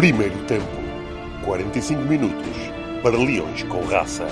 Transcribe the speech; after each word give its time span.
Primeiro 0.00 0.38
tempo. 0.46 0.64
45 1.44 2.00
minutos 2.04 2.56
para 3.02 3.18
Leões 3.18 3.62
com 3.64 3.84
Raça. 3.84 4.26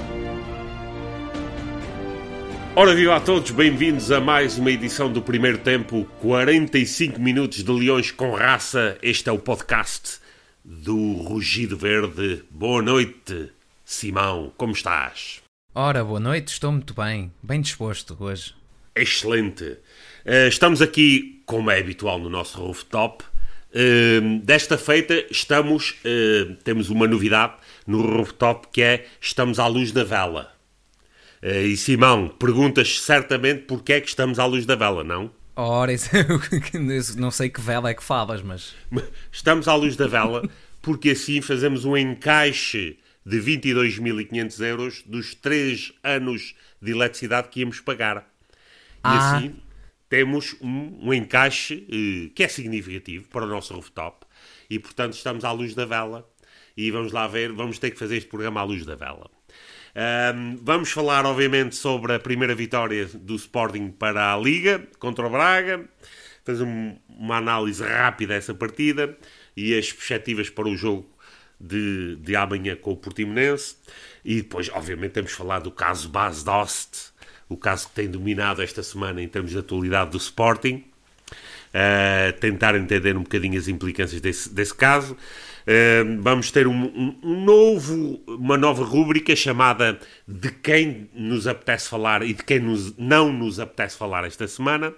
Ora 2.75 2.95
viva 2.95 3.17
a 3.17 3.21
todos, 3.21 3.51
bem-vindos 3.51 4.11
a 4.11 4.19
mais 4.19 4.57
uma 4.57 4.71
edição 4.71 5.13
do 5.13 5.21
Primeiro 5.21 5.59
Tempo, 5.59 6.09
45 6.23 7.21
minutos 7.21 7.63
de 7.63 7.71
Leões 7.71 8.11
com 8.11 8.31
Raça. 8.31 8.97
Este 9.03 9.29
é 9.29 9.33
o 9.33 9.39
podcast 9.39 10.21
do 10.65 11.13
Rugido 11.17 11.77
Verde. 11.77 12.43
Boa 12.51 12.81
noite, 12.81 13.53
Simão, 13.85 14.51
como 14.57 14.73
estás? 14.73 15.43
Ora, 15.75 16.03
boa 16.03 16.19
noite, 16.19 16.49
estou 16.49 16.73
muito 16.73 16.95
bem, 16.95 17.31
bem 17.43 17.61
disposto 17.61 18.17
hoje. 18.19 18.55
Excelente. 18.97 19.77
Eh, 20.25 20.49
estamos 20.49 20.81
aqui, 20.81 21.43
como 21.45 21.71
é 21.71 21.79
habitual 21.79 22.19
no 22.19 22.31
nosso 22.31 22.59
rooftop. 22.59 23.23
Uh, 23.71 24.39
desta 24.41 24.79
feita 24.79 25.27
estamos, 25.31 25.91
uh, 26.05 26.55
temos 26.65 26.89
uma 26.89 27.07
novidade 27.07 27.55
no 27.87 28.01
rooftop 28.01 28.69
que 28.73 28.81
é 28.83 29.07
estamos 29.21 29.59
à 29.59 29.67
luz 29.67 29.93
da 29.93 30.05
vela. 30.05 30.51
Uh, 31.43 31.67
e 31.67 31.77
Simão, 31.77 32.29
perguntas 32.29 33.01
certamente 33.03 33.65
porque 33.65 33.93
é 33.93 34.01
que 34.01 34.09
estamos 34.09 34.39
à 34.39 34.47
luz 34.47 34.65
da 34.65 34.75
vela, 34.75 35.05
não? 35.05 35.31
Ora, 35.55 35.93
isso, 35.93 36.11
não 37.21 37.31
sei 37.31 37.51
que 37.51 37.61
vela 37.61 37.91
é 37.91 37.95
que 37.95 38.03
falas, 38.03 38.43
mas... 38.43 38.75
Estamos 39.31 39.69
à 39.69 39.75
luz 39.75 39.97
da 39.97 40.07
vela 40.07 40.49
porque 40.81 41.11
assim 41.11 41.43
fazemos 41.43 41.85
um 41.85 41.97
encaixe 41.97 42.99
de 43.27 43.39
22.500 43.39 44.61
euros 44.65 45.03
dos 45.05 45.35
3 45.35 45.93
anos 46.03 46.55
de 46.81 46.93
eletricidade 46.93 47.49
que 47.49 47.61
íamos 47.61 47.81
pagar. 47.81 48.19
E 48.19 48.25
Ah. 49.03 49.37
assim 49.37 49.55
temos 50.09 50.57
um, 50.61 51.09
um 51.09 51.15
encaixe 51.15 51.87
eh, 51.91 52.31
que 52.35 52.43
é 52.43 52.49
significativo 52.49 53.29
para 53.29 53.45
o 53.45 53.49
nosso 53.49 53.75
rooftop 53.75 54.27
e, 54.71 54.79
portanto, 54.79 55.15
estamos 55.15 55.45
à 55.45 55.53
luz 55.53 55.75
da 55.75 55.85
vela 55.85 56.29
e 56.77 56.91
vamos 56.91 57.13
lá 57.13 57.27
ver, 57.27 57.53
vamos 57.53 57.79
ter 57.79 57.91
que 57.91 57.99
fazer 57.99 58.17
este 58.17 58.29
programa 58.29 58.61
à 58.61 58.65
luz 58.65 58.85
da 58.87 58.95
vela. 58.95 59.31
Ahm, 59.95 60.57
vamos 60.63 60.91
falar, 60.91 61.27
obviamente, 61.27 61.75
sobre 61.75 62.15
a 62.15 62.19
primeira 62.21 62.55
vitória 62.55 63.07
do 63.07 63.35
Sporting 63.35 63.91
para 63.91 64.33
a 64.33 64.37
Liga 64.39 64.87
contra 64.99 65.27
o 65.27 65.31
Braga, 65.31 65.89
fazer 66.45 66.63
um- 66.63 66.97
uma 67.09 67.37
análise 67.39 67.83
rápida 67.83 68.35
dessa 68.35 68.55
partida 68.55 69.17
e 69.57 69.77
as 69.77 69.93
perspectivas 69.93 70.49
para 70.49 70.69
o 70.69 70.77
jogo 70.77 71.11
de, 71.61 72.17
de 72.17 72.37
amanhã 72.37 72.77
com 72.77 72.93
o 72.93 72.97
Portimonense. 72.97 73.77
E 74.25 74.37
depois, 74.37 74.69
obviamente, 74.71 75.13
temos 75.13 75.33
falado 75.33 75.65
do 75.65 75.73
caso 75.73 76.09
Bas 76.09 76.45
Dost, 76.45 77.13
o 77.49 77.57
caso 77.57 77.89
que 77.89 77.95
tem 77.95 78.09
dominado 78.09 78.63
esta 78.63 78.83
semana 78.83 79.23
em 79.23 79.29
termos 79.29 79.51
de 79.51 79.59
atualidade 79.59 80.11
do 80.11 80.17
Sporting. 80.19 80.85
Uh, 81.69 82.33
tentar 82.41 82.75
entender 82.75 83.15
um 83.17 83.23
bocadinho 83.23 83.59
as 83.59 83.69
implicâncias 83.69 84.21
desse, 84.21 84.49
desse 84.53 84.75
caso. 84.75 85.15
Uh, 85.15 86.23
vamos 86.23 86.51
ter 86.51 86.67
um, 86.67 86.73
um- 87.23 87.45
novo, 87.45 88.23
uma 88.27 88.57
nova 88.57 88.83
rúbrica 88.85 89.37
chamada 89.37 89.99
De 90.27 90.51
quem 90.51 91.11
nos 91.15 91.47
apetece 91.47 91.89
falar 91.89 92.23
e 92.23 92.33
de 92.33 92.43
quem 92.43 92.59
nos, 92.61 92.97
não 92.97 93.31
nos 93.31 93.61
apetece 93.61 93.99
falar 93.99 94.25
esta 94.25 94.49
semana. 94.49 94.95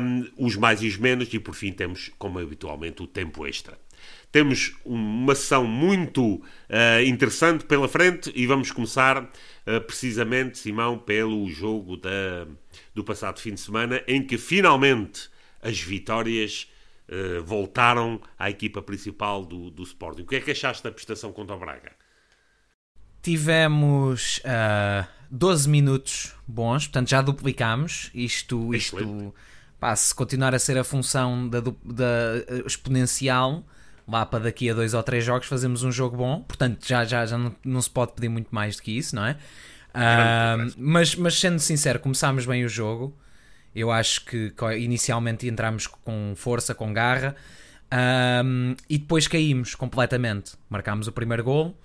Um, 0.00 0.28
os 0.36 0.56
mais 0.56 0.82
e 0.82 0.86
os 0.86 0.96
menos, 0.96 1.32
e 1.32 1.38
por 1.38 1.54
fim 1.54 1.72
temos, 1.72 2.10
como 2.18 2.38
habitualmente, 2.38 3.02
o 3.02 3.06
tempo 3.06 3.46
extra. 3.46 3.76
Temos 4.34 4.74
uma 4.84 5.32
sessão 5.32 5.64
muito 5.64 6.42
eh, 6.68 7.04
interessante 7.04 7.64
pela 7.64 7.86
frente 7.86 8.32
e 8.34 8.48
vamos 8.48 8.72
começar 8.72 9.30
eh, 9.64 9.78
precisamente, 9.78 10.58
Simão, 10.58 10.98
pelo 10.98 11.48
jogo 11.48 11.96
da, 11.96 12.44
do 12.92 13.04
passado 13.04 13.38
fim 13.38 13.54
de 13.54 13.60
semana, 13.60 14.02
em 14.08 14.20
que 14.26 14.36
finalmente 14.36 15.30
as 15.62 15.78
vitórias 15.78 16.68
eh, 17.06 17.38
voltaram 17.44 18.20
à 18.36 18.50
equipa 18.50 18.82
principal 18.82 19.44
do, 19.44 19.70
do 19.70 19.84
Sporting. 19.84 20.22
O 20.22 20.26
que 20.26 20.34
é 20.34 20.40
que 20.40 20.50
achaste 20.50 20.82
da 20.82 20.90
prestação 20.90 21.32
contra 21.32 21.54
o 21.54 21.58
Braga? 21.60 21.92
Tivemos 23.22 24.40
ah, 24.44 25.06
12 25.30 25.68
minutos 25.68 26.34
bons, 26.44 26.88
portanto 26.88 27.08
já 27.08 27.22
duplicámos. 27.22 28.10
Isto, 28.12 28.74
isto 28.74 29.32
pá, 29.78 29.94
se 29.94 30.12
continuar 30.12 30.56
a 30.56 30.58
ser 30.58 30.76
a 30.76 30.82
função 30.82 31.48
da, 31.48 31.60
da, 31.60 32.64
exponencial, 32.66 33.64
lá 34.06 34.24
para 34.26 34.44
daqui 34.44 34.70
a 34.70 34.74
dois 34.74 34.94
ou 34.94 35.02
três 35.02 35.24
jogos 35.24 35.46
fazemos 35.46 35.82
um 35.82 35.90
jogo 35.90 36.16
bom. 36.16 36.42
Portanto, 36.42 36.86
já, 36.86 37.04
já, 37.04 37.24
já 37.24 37.38
não, 37.38 37.54
não 37.64 37.80
se 37.80 37.90
pode 37.90 38.12
pedir 38.12 38.28
muito 38.28 38.48
mais 38.54 38.76
do 38.76 38.82
que 38.82 38.96
isso, 38.96 39.16
não 39.16 39.24
é? 39.24 39.36
Ah, 39.92 40.54
progresso. 40.56 40.76
mas, 40.78 41.14
mas 41.16 41.38
sendo 41.38 41.58
sincero, 41.58 42.00
começámos 42.00 42.46
bem 42.46 42.64
o 42.64 42.68
jogo. 42.68 43.16
Eu 43.74 43.90
acho 43.90 44.24
que 44.24 44.54
inicialmente 44.78 45.48
entramos 45.48 45.86
com 45.86 46.32
força, 46.36 46.74
com 46.74 46.92
garra, 46.92 47.34
ahm, 47.90 48.74
e 48.88 48.98
depois 48.98 49.26
caímos 49.26 49.74
completamente. 49.74 50.52
Marcámos 50.70 51.08
o 51.08 51.12
primeiro 51.12 51.42
gol, 51.42 51.76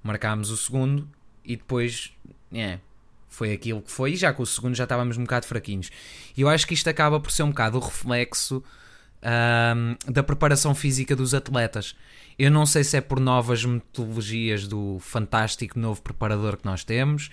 marcámos 0.00 0.50
o 0.50 0.56
segundo, 0.56 1.08
e 1.44 1.56
depois 1.56 2.12
é, 2.52 2.78
foi 3.28 3.52
aquilo 3.52 3.82
que 3.82 3.90
foi. 3.90 4.12
E 4.12 4.16
já 4.16 4.32
com 4.32 4.44
o 4.44 4.46
segundo 4.46 4.76
já 4.76 4.84
estávamos 4.84 5.16
um 5.16 5.22
bocado 5.22 5.46
fraquinhos. 5.46 5.90
E 6.36 6.40
eu 6.40 6.48
acho 6.48 6.66
que 6.66 6.74
isto 6.74 6.88
acaba 6.88 7.18
por 7.18 7.32
ser 7.32 7.42
um 7.42 7.50
bocado 7.50 7.78
o 7.78 7.80
reflexo 7.80 8.62
da 10.12 10.22
preparação 10.22 10.74
física 10.74 11.14
dos 11.16 11.34
atletas. 11.34 11.94
Eu 12.38 12.50
não 12.50 12.66
sei 12.66 12.82
se 12.84 12.96
é 12.96 13.00
por 13.00 13.20
novas 13.20 13.64
metodologias 13.64 14.66
do 14.66 14.98
fantástico 15.00 15.78
novo 15.78 16.02
preparador 16.02 16.56
que 16.56 16.64
nós 16.64 16.84
temos, 16.84 17.30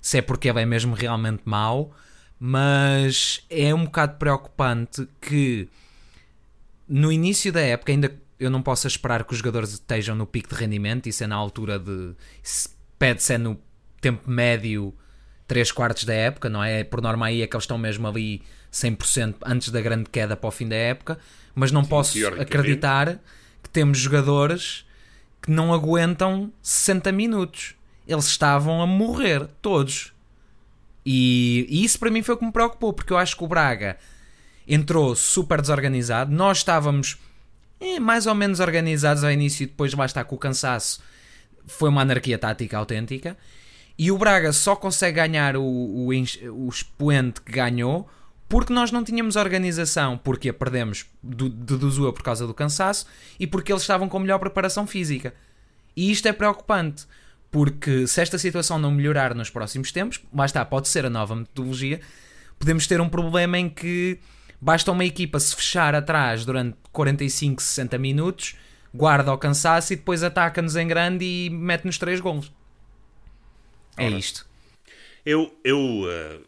se 0.00 0.18
é 0.18 0.22
porque 0.22 0.48
ele 0.48 0.60
é 0.60 0.66
mesmo 0.66 0.94
realmente 0.94 1.42
mau, 1.44 1.92
mas 2.38 3.44
é 3.50 3.74
um 3.74 3.84
bocado 3.84 4.16
preocupante 4.18 5.08
que 5.20 5.68
no 6.88 7.10
início 7.10 7.52
da 7.52 7.60
época 7.60 7.92
ainda 7.92 8.14
eu 8.38 8.50
não 8.50 8.60
posso 8.62 8.86
esperar 8.86 9.24
que 9.24 9.32
os 9.32 9.38
jogadores 9.38 9.72
estejam 9.72 10.14
no 10.14 10.26
pico 10.26 10.48
de 10.48 10.54
rendimento, 10.60 11.08
isso 11.08 11.24
é 11.24 11.26
na 11.26 11.36
altura 11.36 11.78
de. 11.78 12.12
se- 12.42 12.68
Pede-se 12.98 13.34
é 13.34 13.38
no 13.38 13.58
tempo 14.00 14.30
médio 14.30 14.94
3 15.48 15.72
quartos 15.72 16.04
da 16.04 16.14
época, 16.14 16.48
não 16.48 16.62
é? 16.62 16.84
Por 16.84 17.02
norma 17.02 17.26
aí 17.26 17.42
é 17.42 17.46
que 17.46 17.54
eles 17.56 17.64
estão 17.64 17.76
mesmo 17.76 18.06
ali 18.06 18.40
100% 18.74 19.36
antes 19.46 19.68
da 19.68 19.80
grande 19.80 20.10
queda 20.10 20.36
para 20.36 20.48
o 20.48 20.50
fim 20.50 20.68
da 20.68 20.74
época, 20.74 21.18
mas 21.54 21.70
não 21.70 21.84
posso 21.84 22.14
teoricamente. 22.14 22.56
acreditar 22.56 23.18
que 23.62 23.70
temos 23.70 23.98
jogadores 23.98 24.84
que 25.40 25.50
não 25.50 25.72
aguentam 25.72 26.52
60 26.60 27.12
minutos. 27.12 27.74
Eles 28.06 28.26
estavam 28.26 28.82
a 28.82 28.86
morrer, 28.86 29.46
todos. 29.62 30.12
E, 31.06 31.66
e 31.68 31.84
isso 31.84 31.98
para 31.98 32.10
mim 32.10 32.22
foi 32.22 32.34
o 32.34 32.38
que 32.38 32.44
me 32.44 32.52
preocupou, 32.52 32.92
porque 32.92 33.12
eu 33.12 33.16
acho 33.16 33.36
que 33.36 33.44
o 33.44 33.46
Braga 33.46 33.96
entrou 34.66 35.14
super 35.14 35.60
desorganizado. 35.60 36.32
Nós 36.32 36.58
estávamos 36.58 37.18
eh, 37.80 38.00
mais 38.00 38.26
ou 38.26 38.34
menos 38.34 38.58
organizados 38.58 39.22
ao 39.22 39.30
início 39.30 39.62
e 39.62 39.66
depois 39.66 39.94
lá 39.94 40.04
está 40.04 40.24
com 40.24 40.34
o 40.34 40.38
cansaço. 40.38 41.00
Foi 41.66 41.88
uma 41.90 42.02
anarquia 42.02 42.38
tática 42.38 42.76
autêntica. 42.76 43.36
E 43.96 44.10
o 44.10 44.18
Braga 44.18 44.52
só 44.52 44.74
consegue 44.74 45.16
ganhar 45.16 45.56
o, 45.56 45.62
o, 45.62 46.08
o 46.08 46.68
expoente 46.68 47.40
que 47.40 47.52
ganhou 47.52 48.08
porque 48.48 48.72
nós 48.72 48.90
não 48.92 49.02
tínhamos 49.02 49.36
organização, 49.36 50.18
porque 50.18 50.48
a 50.50 50.54
perdemos, 50.54 51.06
do- 51.22 51.48
deduzo 51.48 52.04
eu, 52.04 52.12
por 52.12 52.22
causa 52.22 52.46
do 52.46 52.54
cansaço 52.54 53.06
e 53.38 53.46
porque 53.46 53.72
eles 53.72 53.82
estavam 53.82 54.08
com 54.08 54.18
melhor 54.18 54.38
preparação 54.38 54.86
física. 54.86 55.34
E 55.96 56.10
isto 56.10 56.26
é 56.28 56.32
preocupante, 56.32 57.06
porque 57.50 58.06
se 58.06 58.20
esta 58.20 58.38
situação 58.38 58.78
não 58.78 58.90
melhorar 58.90 59.34
nos 59.34 59.48
próximos 59.50 59.90
tempos, 59.92 60.20
lá 60.34 60.44
está, 60.44 60.64
pode 60.64 60.88
ser 60.88 61.06
a 61.06 61.10
nova 61.10 61.34
metodologia, 61.36 62.00
podemos 62.58 62.86
ter 62.86 63.00
um 63.00 63.08
problema 63.08 63.58
em 63.58 63.68
que 63.68 64.18
basta 64.60 64.90
uma 64.92 65.04
equipa 65.04 65.38
se 65.40 65.54
fechar 65.54 65.94
atrás 65.94 66.44
durante 66.44 66.76
45, 66.92 67.62
60 67.62 67.98
minutos, 67.98 68.56
guarda 68.92 69.32
o 69.32 69.38
cansaço 69.38 69.92
e 69.92 69.96
depois 69.96 70.22
ataca-nos 70.22 70.76
em 70.76 70.86
grande 70.86 71.24
e 71.24 71.50
mete-nos 71.50 71.98
três 71.98 72.20
gols. 72.20 72.52
É 73.96 74.06
Ora. 74.06 74.18
isto. 74.18 74.46
Eu, 75.24 75.54
eu 75.64 75.78
eh, 76.10 76.38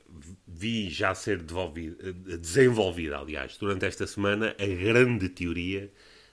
vi 0.57 0.89
já 0.89 1.15
ser 1.15 1.41
eh, 1.41 2.37
desenvolvida, 2.39 3.19
aliás, 3.19 3.57
durante 3.59 3.85
esta 3.85 4.07
semana, 4.07 4.55
a 4.59 4.67
grande 4.67 5.29
teoria 5.29 5.91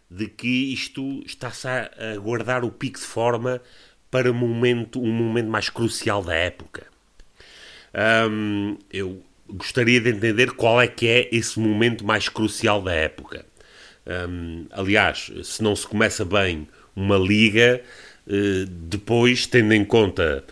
de 0.10 0.28
que 0.28 0.74
isto 0.74 1.22
está-se 1.26 1.68
a, 1.68 1.90
guardar 2.22 2.64
o 2.64 2.72
pico 2.72 3.00
de 3.00 3.06
forma 3.06 3.62
para 4.10 4.32
um 4.32 4.36
momento, 4.36 5.02
um 5.02 5.12
momento 5.12 5.50
mais 5.50 5.70
crucial 5.70 6.24
da 6.24 6.36
época. 6.36 6.86
Hum, 8.30 8.78
eu 8.92 9.22
gostaria 9.48 10.00
de 10.00 10.10
entender 10.10 10.52
qual 10.52 10.82
é 10.82 10.88
que 10.88 11.08
é 11.08 11.30
esse 11.32 11.60
momento 11.60 12.06
mais 12.06 12.30
crucial 12.30 12.82
da 12.82 12.94
época. 12.94 13.46
Hum, 14.06 14.68
aliás, 14.72 15.32
se 15.44 15.62
não 15.62 15.76
se 15.76 15.88
começa 15.88 16.24
bem 16.24 16.68
uma 16.96 17.18
liga, 17.18 17.82
eh, 18.28 18.66
depois, 18.68 19.48
tendo 19.48 19.74
em 19.74 19.84
conta 19.84 20.44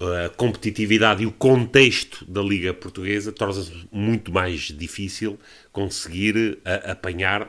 a 0.00 0.28
competitividade 0.30 1.22
e 1.22 1.26
o 1.26 1.32
contexto 1.32 2.24
da 2.24 2.42
liga 2.42 2.74
portuguesa, 2.74 3.32
torna-se 3.32 3.72
muito 3.90 4.30
mais 4.32 4.60
difícil 4.60 5.38
conseguir 5.72 6.58
a- 6.64 6.92
apanhar 6.92 7.48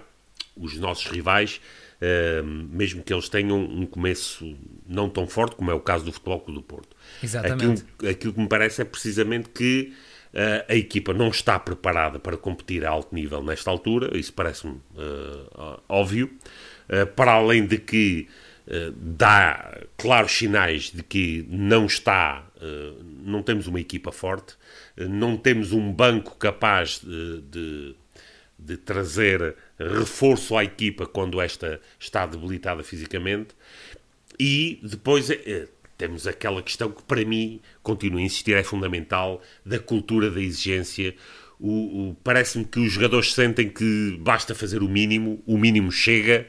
os 0.55 0.77
nossos 0.77 1.07
rivais, 1.07 1.59
eh, 1.99 2.41
mesmo 2.44 3.03
que 3.03 3.13
eles 3.13 3.29
tenham 3.29 3.59
um 3.59 3.85
começo 3.85 4.55
não 4.88 5.09
tão 5.09 5.27
forte, 5.27 5.55
como 5.55 5.69
é 5.71 5.73
o 5.73 5.79
caso 5.79 6.05
do 6.05 6.11
Futebol 6.11 6.39
Clube 6.39 6.59
do 6.61 6.63
Porto. 6.63 6.95
Exatamente. 7.21 7.83
Aquilo, 7.97 8.11
aquilo 8.11 8.33
que 8.33 8.39
me 8.39 8.47
parece 8.47 8.81
é 8.81 8.85
precisamente 8.85 9.50
que 9.50 9.93
Uh, 10.33 10.61
a 10.67 10.75
equipa 10.75 11.13
não 11.13 11.29
está 11.29 11.57
preparada 11.57 12.19
para 12.19 12.38
competir 12.38 12.85
a 12.85 12.89
alto 12.89 13.15
nível 13.15 13.41
nesta 13.41 13.71
altura, 13.71 14.15
isso 14.15 14.31
parece-me 14.33 14.73
uh, 14.73 15.81
óbvio. 15.88 16.29
Uh, 16.89 17.07
para 17.15 17.31
além 17.31 17.65
de 17.65 17.77
que 17.77 18.27
dá 18.95 19.81
claros 19.97 20.31
sinais 20.31 20.91
de 20.91 21.01
que 21.01 21.45
não 21.49 21.85
está, 21.85 22.45
não 23.23 23.41
temos 23.41 23.67
uma 23.67 23.79
equipa 23.79 24.11
forte, 24.11 24.55
não 24.97 25.37
temos 25.37 25.71
um 25.71 25.91
banco 25.91 26.35
capaz 26.37 26.99
de, 26.99 27.41
de, 27.41 27.95
de 28.59 28.77
trazer 28.77 29.55
reforço 29.79 30.57
à 30.57 30.63
equipa 30.63 31.05
quando 31.05 31.39
esta 31.39 31.79
está 31.99 32.25
debilitada 32.25 32.83
fisicamente. 32.83 33.55
E 34.39 34.79
depois 34.83 35.29
temos 35.97 36.27
aquela 36.27 36.61
questão 36.61 36.91
que, 36.91 37.01
para 37.03 37.25
mim, 37.25 37.59
continuo 37.81 38.19
a 38.19 38.21
insistir, 38.21 38.53
é 38.53 38.63
fundamental, 38.63 39.41
da 39.65 39.79
cultura 39.79 40.29
da 40.29 40.39
exigência. 40.39 41.15
O, 41.59 42.09
o 42.09 42.17
Parece-me 42.23 42.65
que 42.65 42.79
os 42.79 42.91
jogadores 42.91 43.33
sentem 43.33 43.67
que 43.67 44.17
basta 44.21 44.53
fazer 44.53 44.83
o 44.83 44.87
mínimo, 44.87 45.41
o 45.45 45.57
mínimo 45.57 45.91
chega, 45.91 46.47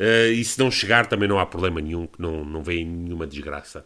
uh, 0.00 0.32
e 0.32 0.42
se 0.44 0.58
não 0.58 0.70
chegar 0.70 1.06
também 1.06 1.28
não 1.28 1.38
há 1.38 1.46
problema 1.46 1.80
nenhum, 1.80 2.06
que 2.06 2.20
não, 2.20 2.44
não 2.44 2.62
vem 2.62 2.84
nenhuma 2.84 3.26
desgraça. 3.26 3.84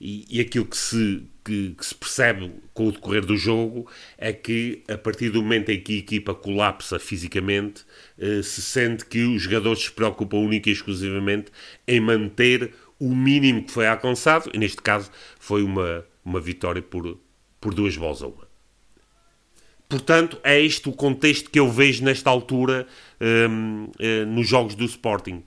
E, 0.00 0.26
e 0.30 0.40
aquilo 0.40 0.64
que 0.64 0.76
se, 0.76 1.24
que, 1.44 1.74
que, 1.76 1.84
se 1.84 1.94
percebe 1.94 2.52
com 2.72 2.86
o 2.86 2.92
decorrer 2.92 3.26
do 3.26 3.36
jogo 3.36 3.90
é 4.16 4.32
que, 4.32 4.84
a 4.86 4.96
partir 4.96 5.30
do 5.30 5.42
momento 5.42 5.70
em 5.70 5.80
que 5.80 5.94
a 5.94 5.98
equipa 5.98 6.34
colapsa 6.34 7.00
fisicamente, 7.00 7.84
uh, 8.16 8.42
se 8.42 8.62
sente 8.62 9.04
que 9.04 9.24
os 9.24 9.42
jogadores 9.42 9.82
se 9.84 9.90
preocupam 9.90 10.38
única 10.38 10.68
e 10.68 10.72
exclusivamente 10.72 11.50
em 11.86 11.98
manter 12.00 12.72
o 13.00 13.14
mínimo 13.14 13.64
que 13.64 13.72
foi 13.72 13.86
alcançado, 13.86 14.50
e 14.52 14.58
neste 14.58 14.82
caso 14.82 15.10
foi 15.38 15.62
uma, 15.62 16.04
uma 16.24 16.40
vitória 16.40 16.82
por, 16.82 17.18
por 17.60 17.74
duas 17.74 17.96
bolas 17.96 18.22
a 18.22 18.26
uma. 18.26 18.47
Portanto, 19.88 20.38
é 20.44 20.60
este 20.60 20.88
o 20.88 20.92
contexto 20.92 21.50
que 21.50 21.58
eu 21.58 21.70
vejo 21.70 22.04
nesta 22.04 22.28
altura 22.28 22.86
um, 23.20 23.84
uh, 23.84 23.92
eh, 23.98 24.24
nos 24.26 24.46
jogos 24.46 24.74
do 24.74 24.84
Sporting. 24.84 25.42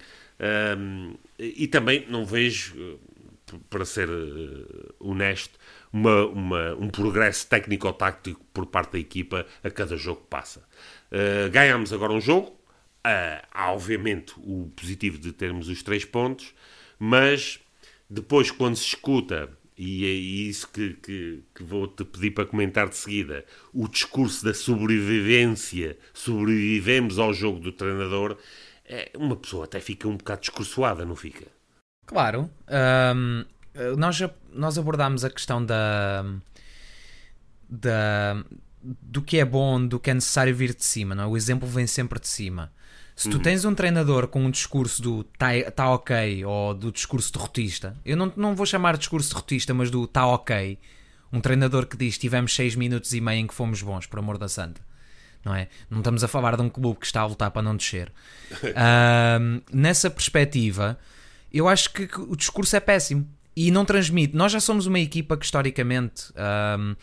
Um, 0.78 1.14
e 1.38 1.68
também 1.68 2.06
não 2.10 2.26
vejo, 2.26 2.76
uh, 2.76 3.60
para 3.70 3.86
ser 3.86 4.10
uh, 4.10 4.96
honesto, 5.00 5.60
uma, 5.94 6.26
uma, 6.26 6.74
um 6.76 6.90
progresso 6.90 7.46
técnico-tático 7.48 8.44
por 8.52 8.66
parte 8.66 8.94
da 8.94 9.00
equipa 9.00 9.46
a 9.64 9.70
cada 9.70 9.96
jogo 9.96 10.22
que 10.22 10.28
passa. 10.28 10.64
ganhamos 11.52 11.92
agora 11.92 12.14
um 12.14 12.22
jogo. 12.22 12.56
há, 13.04 13.72
obviamente, 13.72 14.34
o 14.38 14.72
positivo 14.76 15.18
de 15.18 15.34
termos 15.34 15.68
os 15.68 15.84
três 15.84 16.06
pontos 16.06 16.54
mas 17.04 17.60
depois 18.08 18.52
quando 18.52 18.76
se 18.76 18.86
escuta, 18.86 19.50
e 19.84 20.06
é 20.06 20.10
isso 20.10 20.68
que, 20.68 20.94
que, 20.94 21.44
que 21.56 21.64
vou-te 21.64 22.06
pedir 22.06 22.30
para 22.30 22.46
comentar 22.46 22.88
de 22.88 22.96
seguida, 22.96 23.44
o 23.74 23.88
discurso 23.88 24.46
da 24.46 24.54
sobrevivência, 24.54 25.98
sobrevivemos 26.14 27.18
ao 27.18 27.34
jogo 27.34 27.60
do 27.60 27.72
treinador, 27.72 28.38
é, 28.86 29.10
uma 29.16 29.36
pessoa 29.36 29.66
até 29.66 29.80
fica 29.80 30.08
um 30.08 30.18
bocado 30.18 30.42
discursoada, 30.42 31.04
não 31.04 31.16
fica? 31.16 31.48
Claro. 32.06 32.48
Um, 33.16 33.44
nós, 33.98 34.22
nós 34.54 34.78
abordámos 34.78 35.26
a 35.26 35.32
questão 35.32 35.66
da, 35.66 36.26
da 37.68 38.46
do 38.84 39.24
que 39.24 39.40
é 39.40 39.46
bom, 39.46 39.84
do 39.84 40.00
que 40.00 40.12
é 40.12 40.14
necessário 40.14 40.56
vir 40.56 40.76
de 40.76 40.84
cima, 40.84 41.16
não 41.16 41.24
é? 41.24 41.28
O 41.28 41.36
exemplo 41.36 41.68
vem 41.68 41.88
sempre 41.88 42.20
de 42.20 42.28
cima. 42.28 42.72
Se 43.16 43.30
tu 43.30 43.38
uhum. 43.38 43.44
tens 43.44 43.66
um 43.66 43.76
treinador 43.76 44.28
com 44.28 44.44
um 44.46 44.50
discurso 44.50 45.02
do 45.02 45.24
tá, 45.24 45.50
tá 45.76 45.90
ok 45.92 46.44
ou 46.46 46.74
do 46.74 46.92
discurso 46.92 47.32
derrotista, 47.32 47.96
eu 48.06 48.18
não, 48.18 48.32
não 48.36 48.56
vou 48.56 48.66
chamar 48.66 48.94
de 48.94 49.00
discurso 49.00 49.30
derrotista, 49.30 49.74
mas 49.74 49.92
do 49.92 50.08
tá 50.08 50.26
ok, 50.26 50.80
um 51.32 51.40
treinador 51.40 51.86
que 51.86 51.98
diz 51.98 52.18
tivemos 52.18 52.54
6 52.56 52.76
minutos 52.76 53.14
e 53.14 53.22
meio 53.22 53.40
em 53.40 53.48
que 53.48 53.54
fomos 53.54 53.82
bons, 53.82 54.06
por 54.06 54.20
amor 54.20 54.38
da 54.38 54.48
santa. 54.48 54.82
Não 55.44 55.56
é? 55.56 55.68
Não 55.90 56.00
estamos 56.00 56.24
a 56.24 56.28
falar 56.28 56.56
de 56.56 56.62
um 56.62 56.70
clube 56.70 57.00
que 57.00 57.06
está 57.06 57.22
a 57.22 57.26
lutar 57.26 57.52
para 57.52 57.62
não 57.62 57.76
descer. 57.76 58.12
uh, 58.52 59.64
nessa 59.72 60.10
perspectiva, 60.10 61.00
eu 61.52 61.68
acho 61.68 61.92
que, 61.92 62.08
o 62.20 62.36
discurso 62.36 62.76
é 62.76 62.80
péssimo 62.80 63.28
e 63.56 63.72
não 63.72 63.84
transmite. 63.84 64.36
Nós 64.36 64.52
já 64.52 64.60
somos 64.60 64.86
uma 64.86 65.00
equipa 65.00 65.36
que 65.36 65.46
historicamente. 65.46 66.32
Uh, 66.32 66.96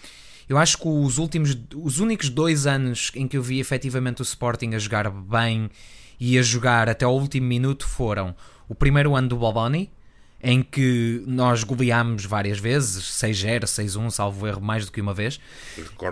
eu 0.49 0.57
acho 0.57 0.79
que 0.79 0.89
os 0.89 1.19
últimos, 1.19 1.57
os 1.75 2.01
únicos 2.01 2.31
dois 2.31 2.67
anos 2.67 3.11
em 3.15 3.29
que 3.29 3.37
eu 3.37 3.43
vi 3.43 3.61
efetivamente 3.61 4.23
o 4.23 4.25
Sporting 4.25 4.75
a 4.75 4.79
jogar 4.79 5.11
bem 5.11 5.71
e 6.19 6.39
a 6.39 6.43
jogar 6.43 6.89
até 6.89 7.05
ao 7.05 7.15
último 7.15 7.47
minuto 7.47 7.87
foram 7.87 8.35
o 8.69 8.75
primeiro 8.75 9.15
ano 9.15 9.29
do 9.29 9.37
Boboni, 9.37 9.91
em 10.43 10.63
que 10.63 11.23
nós 11.27 11.65
goleámos 11.65 12.25
várias 12.25 12.59
vezes, 12.59 13.05
6-0, 13.05 13.65
6-1, 13.65 14.11
salvo 14.11 14.47
erro, 14.47 14.61
mais 14.61 14.87
do 14.87 14.93
que 14.93 15.01
uma 15.01 15.13
vez, 15.13 15.41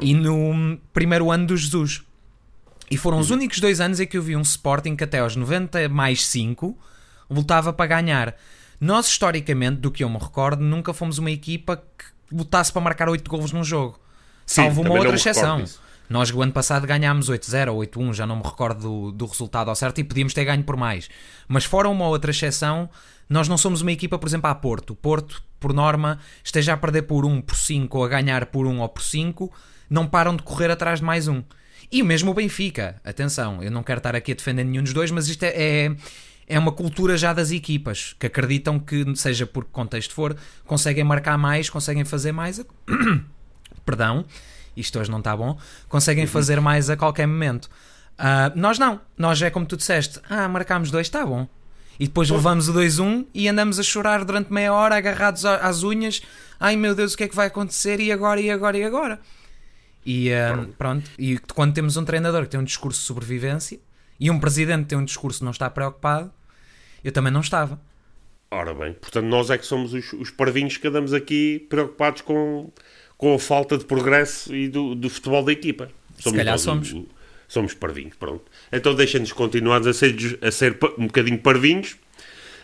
e 0.00 0.14
no 0.14 0.78
primeiro 0.92 1.30
ano 1.30 1.46
do 1.46 1.56
Jesus. 1.56 2.02
E 2.90 2.96
foram 2.96 3.18
os 3.18 3.30
uhum. 3.30 3.36
únicos 3.36 3.58
dois 3.58 3.80
anos 3.80 4.00
em 4.00 4.06
que 4.06 4.16
eu 4.16 4.22
vi 4.22 4.36
um 4.36 4.42
Sporting 4.42 4.96
que 4.96 5.04
até 5.04 5.18
aos 5.18 5.34
90 5.34 5.88
mais 5.88 6.24
5 6.26 6.76
lutava 7.28 7.72
para 7.72 7.86
ganhar. 7.86 8.36
Nós, 8.80 9.06
historicamente, 9.08 9.80
do 9.80 9.90
que 9.90 10.04
eu 10.04 10.08
me 10.08 10.18
recordo, 10.18 10.62
nunca 10.62 10.92
fomos 10.92 11.18
uma 11.18 11.30
equipa 11.30 11.76
que 11.76 12.04
lutasse 12.30 12.72
para 12.72 12.82
marcar 12.82 13.08
8 13.08 13.28
golos 13.28 13.52
num 13.52 13.64
jogo. 13.64 13.98
Salvo 14.46 14.82
uma 14.82 14.94
outra 14.94 15.16
exceção. 15.16 15.64
Nós 16.08 16.30
o 16.30 16.40
ano 16.40 16.52
passado 16.52 16.86
ganhámos 16.86 17.28
8-0 17.28 17.72
ou 17.72 17.80
8-1, 17.80 18.14
já 18.14 18.26
não 18.26 18.36
me 18.36 18.42
recordo 18.44 18.80
do, 18.80 19.12
do, 19.12 19.26
resultado 19.26 19.68
ao 19.68 19.74
certo, 19.74 19.98
e 19.98 20.04
podíamos 20.04 20.32
ter 20.32 20.44
ganho 20.44 20.62
por 20.62 20.76
mais. 20.76 21.08
Mas 21.48 21.64
fora 21.64 21.88
uma 21.88 22.06
outra 22.06 22.30
exceção, 22.30 22.88
nós 23.28 23.48
não 23.48 23.58
somos 23.58 23.82
uma 23.82 23.90
equipa, 23.90 24.16
por 24.16 24.28
exemplo, 24.28 24.48
a 24.48 24.54
Porto. 24.54 24.94
Porto, 24.94 25.42
por 25.58 25.72
norma, 25.72 26.20
esteja 26.44 26.74
a 26.74 26.76
perder 26.76 27.02
por 27.02 27.24
1, 27.24 27.40
por 27.42 27.56
5 27.56 27.98
ou 27.98 28.04
a 28.04 28.08
ganhar 28.08 28.46
por 28.46 28.66
1 28.66 28.78
ou 28.78 28.88
por 28.88 29.02
5, 29.02 29.52
não 29.90 30.06
param 30.06 30.36
de 30.36 30.44
correr 30.44 30.70
atrás 30.70 31.00
de 31.00 31.04
mais 31.04 31.26
um. 31.26 31.42
E 31.90 32.02
mesmo 32.02 32.30
o 32.30 32.34
Benfica, 32.34 33.00
atenção, 33.04 33.62
eu 33.62 33.70
não 33.70 33.82
quero 33.82 33.98
estar 33.98 34.14
aqui 34.14 34.32
a 34.32 34.34
defender 34.34 34.64
nenhum 34.64 34.82
dos 34.82 34.92
dois, 34.92 35.10
mas 35.10 35.28
isto 35.28 35.42
é, 35.42 35.54
é, 35.56 35.96
é 36.46 36.58
uma 36.58 36.72
cultura 36.72 37.16
já 37.16 37.32
das 37.32 37.50
equipas 37.50 38.14
que 38.18 38.26
acreditam 38.26 38.78
que, 38.78 39.04
seja 39.16 39.46
por 39.46 39.64
que 39.64 39.70
contexto 39.70 40.14
for, 40.14 40.36
conseguem 40.64 41.04
marcar 41.04 41.36
mais, 41.36 41.68
conseguem 41.68 42.04
fazer 42.04 42.30
mais. 42.30 42.64
Perdão 43.86 44.26
isto 44.76 44.98
hoje 45.00 45.10
não 45.10 45.18
está 45.18 45.36
bom, 45.36 45.58
conseguem 45.88 46.24
uhum. 46.24 46.30
fazer 46.30 46.60
mais 46.60 46.90
a 46.90 46.96
qualquer 46.96 47.26
momento. 47.26 47.64
Uh, 48.18 48.52
nós 48.54 48.78
não, 48.78 49.00
nós 49.16 49.40
é 49.40 49.50
como 49.50 49.66
tu 49.66 49.76
disseste, 49.76 50.20
ah, 50.28 50.48
marcámos 50.48 50.90
dois, 50.90 51.06
está 51.06 51.24
bom. 51.24 51.48
E 51.98 52.06
depois 52.06 52.28
levamos 52.28 52.68
o 52.68 52.74
2-1 52.74 53.26
e 53.32 53.48
andamos 53.48 53.78
a 53.78 53.82
chorar 53.82 54.22
durante 54.22 54.52
meia 54.52 54.70
hora, 54.70 54.96
agarrados 54.96 55.46
às 55.46 55.82
unhas. 55.82 56.20
Ai 56.60 56.76
meu 56.76 56.94
Deus, 56.94 57.14
o 57.14 57.16
que 57.16 57.24
é 57.24 57.28
que 57.28 57.34
vai 57.34 57.46
acontecer? 57.46 58.00
E 58.00 58.12
agora, 58.12 58.38
e 58.38 58.50
agora, 58.50 58.76
e 58.76 58.84
agora? 58.84 59.18
E 60.04 60.28
uh, 60.30 60.68
pronto. 60.76 61.10
E 61.18 61.38
quando 61.54 61.72
temos 61.72 61.96
um 61.96 62.04
treinador 62.04 62.42
que 62.42 62.50
tem 62.50 62.60
um 62.60 62.64
discurso 62.64 63.00
de 63.00 63.06
sobrevivência 63.06 63.80
e 64.20 64.30
um 64.30 64.38
presidente 64.38 64.82
que 64.82 64.88
tem 64.90 64.98
um 64.98 65.06
discurso 65.06 65.38
que 65.38 65.44
não 65.46 65.52
está 65.52 65.70
preocupado, 65.70 66.30
eu 67.02 67.10
também 67.12 67.32
não 67.32 67.40
estava. 67.40 67.80
Ora 68.50 68.74
bem, 68.74 68.92
portanto, 68.92 69.24
nós 69.24 69.48
é 69.48 69.56
que 69.56 69.64
somos 69.64 69.94
os, 69.94 70.12
os 70.12 70.30
parvinhos 70.30 70.76
que 70.76 70.86
andamos 70.86 71.14
aqui 71.14 71.66
preocupados 71.70 72.20
com 72.20 72.70
com 73.16 73.34
a 73.34 73.38
falta 73.38 73.78
de 73.78 73.84
progresso 73.84 74.54
e 74.54 74.68
do, 74.68 74.94
do 74.94 75.08
futebol 75.08 75.44
da 75.44 75.52
equipa. 75.52 75.90
Somos 76.18 76.32
Se 76.32 76.36
calhar 76.36 76.54
nós, 76.54 76.60
somos. 76.60 76.92
O, 76.92 77.06
somos 77.48 77.74
parvinhos, 77.74 78.14
pronto. 78.16 78.44
Então 78.72 78.94
deixem-nos 78.94 79.32
continuar 79.32 79.86
a 79.86 79.92
ser, 79.92 80.38
a 80.42 80.50
ser 80.50 80.78
um 80.98 81.06
bocadinho 81.06 81.38
parvinhos. 81.38 81.96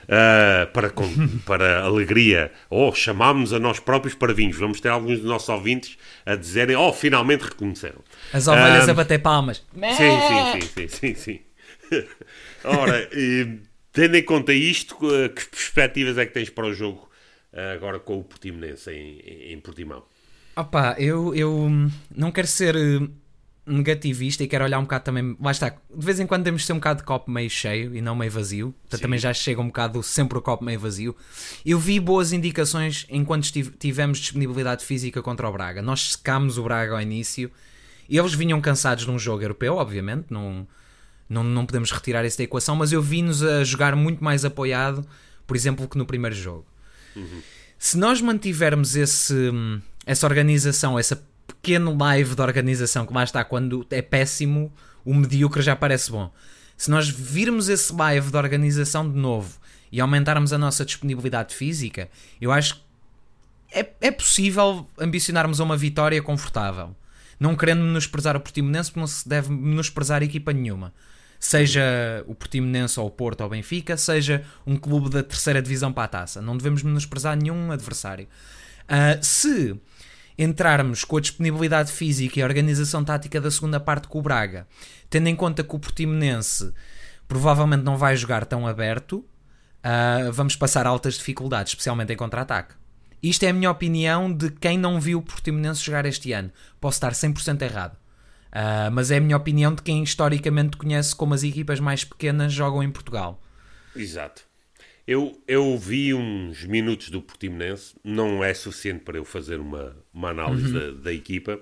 Uh, 0.03 0.67
para, 0.73 0.91
com, 0.91 1.09
para 1.47 1.85
alegria, 1.85 2.51
ou 2.69 2.89
oh, 2.89 2.95
chamámos 2.95 3.53
a 3.53 3.61
nós 3.61 3.79
próprios 3.79 4.17
parvinhos. 4.17 4.57
Vamos 4.57 4.81
ter 4.81 4.89
alguns 4.89 5.21
dos 5.21 5.29
nossos 5.29 5.49
ouvintes 5.49 5.97
a 6.27 6.35
dizerem, 6.35 6.75
oh, 6.75 6.93
finalmente 6.93 7.43
reconheceram. 7.45 8.03
As 8.33 8.49
ovelhas 8.49 8.89
uh, 8.89 8.91
a 8.91 8.95
bater 8.95 9.21
palmas. 9.21 9.63
Sim, 9.73 10.61
sim, 10.61 10.61
sim, 10.61 10.89
sim, 10.89 10.89
sim, 10.89 11.15
sim. 11.15 11.41
Ora, 12.65 13.09
tendo 13.93 14.17
em 14.17 14.23
conta 14.25 14.53
isto, 14.53 14.97
que 14.97 15.47
perspectivas 15.47 16.19
é 16.19 16.27
que 16.27 16.33
tens 16.33 16.51
para 16.51 16.67
o 16.67 16.75
jogo 16.75 17.09
agora 17.75 18.01
com 18.01 18.19
o 18.19 18.25
Portimonense 18.25 18.91
em, 18.91 19.53
em 19.53 19.61
Portimão? 19.61 20.03
Opa, 20.55 20.95
eu, 20.99 21.35
eu 21.35 21.71
não 22.15 22.31
quero 22.31 22.47
ser 22.47 22.77
eh, 22.77 23.09
negativista 23.67 24.43
e 24.43 24.49
quero 24.49 24.65
olhar 24.65 24.79
um 24.79 24.83
bocado 24.83 25.05
também. 25.05 25.37
Lá 25.41 25.51
está, 25.51 25.71
de 25.71 25.77
vez 26.05 26.21
em 26.21 26.27
quando 26.27 26.45
temos 26.45 26.63
de 26.63 26.67
ser 26.67 26.73
um 26.73 26.77
bocado 26.77 27.01
de 27.01 27.07
copo 27.07 27.31
meio 27.31 27.49
cheio 27.49 27.95
e 27.95 28.03
não 28.03 28.15
meio 28.15 28.31
vazio. 28.31 28.75
Então 28.87 28.99
também 28.99 29.19
já 29.19 29.33
chega 29.33 29.61
um 29.61 29.67
bocado 29.67 30.03
sempre 30.03 30.37
o 30.37 30.43
copo 30.43 30.65
meio 30.65 30.79
vazio. 30.79 31.17
Eu 31.65 31.79
vi 31.79 31.99
boas 31.99 32.33
indicações 32.33 33.07
enquanto 33.09 33.51
tivemos 33.79 34.19
disponibilidade 34.19 34.85
física 34.85 35.23
contra 35.23 35.49
o 35.49 35.53
Braga. 35.53 35.81
Nós 35.81 36.13
secámos 36.13 36.59
o 36.59 36.65
Braga 36.65 36.95
ao 36.95 37.01
início. 37.01 37.51
e 38.09 38.19
Eles 38.19 38.35
vinham 38.35 38.61
cansados 38.61 39.05
de 39.05 39.11
um 39.11 39.19
jogo 39.19 39.43
europeu, 39.43 39.77
obviamente, 39.77 40.27
não, 40.29 40.67
não, 41.29 41.43
não 41.43 41.65
podemos 41.65 41.91
retirar 41.91 42.25
isso 42.25 42.37
da 42.37 42.45
equação, 42.45 42.77
mas 42.77 42.93
eu 42.93 43.01
vi-nos 43.01 43.43
a 43.43 43.65
jogar 43.65 43.97
muito 43.97 44.23
mais 44.23 44.45
apoiado, 44.45 45.07
por 45.47 45.57
exemplo, 45.57 45.89
que 45.89 45.97
no 45.97 46.05
primeiro 46.05 46.37
jogo. 46.37 46.67
Uhum. 47.17 47.43
Se 47.79 47.99
nós 47.99 48.21
mantivermos 48.21 48.95
esse 48.95 49.35
hum, 49.35 49.81
essa 50.05 50.27
organização, 50.27 50.99
essa 50.99 51.23
pequena 51.47 51.91
live 51.91 52.35
de 52.35 52.43
organização 52.43 53.07
que 53.07 53.13
lá 53.13 53.25
está, 53.25 53.45
quando 53.45 53.87
é 53.91 54.03
péssimo, 54.03 54.73
o 55.05 55.15
medíocre 55.15 55.63
já 55.63 55.77
parece 55.77 56.11
bom. 56.11 56.33
Se 56.77 56.91
nós 56.91 57.09
virmos 57.09 57.69
esse 57.69 57.93
live 57.93 58.31
de 58.31 58.37
organização 58.37 59.09
de 59.09 59.17
novo 59.17 59.59
e 59.91 60.01
aumentarmos 60.01 60.53
a 60.53 60.59
nossa 60.59 60.85
disponibilidade 60.85 61.55
física, 61.55 62.09
eu 62.41 62.51
acho 62.51 62.77
que 62.77 62.83
é, 63.73 63.91
é 64.01 64.11
possível 64.11 64.87
ambicionarmos 64.99 65.59
uma 65.61 65.77
vitória 65.77 66.21
confortável. 66.23 66.95
não 67.41 67.57
querendo 67.57 67.83
menosprezar 67.83 68.37
o 68.37 68.41
Portimonense, 68.41 68.91
porque 68.91 69.01
não 69.01 69.07
se 69.07 69.29
deve 69.29 69.51
menosprezar 69.51 70.23
equipa 70.23 70.53
nenhuma. 70.53 70.93
Seja 71.41 71.83
o 72.29 72.35
Portimonense 72.37 73.01
ou 73.01 73.07
o 73.07 73.11
Porto 73.11 73.41
ou 73.41 73.49
o 73.49 73.51
Benfica, 73.51 73.97
seja 73.97 74.45
um 74.65 74.77
clube 74.77 75.11
da 75.11 75.25
terceira 75.25 75.61
divisão 75.61 75.93
para 75.93 76.05
a 76.05 76.09
taça. 76.09 76.41
Não 76.41 76.57
devemos 76.57 76.85
menosprezar 76.85 77.37
nenhum 77.37 77.73
adversário. 77.73 78.29
Uh, 78.85 79.25
se 79.25 79.77
entrarmos 80.43 81.05
com 81.05 81.17
a 81.17 81.21
disponibilidade 81.21 81.93
física 81.93 82.39
e 82.39 82.43
a 82.43 82.47
organização 82.47 83.05
tática 83.05 83.41
da 83.41 83.51
segunda 83.51 83.79
parte 83.79 84.09
com 84.09 84.19
o 84.19 84.23
Braga, 84.23 84.67
tendo 85.09 85.29
em 85.29 85.37
conta 85.37 85.63
que 85.63 85.75
o 85.75 85.79
Portimonense 85.79 86.73
provavelmente 87.29 87.83
não 87.83 87.97
vai 87.97 88.17
jogar 88.17 88.45
tão 88.45 88.67
aberto, 88.67 89.17
uh, 89.19 90.33
vamos 90.33 90.57
passar 90.57 90.87
altas 90.87 91.15
dificuldades, 91.15 91.73
especialmente 91.73 92.13
em 92.13 92.17
contra-ataque. 92.17 92.75
Isto 93.23 93.45
é 93.45 93.51
a 93.51 93.53
minha 93.53 93.71
opinião 93.71 94.33
de 94.33 94.51
quem 94.51 94.77
não 94.77 95.01
viu 95.01 95.19
o 95.19 95.23
Portimonense 95.23 95.85
jogar 95.85 96.05
este 96.07 96.33
ano. 96.33 96.51
Posso 96.81 96.97
estar 96.97 97.13
100% 97.13 97.63
errado. 97.63 97.97
Uh, 98.49 98.91
mas 98.93 99.11
é 99.11 99.17
a 99.17 99.21
minha 99.21 99.37
opinião 99.37 99.75
de 99.75 99.81
quem 99.81 100.03
historicamente 100.03 100.77
conhece 100.77 101.15
como 101.15 101.33
as 101.33 101.43
equipas 101.43 101.81
mais 101.81 102.05
pequenas 102.05 102.53
jogam 102.53 102.83
em 102.83 102.91
Portugal. 102.91 103.41
Exato. 103.95 104.43
Eu, 105.07 105.37
eu 105.49 105.77
vi 105.77 106.15
uns 106.15 106.65
minutos 106.65 107.11
do 107.11 107.21
Portimonense, 107.21 107.95
não 108.05 108.43
é 108.43 108.55
suficiente 108.55 109.01
para 109.01 109.19
eu 109.19 109.25
fazer 109.25 109.59
uma, 109.59 109.97
uma 110.15 110.31
análise 110.31 110.67
uhum. 110.67 110.95
da, 110.95 111.03
da 111.03 111.13
equipa, 111.13 111.61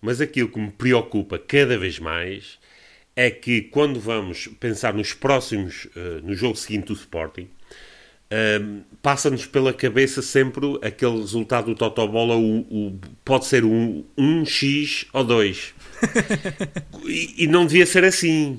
mas 0.00 0.20
aquilo 0.20 0.48
que 0.48 0.58
me 0.58 0.70
preocupa 0.70 1.38
cada 1.38 1.78
vez 1.78 1.98
mais 1.98 2.58
é 3.14 3.30
que 3.30 3.62
quando 3.62 4.00
vamos 4.00 4.48
pensar 4.58 4.94
nos 4.94 5.12
próximos, 5.12 5.86
uh, 5.96 6.24
no 6.24 6.34
jogo 6.34 6.56
seguinte 6.56 6.86
do 6.86 6.94
Sporting, 6.94 7.42
uh, 7.42 8.82
passa-nos 9.02 9.46
pela 9.46 9.72
cabeça 9.72 10.22
sempre 10.22 10.78
aquele 10.82 11.18
resultado 11.18 11.66
do 11.66 11.74
Totobola, 11.74 12.36
o, 12.36 12.60
o, 12.60 13.00
pode 13.24 13.46
ser 13.46 13.64
um, 13.64 14.04
um 14.16 14.44
X 14.44 15.06
ou 15.12 15.24
dois. 15.24 15.74
e, 17.04 17.44
e, 17.44 17.46
não 17.46 17.66
devia 17.66 17.86
ser 17.86 18.04
assim. 18.04 18.58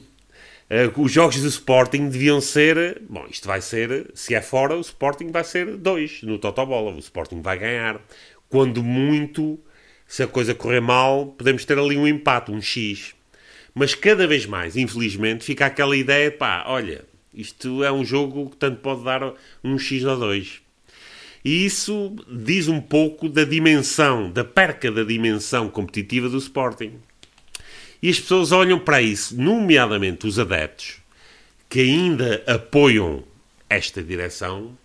Uh, 0.73 1.01
os 1.03 1.11
jogos 1.11 1.39
do 1.39 1.47
Sporting 1.47 2.09
deviam 2.09 2.41
ser. 2.41 3.03
Bom, 3.07 3.27
isto 3.29 3.47
vai 3.47 3.61
ser. 3.61 4.09
Se 4.15 4.33
é 4.33 4.41
fora, 4.41 4.75
o 4.75 4.81
Sporting 4.81 5.27
vai 5.27 5.43
ser 5.43 5.77
dois 5.77 6.23
no 6.23 6.39
Totobola. 6.39 6.91
O 6.95 6.97
Sporting 6.97 7.43
vai 7.43 7.59
ganhar. 7.59 8.01
Quando 8.49 8.81
muito, 8.81 9.59
se 10.07 10.23
a 10.23 10.27
coisa 10.27 10.55
correr 10.55 10.79
mal, 10.79 11.27
podemos 11.27 11.63
ter 11.63 11.77
ali 11.77 11.95
um 11.95 12.07
empate, 12.07 12.51
um 12.51 12.59
X. 12.59 13.13
Mas 13.75 13.93
cada 13.93 14.25
vez 14.25 14.47
mais, 14.47 14.75
infelizmente, 14.75 15.43
fica 15.43 15.67
aquela 15.67 15.95
ideia, 15.95 16.31
pá, 16.31 16.63
olha, 16.65 17.05
isto 17.31 17.83
é 17.83 17.91
um 17.91 18.03
jogo 18.03 18.49
que 18.49 18.57
tanto 18.57 18.81
pode 18.81 19.03
dar 19.03 19.33
um 19.63 19.77
X 19.77 20.03
ou 20.03 20.17
2. 20.17 20.59
E 21.45 21.65
isso 21.65 22.15
diz 22.27 22.67
um 22.67 22.81
pouco 22.81 23.29
da 23.29 23.43
dimensão, 23.43 24.31
da 24.31 24.43
perca 24.43 24.91
da 24.91 25.03
dimensão 25.03 25.69
competitiva 25.69 26.29
do 26.29 26.37
Sporting. 26.37 26.93
E 28.03 28.09
as 28.09 28.19
pessoas 28.19 28.51
olham 28.51 28.77
para 28.77 29.01
isso, 29.01 29.33
nomeadamente 29.41 30.27
os 30.27 30.37
adeptos, 30.37 30.97
que 31.69 31.79
ainda 31.79 32.43
apoiam 32.45 33.23
esta 33.69 34.03
direção, 34.03 34.77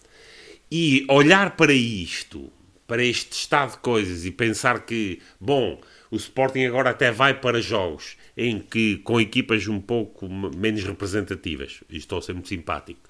e 0.70 1.04
olhar 1.08 1.56
para 1.56 1.72
isto, 1.72 2.48
para 2.86 3.02
este 3.02 3.32
estado 3.32 3.72
de 3.72 3.78
coisas, 3.78 4.24
e 4.24 4.30
pensar 4.30 4.86
que, 4.86 5.20
bom, 5.40 5.80
o 6.12 6.16
Sporting 6.16 6.64
agora 6.64 6.90
até 6.90 7.10
vai 7.10 7.34
para 7.34 7.60
jogos 7.60 8.16
em 8.36 8.60
que 8.60 8.98
com 8.98 9.20
equipas 9.20 9.66
um 9.66 9.80
pouco 9.80 10.28
menos 10.28 10.84
representativas, 10.84 11.82
estou 11.90 12.20
a 12.20 12.22
ser 12.22 12.34
muito 12.34 12.48
simpático, 12.48 13.00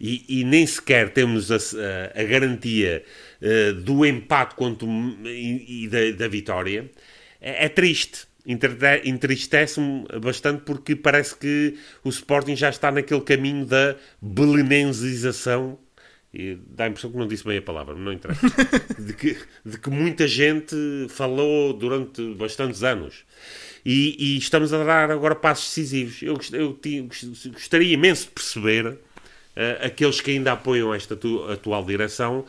e, 0.00 0.40
e 0.40 0.44
nem 0.44 0.66
sequer 0.66 1.12
temos 1.12 1.52
a, 1.52 1.56
a, 1.56 2.22
a 2.22 2.24
garantia 2.24 3.04
uh, 3.42 3.74
do 3.74 4.06
empate 4.06 4.54
quanto, 4.54 4.86
e, 5.26 5.84
e 5.84 5.88
da, 5.88 6.10
da, 6.12 6.26
vitória, 6.26 6.90
é, 7.38 7.66
é 7.66 7.68
triste. 7.68 8.27
Entristece-me 8.46 10.06
bastante 10.20 10.62
porque 10.62 10.96
parece 10.96 11.36
que 11.36 11.76
o 12.02 12.08
Sporting 12.08 12.56
já 12.56 12.70
está 12.70 12.90
naquele 12.90 13.20
caminho 13.20 13.66
da 13.66 13.96
belenensização 14.22 15.78
e 16.32 16.58
dá 16.66 16.84
a 16.84 16.88
impressão 16.88 17.10
que 17.10 17.16
não 17.16 17.26
disse 17.26 17.44
bem 17.44 17.58
a 17.58 17.62
palavra, 17.62 17.94
não 17.94 18.12
interessa. 18.12 18.46
de, 18.98 19.12
que, 19.12 19.36
de 19.64 19.78
que 19.78 19.90
muita 19.90 20.26
gente 20.26 20.76
falou 21.08 21.72
durante 21.72 22.34
bastantes 22.34 22.82
anos 22.82 23.24
e, 23.84 24.16
e, 24.18 24.38
estamos 24.38 24.72
a 24.72 24.84
dar 24.84 25.10
agora 25.10 25.34
passos 25.34 25.68
decisivos. 25.68 26.22
Eu, 26.22 26.38
eu, 26.52 26.78
eu 26.84 27.08
gostaria 27.52 27.94
imenso 27.94 28.26
de 28.26 28.32
perceber 28.32 28.86
uh, 28.86 28.98
aqueles 29.82 30.20
que 30.20 30.32
ainda 30.32 30.52
apoiam 30.52 30.94
esta 30.94 31.14
atu 31.14 31.44
atual 31.50 31.84
direção 31.84 32.44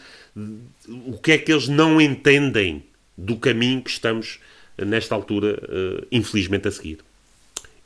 o 0.87 1.17
que 1.17 1.31
é 1.31 1.37
que 1.37 1.51
eles 1.51 1.67
não 1.67 1.99
entendem 1.99 2.83
do 3.17 3.37
caminho 3.37 3.81
que 3.81 3.89
estamos 3.89 4.39
nesta 4.85 5.15
altura, 5.15 5.59
uh, 5.63 6.07
infelizmente, 6.11 6.67
a 6.67 6.71
seguir. 6.71 6.99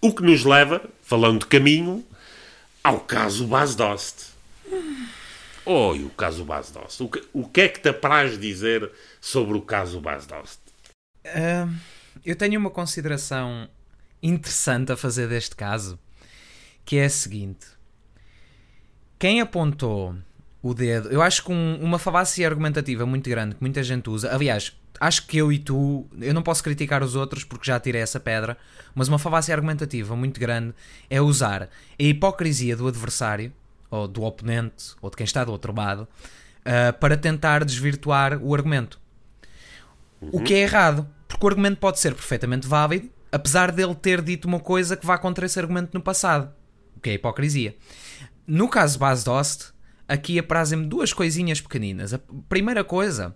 O 0.02 0.14
que 0.14 0.24
nos 0.24 0.44
leva, 0.44 0.82
falando 1.02 1.42
de 1.42 1.46
caminho, 1.48 2.04
ao 2.84 3.00
caso 3.00 3.48
Bas 3.48 3.76
Dost. 3.76 4.34
Oi, 5.66 6.04
o 6.04 6.10
caso 6.10 6.44
Bas 6.44 6.72
Dost. 6.72 7.02
O 7.02 7.08
que, 7.08 7.24
o 7.32 7.48
que 7.48 7.62
é 7.62 7.70
que 7.70 7.80
te 7.80 7.90
apraz 7.90 8.38
dizer 8.38 8.92
sobre 9.22 9.58
o 9.58 9.62
caso 9.62 10.02
Bas 10.02 10.26
Dost? 10.26 10.60
Uh, 11.26 11.74
eu 12.26 12.36
tenho 12.36 12.60
uma 12.60 12.70
consideração 12.70 13.70
interessante 14.22 14.92
a 14.92 14.98
fazer 14.98 15.28
deste 15.28 15.56
caso, 15.56 15.98
que 16.86 16.98
é 16.98 17.06
a 17.06 17.10
seguinte: 17.10 17.66
quem 19.18 19.40
apontou 19.40 20.16
o 20.64 20.74
dedo, 20.74 21.10
eu 21.10 21.22
acho 21.22 21.44
que 21.44 21.52
um, 21.52 21.78
uma 21.82 22.00
falácia 22.00 22.48
argumentativa 22.48 23.06
muito 23.06 23.30
grande 23.30 23.54
que 23.54 23.62
muita 23.62 23.84
gente 23.84 24.10
usa, 24.10 24.34
aliás, 24.34 24.74
acho 24.98 25.28
que 25.28 25.38
eu 25.38 25.52
e 25.52 25.60
tu, 25.60 26.08
eu 26.22 26.34
não 26.34 26.42
posso 26.42 26.64
criticar 26.64 27.04
os 27.04 27.16
outros 27.16 27.44
porque 27.44 27.66
já 27.66 27.78
tirei 27.78 28.02
essa 28.02 28.18
pedra, 28.18 28.58
mas 28.96 29.10
uma 29.10 29.20
falácia 29.20 29.54
argumentativa 29.54 30.16
muito 30.16 30.40
grande 30.40 30.74
é 31.10 31.20
usar 31.20 31.64
a 31.64 31.70
hipocrisia 32.00 32.78
do 32.78 32.88
adversário, 32.88 33.52
ou 33.92 34.08
do 34.08 34.24
oponente, 34.24 34.96
ou 35.02 35.10
de 35.10 35.18
quem 35.18 35.26
está 35.26 35.44
do 35.44 35.52
outro 35.52 35.76
lado, 35.76 36.08
uh, 36.62 36.98
para 36.98 37.18
tentar 37.18 37.66
desvirtuar 37.66 38.42
o 38.42 38.56
argumento. 38.56 38.98
Uhum. 40.22 40.30
O 40.32 40.42
que 40.42 40.54
é 40.54 40.62
errado, 40.62 41.06
porque 41.28 41.46
o 41.46 41.50
argumento 41.50 41.78
pode 41.78 42.00
ser 42.00 42.16
perfeitamente 42.16 42.66
válido, 42.66 43.10
apesar 43.34 43.70
dele 43.70 43.96
ter 43.96 44.22
dito 44.22 44.48
uma 44.48 44.62
coisa 44.62 44.96
que 44.96 45.06
vá 45.06 45.18
contra 45.18 45.46
esse 45.46 45.60
argumento 45.60 45.90
no 45.94 46.00
passado, 46.00 46.50
o 46.96 47.02
que 47.02 47.10
é 47.10 47.14
hipocrisia. 47.16 47.76
No 48.48 48.70
caso 48.70 48.98
Bas 48.98 49.26
Dost, 49.26 49.73
aqui 50.08 50.40
aprazem-me 50.40 50.86
duas 50.86 51.14
coisinhas 51.14 51.62
pequeninas. 51.62 52.14
A 52.14 52.20
primeira 52.50 52.84
coisa, 52.84 53.36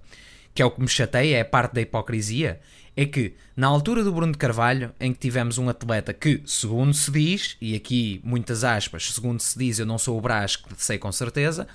que 0.53 0.61
é 0.61 0.65
o 0.65 0.71
que 0.71 0.81
me 0.81 0.87
chateia, 0.87 1.37
é 1.37 1.41
a 1.41 1.45
parte 1.45 1.73
da 1.73 1.81
hipocrisia, 1.81 2.59
é 2.95 3.05
que 3.05 3.35
na 3.55 3.67
altura 3.67 4.03
do 4.03 4.11
Bruno 4.11 4.31
de 4.31 4.39
Carvalho, 4.39 4.91
em 4.99 5.13
que 5.13 5.19
tivemos 5.19 5.59
um 5.59 5.69
atleta 5.69 6.13
que, 6.13 6.41
segundo 6.45 6.93
se 6.93 7.11
diz, 7.11 7.55
e 7.61 7.75
aqui 7.75 8.19
muitas 8.23 8.63
aspas, 8.63 9.13
segundo 9.13 9.39
se 9.39 9.57
diz, 9.57 9.77
eu 9.77 9.85
não 9.85 9.99
sou 9.99 10.17
o 10.17 10.21
Brás, 10.21 10.55
que 10.55 10.67
sei 10.77 10.97
com 10.97 11.11
certeza, 11.11 11.67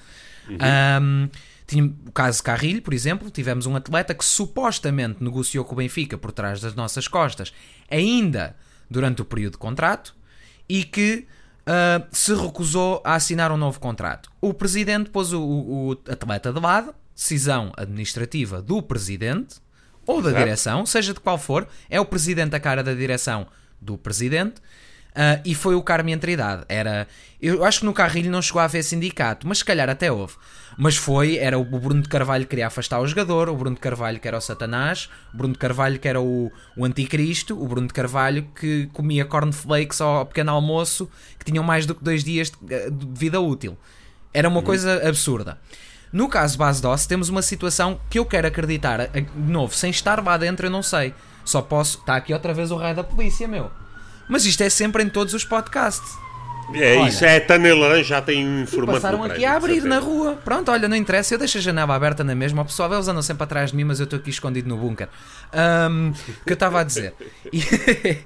uhum. 0.49 0.57
um, 1.01 1.29
tinha 1.65 1.85
o 1.85 2.11
caso 2.11 2.43
Carrilho, 2.43 2.83
por 2.83 2.93
exemplo, 2.93 3.31
tivemos 3.31 3.67
um 3.67 3.77
atleta 3.77 4.15
que 4.15 4.25
supostamente 4.25 5.23
negociou 5.23 5.65
com 5.65 5.75
o 5.75 5.77
Benfica 5.77 6.19
por 6.19 6.33
trás 6.33 6.61
das 6.61 6.75
nossas 6.75 7.07
costas, 7.07 7.53
ainda 7.89 8.57
durante 8.91 9.23
o 9.23 9.25
período 9.25 9.53
de 9.53 9.59
contrato, 9.59 10.15
e 10.69 10.83
que 10.83 11.27
uh, 11.67 12.07
se 12.11 12.35
recusou 12.35 13.01
a 13.05 13.15
assinar 13.15 13.51
um 13.53 13.57
novo 13.57 13.81
contrato. 13.81 14.31
O 14.41 14.53
presidente 14.55 15.11
pôs 15.11 15.33
o, 15.33 15.41
o, 15.41 15.91
o 15.91 15.99
atleta 16.11 16.53
de 16.53 16.61
lado, 16.61 16.95
decisão 17.15 17.73
administrativa 17.77 18.61
do 18.61 18.83
presidente 18.83 19.57
ou 20.07 20.21
da 20.21 20.31
Exato. 20.31 20.45
direção, 20.45 20.87
seja 20.87 21.15
de 21.15 21.21
qual 21.21 21.39
for, 21.39 21.67
é 21.89 22.01
o 22.01 22.05
presidente 22.05 22.57
a 22.57 22.61
cara 22.61 22.83
da 22.83 22.93
direção 22.93 23.47
do 23.81 23.97
presidente. 23.97 24.61
Uh, 25.13 25.39
e 25.45 25.55
foi 25.55 25.75
o 25.75 25.83
Carme 25.83 26.17
Trindade. 26.17 26.65
Era, 26.69 27.07
eu 27.41 27.65
acho 27.65 27.81
que 27.81 27.85
no 27.85 27.93
Carrilho 27.93 28.31
não 28.31 28.41
chegou 28.41 28.61
a 28.61 28.65
haver 28.65 28.83
sindicato, 28.83 29.47
mas 29.47 29.59
se 29.59 29.65
calhar 29.65 29.89
até 29.91 30.11
houve. 30.11 30.35
Mas 30.77 30.97
foi, 30.97 31.37
era 31.37 31.59
o 31.59 31.65
Bruno 31.65 32.03
de 32.03 32.09
Carvalho 32.09 32.45
que 32.45 32.51
queria 32.51 32.67
afastar 32.67 33.01
o 33.01 33.07
jogador, 33.07 33.49
o 33.49 33.57
Bruno 33.57 33.77
de 33.77 33.81
Carvalho 33.81 34.19
que 34.19 34.27
era 34.27 34.39
o 34.39 34.41
Satanás, 34.41 35.09
o 35.33 35.37
Bruno 35.37 35.53
de 35.53 35.59
Carvalho 35.59 35.99
que 35.99 36.09
era 36.09 36.21
o, 36.21 36.51
o 36.77 36.85
anticristo, 36.85 37.61
o 37.61 37.69
Bruno 37.69 37.87
de 37.87 37.93
Carvalho 37.93 38.47
que 38.55 38.89
comia 38.93 39.25
cornflakes 39.25 40.01
ao 40.01 40.27
pequeno 40.27 40.53
almoço 40.53 41.09
que 41.39 41.45
tinham 41.45 41.63
mais 41.63 41.87
do 41.87 41.95
que 41.95 42.03
dois 42.03 42.25
dias 42.25 42.51
de, 42.61 42.91
de 42.91 43.07
vida 43.13 43.41
útil. 43.41 43.77
Era 44.33 44.49
uma 44.49 44.61
uhum. 44.61 44.65
coisa 44.65 45.07
absurda. 45.07 45.59
No 46.13 46.29
caso 46.29 46.59
Base 46.59 46.81
Doss, 46.83 47.07
temos 47.07 47.29
uma 47.29 47.41
situação 47.41 47.99
que 48.11 48.19
eu 48.19 48.27
quero 48.27 48.47
acreditar, 48.47 49.09
de 49.09 49.51
novo, 49.51 49.75
sem 49.75 49.91
estar 49.91 50.23
lá 50.23 50.37
dentro, 50.37 50.67
eu 50.67 50.71
não 50.71 50.83
sei. 50.83 51.15
Só 51.45 51.63
posso. 51.63 51.99
Está 51.99 52.17
aqui 52.17 52.33
outra 52.33 52.53
vez 52.53 52.71
o 52.71 52.77
raio 52.77 52.95
da 52.95 53.03
polícia, 53.03 53.49
meu. 53.49 53.71
Mas 54.29 54.45
isto 54.45 54.63
é 54.63 54.71
sempre 54.71 55.03
em 55.03 55.09
todos 55.09 55.35
os 55.35 55.45
podcasts. 55.45 56.17
É, 56.75 56.97
olha, 56.97 57.09
isso 57.09 57.25
é 57.25 57.41
Tanelã, 57.41 58.03
já 58.03 58.23
tem 58.23 58.47
um 58.47 58.63
informante. 58.63 59.01
Passaram 59.01 59.23
aqui 59.23 59.45
a 59.45 59.57
abrir 59.57 59.83
na 59.83 59.99
rua. 59.99 60.37
Pronto, 60.45 60.71
olha, 60.71 60.89
não 60.89 60.97
interessa, 60.97 61.35
eu 61.35 61.39
deixo 61.39 61.59
a 61.59 61.61
janela 61.61 61.95
aberta 61.95 62.25
na 62.25 62.35
mesma. 62.35 62.63
O 62.63 62.65
pessoal, 62.65 62.93
eles 62.93 63.09
andam 63.09 63.23
sempre 63.23 63.45
atrás 63.45 63.71
de 63.71 63.77
mim, 63.77 63.85
mas 63.85 64.01
eu 64.01 64.05
estou 64.05 64.19
aqui 64.19 64.31
escondido 64.31 64.69
no 64.69 64.77
bunker. 64.77 65.09
Um, 65.53 66.13
que 66.45 66.53
eu 66.53 66.55
estava 66.55 66.81
a 66.81 66.85
dizer. 66.85 67.15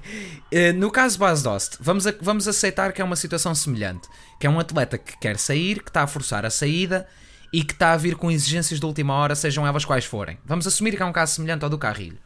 E, 0.49 0.71
no 0.71 0.89
caso 0.89 1.19
Bas 1.19 1.43
Dost, 1.43 1.75
vamos, 1.81 2.07
a, 2.07 2.13
vamos 2.21 2.47
aceitar 2.47 2.93
que 2.93 3.01
é 3.01 3.03
uma 3.03 3.17
situação 3.17 3.53
semelhante. 3.53 4.07
Que 4.39 4.47
é 4.47 4.49
um 4.49 4.57
atleta 4.57 4.97
que 4.97 5.17
quer 5.17 5.37
sair, 5.37 5.83
que 5.83 5.89
está 5.89 6.03
a 6.03 6.07
forçar 6.07 6.45
a 6.45 6.49
saída 6.49 7.05
e 7.51 7.65
que 7.65 7.73
está 7.73 7.91
a 7.91 7.97
vir 7.97 8.15
com 8.15 8.31
exigências 8.31 8.79
de 8.79 8.85
última 8.85 9.13
hora, 9.13 9.35
sejam 9.35 9.67
elas 9.67 9.83
quais 9.83 10.05
forem. 10.05 10.37
Vamos 10.45 10.65
assumir 10.65 10.95
que 10.95 11.03
é 11.03 11.05
um 11.05 11.11
caso 11.11 11.35
semelhante 11.35 11.65
ao 11.65 11.69
do 11.69 11.77
Carrilho. 11.77 12.17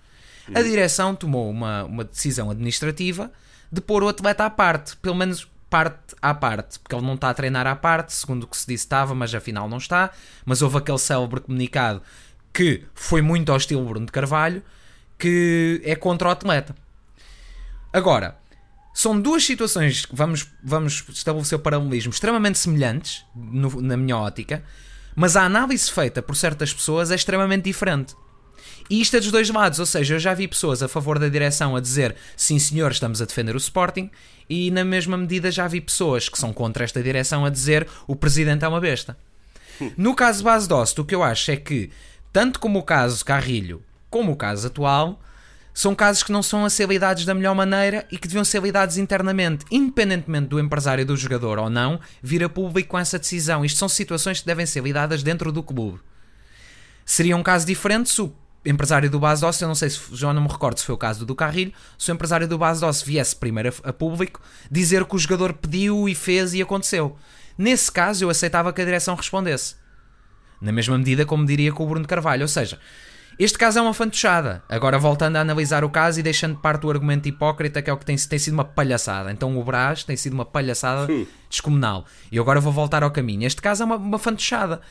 A 0.54 0.62
direção 0.62 1.16
tomou 1.16 1.50
uma, 1.50 1.84
uma 1.86 2.04
decisão 2.04 2.52
administrativa 2.52 3.32
de 3.72 3.80
pôr 3.80 4.04
o 4.04 4.10
atleta 4.10 4.46
à 4.46 4.50
parte, 4.50 4.98
pelo 4.98 5.16
menos 5.16 5.48
parte 5.72 6.16
à 6.22 6.34
parte, 6.36 6.78
porque 6.80 6.94
ele 6.94 7.06
não 7.06 7.16
está 7.16 7.30
a 7.30 7.34
treinar 7.34 7.66
à 7.66 7.76
parte, 7.76 8.14
segundo 8.14 8.44
o 8.44 8.48
que 8.48 8.56
se 8.58 8.68
disse 8.68 8.84
estava, 8.86 9.16
mas 9.16 9.34
afinal 9.34 9.68
não 9.68 9.78
está. 9.78 10.12
Mas 10.46 10.62
houve 10.62 10.78
aquele 10.78 11.00
célebre 11.00 11.40
comunicado 11.40 12.02
que 12.54 12.84
foi 12.94 13.22
muito 13.22 13.50
ao 13.52 13.58
estilo 13.58 13.84
Bruno 13.86 14.06
de 14.06 14.12
Carvalho, 14.12 14.62
que 15.18 15.82
é 15.86 15.96
contra 15.96 16.28
o 16.28 16.32
atleta. 16.32 16.76
Agora, 17.94 18.38
são 18.94 19.20
duas 19.20 19.44
situações 19.46 20.06
vamos, 20.12 20.48
vamos 20.64 21.04
estabelecer 21.10 21.58
paralelismo 21.60 22.12
extremamente 22.12 22.60
semelhantes, 22.60 23.24
no- 23.34 23.82
na 23.82 23.96
minha 23.96 24.18
ótica, 24.18 24.64
mas 25.16 25.36
a 25.36 25.44
análise 25.44 25.90
feita 25.92 26.22
por 26.22 26.36
certas 26.36 26.74
pessoas 26.74 27.12
é 27.12 27.16
extremamente 27.16 27.64
diferente. 27.66 28.16
E 28.90 29.00
isto 29.02 29.16
é 29.16 29.20
dos 29.20 29.32
dois 29.32 29.50
lados, 29.50 29.80
ou 29.80 29.86
seja, 29.86 30.16
eu 30.16 30.20
já 30.20 30.34
vi 30.34 30.48
pessoas 30.48 30.84
a 30.84 30.88
favor 30.88 31.18
da 31.18 31.30
direção 31.30 31.76
a 31.76 31.80
dizer 31.80 32.16
sim 32.36 32.60
senhor, 32.60 32.92
estamos 32.92 33.22
a 33.22 33.26
defender 33.26 33.56
o 33.56 33.58
Sporting, 33.58 34.10
e 34.50 34.72
na 34.72 34.84
mesma 34.84 35.18
medida 35.18 35.52
já 35.52 35.68
vi 35.68 35.82
pessoas 35.82 36.30
que 36.30 36.38
são 36.38 36.54
contra 36.54 36.84
esta 36.84 37.02
direção 37.02 37.46
a 37.46 37.50
dizer 37.50 37.88
o 38.08 38.16
presidente 38.16 38.66
é 38.66 38.68
uma 38.68 38.80
besta. 38.80 39.18
No 39.98 40.16
caso 40.16 40.44
Base 40.44 40.68
Dost, 40.68 41.00
o 41.02 41.06
que 41.06 41.16
eu 41.16 41.24
acho 41.24 41.52
é 41.52 41.56
que, 41.56 41.90
tanto 42.32 42.60
como 42.60 42.80
o 42.80 42.84
caso 42.84 43.26
Carrilho, 43.26 43.84
como 44.10 44.32
o 44.32 44.36
caso 44.36 44.68
atual, 44.68 45.20
são 45.74 45.96
casos 45.96 46.24
que 46.24 46.32
não 46.32 46.44
são 46.44 46.66
a 46.66 46.70
ser 46.70 46.88
lidados 46.88 47.26
da 47.26 47.34
melhor 47.34 47.56
maneira 47.56 48.06
e 48.12 48.18
que 48.18 48.28
deviam 48.28 48.44
ser 48.44 48.62
lidados 48.62 48.98
internamente, 48.98 49.66
independentemente 49.72 50.48
do 50.48 50.60
empresário 50.60 51.06
do 51.06 51.16
jogador 51.16 51.58
ou 51.58 51.70
não, 51.70 52.00
vir 52.22 52.44
a 52.44 52.50
público 52.50 52.90
com 52.90 53.00
essa 53.00 53.18
decisão. 53.18 53.64
Isto 53.64 53.78
são 53.78 53.90
situações 53.90 54.42
que 54.42 54.46
devem 54.46 54.66
ser 54.66 54.84
lidadas 54.84 55.24
dentro 55.24 55.52
do 55.52 55.64
clube. 55.64 56.00
Seria 57.06 57.38
um 57.38 57.44
caso 57.44 57.66
diferente 57.66 58.10
se 58.10 58.22
o 58.22 58.34
empresário 58.66 59.10
do 59.10 59.20
Base 59.20 59.42
Doce, 59.42 59.64
eu 59.64 59.68
não 59.68 59.76
sei 59.76 59.90
se 59.90 60.00
já 60.14 60.34
não 60.34 60.44
me 60.44 60.48
recordo 60.48 60.78
se 60.78 60.86
foi 60.86 60.96
o 60.96 60.98
caso 60.98 61.26
do 61.26 61.36
Carrilho, 61.36 61.74
se 61.98 62.12
o 62.12 62.14
empresário 62.14 62.48
do 62.48 62.58
Base 62.58 62.82
Doce 62.82 63.04
viesse 63.06 63.36
primeiro 63.36 63.74
a, 63.84 63.90
a 63.90 63.94
público 63.94 64.42
dizer 64.70 65.06
que 65.06 65.16
o 65.16 65.20
jogador 65.20 65.54
pediu 65.54 66.08
e 66.08 66.16
fez 66.16 66.54
e 66.54 66.62
aconteceu. 66.62 67.18
Nesse 67.58 67.92
caso, 67.92 68.24
eu 68.24 68.30
aceitava 68.30 68.72
que 68.72 68.82
a 68.82 68.86
direção 68.86 69.16
respondesse. 69.16 69.76
Na 70.62 70.72
mesma 70.72 70.98
medida 70.98 71.26
como 71.26 71.46
diria 71.46 71.72
com 71.72 71.84
o 71.84 71.88
Bruno 71.88 72.08
Carvalho. 72.08 72.44
Ou 72.44 72.48
seja, 72.48 72.80
este 73.38 73.58
caso 73.58 73.80
é 73.80 73.82
uma 73.82 73.94
fantochada. 73.94 74.64
Agora, 74.70 75.00
voltando 75.00 75.36
a 75.38 75.42
analisar 75.42 75.84
o 75.84 75.90
caso 75.90 76.20
e 76.20 76.24
deixando 76.24 76.56
de 76.56 76.62
parte 76.62 76.86
o 76.86 76.90
argumento 76.90 77.28
hipócrita, 77.28 77.82
que 77.82 77.90
é 77.90 77.94
o 77.94 77.98
que 77.98 78.06
tem, 78.06 78.16
tem 78.16 78.40
sido 78.40 78.54
uma 78.54 78.66
palhaçada. 78.66 79.32
Então, 79.32 79.58
o 79.58 79.64
Brás 79.64 80.04
tem 80.04 80.16
sido 80.16 80.34
uma 80.34 80.46
palhaçada 80.46 81.08
descomunal. 81.50 82.06
E 82.32 82.38
agora 82.38 82.60
vou 82.60 82.72
voltar 82.72 83.04
ao 83.04 83.12
caminho. 83.12 83.46
Este 83.46 83.62
caso 83.62 83.84
é 83.84 83.86
uma, 83.86 83.96
uma 83.96 84.20
fantochada. 84.20 84.82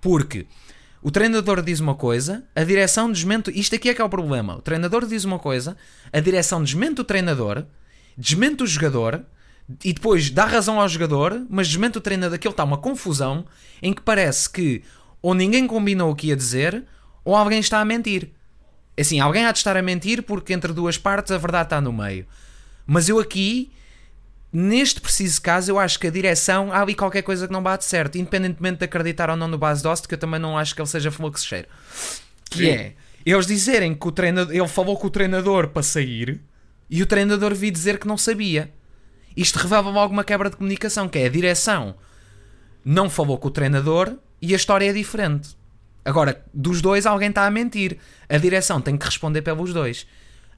Porque 0.00 0.46
o 1.02 1.10
treinador 1.10 1.62
diz 1.62 1.80
uma 1.80 1.94
coisa, 1.94 2.44
a 2.54 2.62
direção 2.62 3.10
desmente. 3.10 3.50
Isto 3.58 3.74
aqui 3.74 3.88
é 3.88 3.94
que 3.94 4.02
é 4.02 4.04
o 4.04 4.08
problema. 4.08 4.56
O 4.56 4.62
treinador 4.62 5.06
diz 5.06 5.24
uma 5.24 5.38
coisa, 5.38 5.76
a 6.12 6.20
direção 6.20 6.62
desmente 6.62 7.00
o 7.00 7.04
treinador, 7.04 7.64
desmente 8.16 8.62
o 8.62 8.66
jogador 8.66 9.24
e 9.82 9.92
depois 9.92 10.30
dá 10.30 10.44
razão 10.44 10.80
ao 10.80 10.88
jogador, 10.88 11.46
mas 11.48 11.68
desmente 11.68 11.96
o 11.96 12.00
treinador. 12.00 12.34
Aquilo 12.34 12.52
está 12.52 12.64
uma 12.64 12.76
confusão 12.76 13.46
em 13.80 13.94
que 13.94 14.02
parece 14.02 14.50
que 14.50 14.82
ou 15.22 15.32
ninguém 15.32 15.66
combinou 15.66 16.10
o 16.10 16.14
que 16.14 16.28
ia 16.28 16.36
dizer 16.36 16.84
ou 17.24 17.34
alguém 17.34 17.60
está 17.60 17.80
a 17.80 17.84
mentir. 17.84 18.30
Assim, 18.98 19.20
alguém 19.20 19.46
há 19.46 19.52
de 19.52 19.58
estar 19.58 19.76
a 19.76 19.82
mentir 19.82 20.22
porque 20.22 20.52
entre 20.52 20.72
duas 20.72 20.98
partes 20.98 21.32
a 21.32 21.38
verdade 21.38 21.64
está 21.64 21.80
no 21.80 21.92
meio. 21.92 22.26
Mas 22.86 23.08
eu 23.08 23.18
aqui, 23.18 23.70
neste 24.52 25.00
preciso 25.00 25.40
caso, 25.42 25.70
eu 25.70 25.78
acho 25.78 25.98
que 25.98 26.06
a 26.06 26.10
direção 26.10 26.72
há 26.72 26.80
ali 26.80 26.94
qualquer 26.94 27.22
coisa 27.22 27.46
que 27.46 27.52
não 27.52 27.62
bate 27.62 27.84
certo, 27.84 28.16
independentemente 28.16 28.78
de 28.78 28.84
acreditar 28.84 29.30
ou 29.30 29.36
não 29.36 29.48
no 29.48 29.58
base 29.58 29.82
Dost, 29.82 30.06
que 30.06 30.14
eu 30.14 30.18
também 30.18 30.40
não 30.40 30.56
acho 30.58 30.74
que 30.74 30.80
ele 30.80 30.88
seja 30.88 31.10
fluxeiro. 31.10 31.68
Que 32.50 32.58
Sim. 32.58 32.70
é 32.70 32.92
eles 33.24 33.46
dizerem 33.46 33.94
que 33.94 34.08
o 34.08 34.12
treinador, 34.12 34.54
ele 34.54 34.68
falou 34.68 34.96
com 34.96 35.06
o 35.06 35.10
treinador 35.10 35.68
para 35.68 35.82
sair 35.82 36.40
e 36.88 37.02
o 37.02 37.06
treinador 37.06 37.54
vi 37.54 37.70
dizer 37.70 37.98
que 37.98 38.08
não 38.08 38.16
sabia. 38.16 38.72
Isto 39.36 39.58
revela 39.58 39.90
logo 39.90 40.12
uma 40.12 40.24
quebra 40.24 40.50
de 40.50 40.56
comunicação, 40.56 41.08
que 41.08 41.18
é 41.18 41.26
a 41.26 41.28
direção 41.28 41.94
não 42.84 43.10
falou 43.10 43.38
com 43.38 43.48
o 43.48 43.50
treinador 43.50 44.16
e 44.40 44.52
a 44.52 44.56
história 44.56 44.88
é 44.88 44.92
diferente. 44.92 45.50
Agora, 46.04 46.42
dos 46.52 46.80
dois, 46.80 47.04
alguém 47.04 47.28
está 47.28 47.46
a 47.46 47.50
mentir. 47.50 47.98
A 48.28 48.38
direção 48.38 48.80
tem 48.80 48.96
que 48.96 49.04
responder 49.04 49.42
pelos 49.42 49.72
dois. 49.74 50.06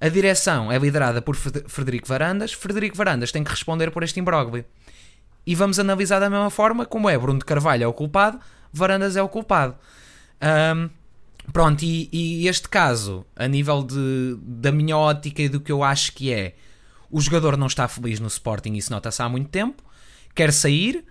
A 0.02 0.08
direção 0.08 0.72
é 0.72 0.76
liderada 0.76 1.22
por 1.22 1.36
Fred- 1.36 1.62
Frederico 1.68 2.08
Varandas. 2.08 2.52
Frederico 2.52 2.96
Varandas 2.96 3.30
tem 3.30 3.44
que 3.44 3.50
responder 3.52 3.92
por 3.92 4.02
este 4.02 4.18
imbróglio. 4.18 4.64
E 5.46 5.54
vamos 5.54 5.78
analisar 5.78 6.18
da 6.18 6.28
mesma 6.28 6.50
forma 6.50 6.84
como 6.84 7.08
é 7.08 7.16
Bruno 7.16 7.38
de 7.38 7.44
Carvalho 7.44 7.84
é 7.84 7.86
o 7.86 7.92
culpado, 7.92 8.40
Varandas 8.72 9.14
é 9.14 9.22
o 9.22 9.28
culpado. 9.28 9.76
Ahm, 10.40 10.88
pronto, 11.52 11.84
e, 11.84 12.08
e 12.12 12.48
este 12.48 12.68
caso, 12.68 13.24
a 13.36 13.46
nível 13.46 13.84
de, 13.84 14.36
da 14.40 14.72
minha 14.72 14.96
ótica 14.96 15.40
e 15.40 15.48
do 15.48 15.60
que 15.60 15.70
eu 15.70 15.84
acho 15.84 16.12
que 16.14 16.32
é, 16.32 16.56
o 17.08 17.20
jogador 17.20 17.56
não 17.56 17.68
está 17.68 17.86
feliz 17.86 18.18
no 18.18 18.26
Sporting, 18.26 18.72
isso 18.72 18.90
nota-se 18.90 19.22
há 19.22 19.28
muito 19.28 19.50
tempo, 19.50 19.84
quer 20.34 20.52
sair, 20.52 21.04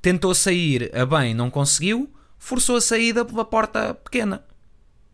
tentou 0.00 0.34
sair 0.34 0.90
a 0.96 1.04
bem, 1.04 1.34
não 1.34 1.50
conseguiu, 1.50 2.10
forçou 2.38 2.76
a 2.76 2.80
saída 2.80 3.22
pela 3.22 3.44
porta 3.44 3.92
pequena. 3.92 4.42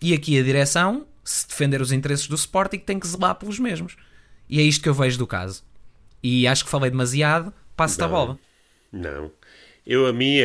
E 0.00 0.14
aqui 0.14 0.38
a 0.38 0.44
direção, 0.44 1.06
se 1.30 1.46
defender 1.48 1.80
os 1.80 1.92
interesses 1.92 2.28
do 2.28 2.34
Sporting, 2.34 2.78
tem 2.78 2.98
que 2.98 3.06
zelar 3.06 3.34
pelos 3.34 3.58
mesmos. 3.58 3.96
E 4.48 4.60
é 4.60 4.62
isto 4.62 4.82
que 4.82 4.88
eu 4.88 4.94
vejo 4.94 5.18
do 5.18 5.26
caso. 5.26 5.64
E 6.22 6.46
acho 6.46 6.64
que 6.64 6.70
falei 6.70 6.90
demasiado, 6.90 7.52
passo-te 7.76 8.04
a 8.04 8.08
bola. 8.08 8.38
Não. 8.92 9.30
Eu, 9.86 10.06
a 10.06 10.12
mim, 10.12 10.38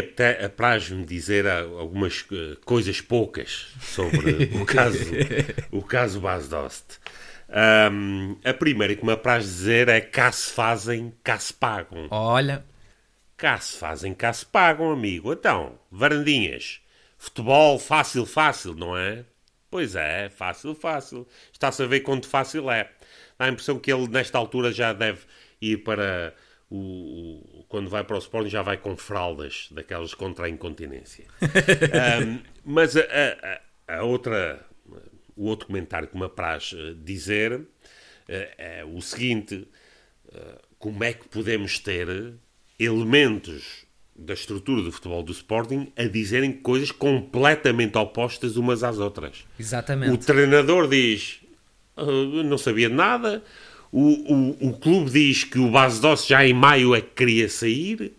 apraz-me 0.44 1.04
dizer 1.06 1.48
algumas 1.48 2.26
eh, 2.32 2.58
coisas 2.64 3.02
poucas 3.02 3.68
sobre 3.82 4.46
o 4.62 4.66
caso, 4.66 5.00
o 5.72 5.82
caso 5.82 6.20
Bas 6.22 6.48
Dost. 6.48 7.00
Ahm, 7.50 8.36
a 8.44 8.54
primeira 8.54 8.96
que 8.96 9.06
me 9.06 9.12
apraz 9.12 9.44
dizer 9.46 9.90
é 9.90 10.00
cá 10.00 10.32
se 10.32 10.52
fazem, 10.52 11.14
cá 11.24 11.40
se 11.40 11.54
pagam. 11.54 12.08
Olha, 12.12 12.64
Cá 13.36 13.58
se 13.58 13.76
fazem, 13.76 14.14
cá 14.14 14.32
se 14.32 14.46
pagam, 14.46 14.92
amigo. 14.92 15.34
Então, 15.34 15.80
varandinhas, 15.92 16.80
futebol 17.18 17.80
fácil, 17.80 18.24
fácil, 18.24 18.76
não 18.76 18.96
é? 18.96 19.26
Pois 19.72 19.96
é, 19.96 20.30
fácil, 20.30 20.76
fácil. 20.76 21.28
Está-se 21.52 21.82
a 21.82 21.88
ver 21.88 22.02
quanto 22.02 22.28
fácil 22.28 22.70
é. 22.70 22.92
Dá 23.40 23.46
a 23.46 23.50
impressão 23.50 23.80
que 23.80 23.92
ele, 23.92 24.08
nesta 24.08 24.38
altura, 24.38 24.72
já 24.72 24.94
deve 24.94 25.22
ir 25.62 25.78
para 25.78 26.36
o. 26.70 26.78
o- 27.62 27.66
quando 27.70 27.90
vai 27.90 28.04
para 28.04 28.18
o 28.18 28.20
Sporting, 28.20 28.50
já 28.50 28.62
vai 28.62 28.78
com 28.78 28.96
fraldas, 28.98 29.70
daquelas 29.72 30.14
contra 30.14 30.46
a 30.46 30.50
incontinência. 30.50 31.26
Ahm, 31.42 32.40
mas 32.66 32.96
a, 32.98 33.02
a- 33.88 33.96
a 34.00 34.04
outra. 34.04 34.64
O 35.36 35.46
outro 35.46 35.68
comentário 35.68 36.08
que 36.10 36.18
me 36.18 36.26
apraz 36.26 36.74
eh, 36.78 36.94
dizer 36.98 37.62
eh, 38.28 38.54
é 38.82 38.86
o 38.86 39.02
seguinte: 39.02 39.66
eh, 40.34 40.62
como 40.78 41.02
é 41.04 41.14
que 41.14 41.28
podemos 41.30 41.80
ter 41.80 42.34
elementos 42.78 43.86
da 44.26 44.34
estrutura 44.34 44.82
do 44.82 44.92
futebol 44.92 45.24
do 45.24 45.32
Sporting 45.32 45.92
a 45.98 46.04
dizerem 46.06 46.52
coisas 46.52 46.92
completamente 46.92 47.98
opostas 47.98 48.56
umas 48.58 48.84
às 48.84 49.00
outras? 49.00 49.40
O 49.58 49.62
exatamente. 49.62 50.26
treinador 50.26 50.88
diz 50.88 51.40
"Ah, 51.98 52.04
não 52.44 52.58
sabia 52.58 52.90
nada. 52.90 53.44
O, 53.92 54.34
o, 54.34 54.70
o 54.70 54.74
clube 54.80 55.12
diz 55.12 55.44
que 55.44 55.60
o 55.60 55.70
Base 55.70 56.00
Doce 56.02 56.30
já 56.30 56.46
em 56.46 56.54
maio 56.54 56.96
é 56.96 57.02
que 57.02 57.10
queria 57.16 57.50
sair. 57.50 58.14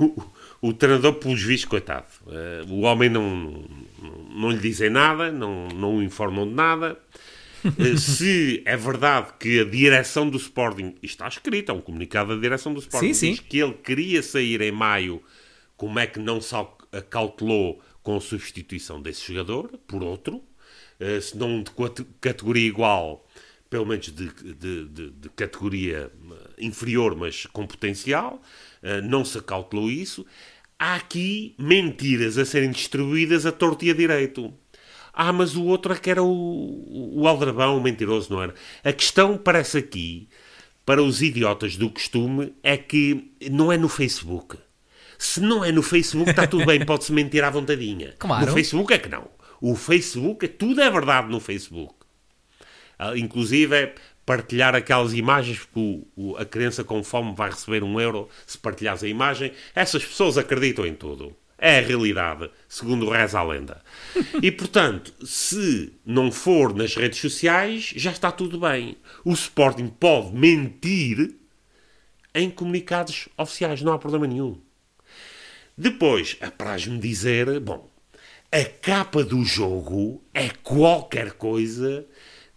O, 0.00 0.68
o 0.68 0.72
treinador, 0.72 1.14
pelos 1.14 1.42
vistos, 1.42 1.68
coitado. 1.68 2.06
eh, 2.28 2.62
o 2.68 2.80
homem 2.82 3.08
não, 3.08 3.64
não, 4.00 4.24
não 4.34 4.50
lhe 4.50 4.58
dizem 4.58 4.90
nada, 4.90 5.30
não, 5.32 5.66
não 5.68 5.96
o 5.96 6.02
informam 6.02 6.46
de 6.48 6.54
nada. 6.54 6.96
Eh, 7.64 7.96
se 7.96 8.62
é 8.64 8.76
verdade 8.76 9.32
que 9.40 9.60
a 9.60 9.64
direção 9.64 10.28
do 10.28 10.36
Sporting, 10.36 10.94
está 11.02 11.26
escrito, 11.28 11.70
é 11.70 11.74
um 11.74 11.80
comunicado 11.80 12.34
da 12.34 12.40
direção 12.40 12.72
do 12.74 12.80
Sporting, 12.80 13.12
Sim, 13.12 13.14
sim. 13.14 13.30
diz 13.32 13.40
que 13.40 13.58
ele 13.58 13.74
queria 13.74 14.22
sair 14.22 14.60
em 14.60 14.70
maio, 14.72 15.20
como 15.82 15.98
é 15.98 16.06
que 16.06 16.20
não 16.20 16.40
se 16.40 16.54
au- 16.54 16.78
acautelou 16.92 17.82
com 18.04 18.16
a 18.16 18.20
substituição 18.20 19.02
desse 19.02 19.26
jogador 19.26 19.68
por 19.84 20.00
outro, 20.00 20.40
eh, 21.00 21.20
se 21.20 21.36
não 21.36 21.60
de 21.60 21.72
categoria 22.20 22.68
igual, 22.68 23.26
pelo 23.68 23.84
menos 23.86 24.06
de, 24.06 24.28
de- 24.32 24.84
de- 24.86 25.10
de 25.10 25.28
categoria 25.30 26.08
eh, 26.30 26.64
inferior, 26.64 27.16
mas 27.16 27.46
com 27.46 27.66
potencial, 27.66 28.40
eh, 28.80 29.00
não 29.00 29.24
se 29.24 29.38
acautelou 29.38 29.90
isso. 29.90 30.24
Há 30.78 30.94
aqui 30.94 31.56
mentiras 31.58 32.38
a 32.38 32.44
serem 32.44 32.70
distribuídas 32.70 33.44
a 33.44 33.50
torto 33.50 33.84
e 33.84 33.90
a 33.90 33.94
direito. 33.94 34.54
Ah, 35.12 35.32
mas 35.32 35.56
o 35.56 35.64
outro 35.64 35.92
é 35.92 35.98
que 35.98 36.10
era 36.10 36.22
o, 36.22 37.20
o 37.20 37.26
aldrabão, 37.26 37.76
o 37.76 37.82
mentiroso, 37.82 38.32
não 38.32 38.40
era? 38.40 38.54
A 38.84 38.92
questão 38.92 39.36
parece 39.36 39.78
aqui, 39.78 40.28
para 40.86 41.02
os 41.02 41.22
idiotas 41.22 41.76
do 41.76 41.90
costume, 41.90 42.54
é 42.62 42.76
que 42.76 43.32
não 43.50 43.72
é 43.72 43.76
no 43.76 43.88
Facebook. 43.88 44.56
Se 45.24 45.40
não 45.40 45.64
é 45.64 45.70
no 45.70 45.82
Facebook, 45.82 46.30
está 46.30 46.46
tudo 46.46 46.66
bem, 46.66 46.84
pode-se 46.84 47.12
mentir 47.12 47.44
à 47.44 47.50
vontadinha. 47.50 48.12
Claro. 48.18 48.46
No 48.46 48.52
Facebook 48.52 48.92
é 48.92 48.98
que 48.98 49.08
não. 49.08 49.28
O 49.60 49.76
Facebook, 49.76 50.44
é- 50.44 50.48
tudo 50.48 50.80
é 50.80 50.90
verdade 50.90 51.28
no 51.30 51.38
Facebook. 51.38 51.94
Ah, 52.98 53.16
Inclusive 53.16 53.74
é 53.74 53.94
partilhar 54.26 54.74
aquelas 54.74 55.12
imagens, 55.12 55.58
porque 55.60 55.78
o- 55.78 56.06
o- 56.32 56.36
a 56.36 56.44
criança 56.44 56.82
com 56.82 57.02
fome 57.04 57.34
vai 57.36 57.50
receber 57.50 57.82
um 57.84 58.00
euro 58.00 58.28
se 58.46 58.58
partilhares 58.58 59.02
a 59.04 59.08
imagem. 59.08 59.52
Essas 59.74 60.04
pessoas 60.04 60.36
acreditam 60.38 60.84
em 60.86 60.94
tudo. 60.94 61.34
É 61.58 61.78
a 61.78 61.82
realidade, 61.82 62.50
segundo 62.68 63.08
reza 63.08 63.38
a 63.38 63.44
lenda. 63.44 63.80
E, 64.42 64.50
portanto, 64.50 65.12
se 65.24 65.92
não 66.04 66.32
for 66.32 66.74
nas 66.74 66.96
redes 66.96 67.20
sociais, 67.20 67.92
já 67.94 68.10
está 68.10 68.32
tudo 68.32 68.58
bem. 68.58 68.96
O 69.24 69.32
Sporting 69.32 69.86
pode 69.86 70.34
mentir 70.36 71.36
em 72.34 72.50
comunicados 72.50 73.28
oficiais, 73.36 73.80
não 73.82 73.92
há 73.92 73.98
problema 74.00 74.26
nenhum. 74.26 74.58
Depois, 75.76 76.36
apraz-me 76.40 76.98
dizer, 76.98 77.58
bom, 77.60 77.90
a 78.50 78.64
capa 78.64 79.24
do 79.24 79.42
jogo 79.44 80.22
é 80.34 80.50
qualquer 80.62 81.32
coisa 81.32 82.06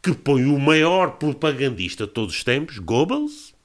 que 0.01 0.13
põe 0.13 0.45
o 0.45 0.59
maior 0.59 1.17
propagandista 1.17 2.05
de 2.05 2.13
todos 2.13 2.35
os 2.35 2.43
tempos, 2.43 2.77
Goebbels, 2.77 3.55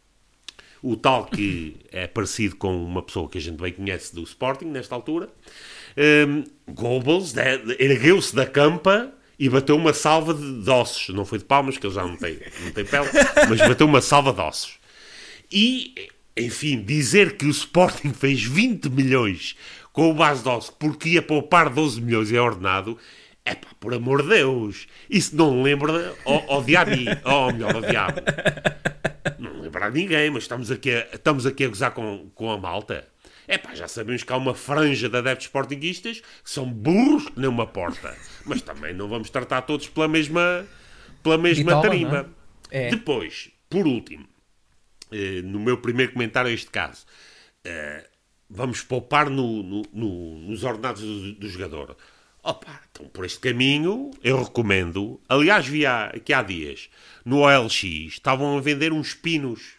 o 0.83 0.97
tal 0.97 1.27
que 1.27 1.77
é 1.93 2.07
parecido 2.07 2.57
com 2.57 2.83
uma 2.83 3.03
pessoa 3.03 3.29
que 3.29 3.39
a 3.39 3.41
gente 3.41 3.61
bem 3.61 3.73
conhece 3.73 4.15
do 4.15 4.23
Sporting 4.23 4.67
nesta 4.67 4.95
altura, 4.95 5.29
um, 6.29 6.45
Goebbels 6.73 7.35
ergueu-se 7.79 8.35
da 8.35 8.47
campa 8.47 9.13
e 9.39 9.49
bateu 9.49 9.77
uma 9.77 9.93
salva 9.93 10.35
de 10.35 10.71
ossos. 10.71 11.15
Não 11.15 11.25
foi 11.25 11.39
de 11.39 11.45
palmas, 11.45 11.79
que 11.79 11.87
ele 11.87 11.95
já 11.95 12.05
não 12.05 12.17
tem, 12.17 12.39
não 12.63 12.73
tem 12.73 12.85
pele, 12.85 13.09
mas 13.49 13.59
bateu 13.59 13.87
uma 13.87 14.01
salva 14.01 14.33
de 14.33 14.41
ossos. 14.41 14.79
E, 15.51 16.11
enfim, 16.41 16.83
dizer 16.83 17.37
que 17.37 17.47
o 17.47 17.51
Sporting 17.51 18.13
fez 18.13 18.43
20 18.43 18.89
milhões 18.89 19.57
com 19.93 20.13
o 20.13 20.21
ossos 20.21 20.71
porque 20.71 21.11
ia 21.11 21.23
poupar 21.23 21.69
12 21.71 22.01
milhões 22.01 22.33
é 22.33 22.41
ordenado, 22.41 22.97
é 23.45 23.55
pá, 23.55 23.69
por 23.79 23.95
amor 23.95 24.23
de 24.23 24.29
Deus, 24.29 24.87
isso 25.09 25.37
não 25.37 25.63
lembra 25.63 26.15
ao, 26.25 26.53
ao 26.53 26.63
diabo, 26.63 26.93
ou 27.25 27.53
melhor, 27.53 27.75
ao 27.75 27.83
diabo. 27.83 28.21
Não 29.39 29.61
lembra 29.61 29.87
a 29.87 29.91
ninguém, 29.91 30.31
mas 30.31 30.45
estamos 30.45 30.71
aqui 30.71 30.93
a, 30.93 31.07
estamos 31.13 31.47
aqui 31.47 31.65
a 31.65 31.69
gozar 31.69 31.91
com, 31.93 32.31
com 32.35 32.51
a 32.51 32.59
malta. 32.59 33.07
É 33.49 33.59
pá, 33.59 33.75
já 33.75 33.89
sabemos 33.89 34.23
que 34.23 34.33
há 34.33 34.37
uma 34.37 34.55
franja 34.55 35.09
de 35.09 35.17
adeptos 35.17 35.47
sportinguistas 35.47 36.21
que 36.21 36.51
são 36.51 36.71
burros 36.71 37.29
que 37.29 37.41
nem 37.41 37.49
uma 37.49 37.67
porta. 37.67 38.17
Mas 38.47 38.63
também 38.63 38.95
não 38.95 39.09
vamos 39.09 39.29
tratar 39.31 39.63
todos 39.63 39.89
pela 39.89 40.07
mesma, 40.07 40.65
pela 41.23 41.37
mesma 41.37 41.83
tarima. 41.83 42.29
É? 42.71 42.91
Depois, 42.91 43.51
por 43.69 43.87
último, 43.87 44.30
no 45.45 45.61
meu 45.61 45.79
primeiro 45.79 46.13
comentário 46.13 46.51
a 46.51 46.55
este 46.55 46.71
caso, 46.71 47.05
eh, 47.65 48.09
vamos 48.49 48.83
poupar 48.83 49.31
no, 49.31 49.63
no, 49.63 49.83
no, 49.93 50.39
nos 50.41 50.65
ordenados 50.65 51.03
do, 51.03 51.35
do 51.35 51.49
jogador. 51.49 51.97
Opa, 52.43 52.81
então 52.91 53.07
por 53.09 53.25
este 53.25 53.39
caminho 53.39 54.11
eu 54.23 54.43
recomendo. 54.43 55.21
Aliás, 55.29 55.67
vi 55.67 55.85
há, 55.85 56.07
aqui 56.07 56.33
há 56.33 56.43
dias 56.43 56.89
no 57.25 57.41
OLX 57.41 57.85
estavam 57.85 58.57
a 58.57 58.61
vender 58.61 58.93
uns 58.93 59.13
pinos 59.15 59.75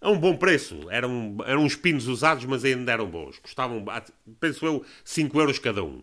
a 0.00 0.10
um 0.10 0.18
bom 0.18 0.36
preço. 0.36 0.88
Eram, 0.90 1.36
eram 1.46 1.64
uns 1.64 1.76
pinos 1.76 2.06
usados, 2.06 2.44
mas 2.44 2.64
ainda 2.64 2.92
eram 2.92 3.10
bons. 3.10 3.38
Custavam, 3.38 3.84
penso 4.40 4.66
eu, 4.66 4.84
5 5.04 5.40
euros 5.40 5.58
cada 5.58 5.82
um. 5.82 6.02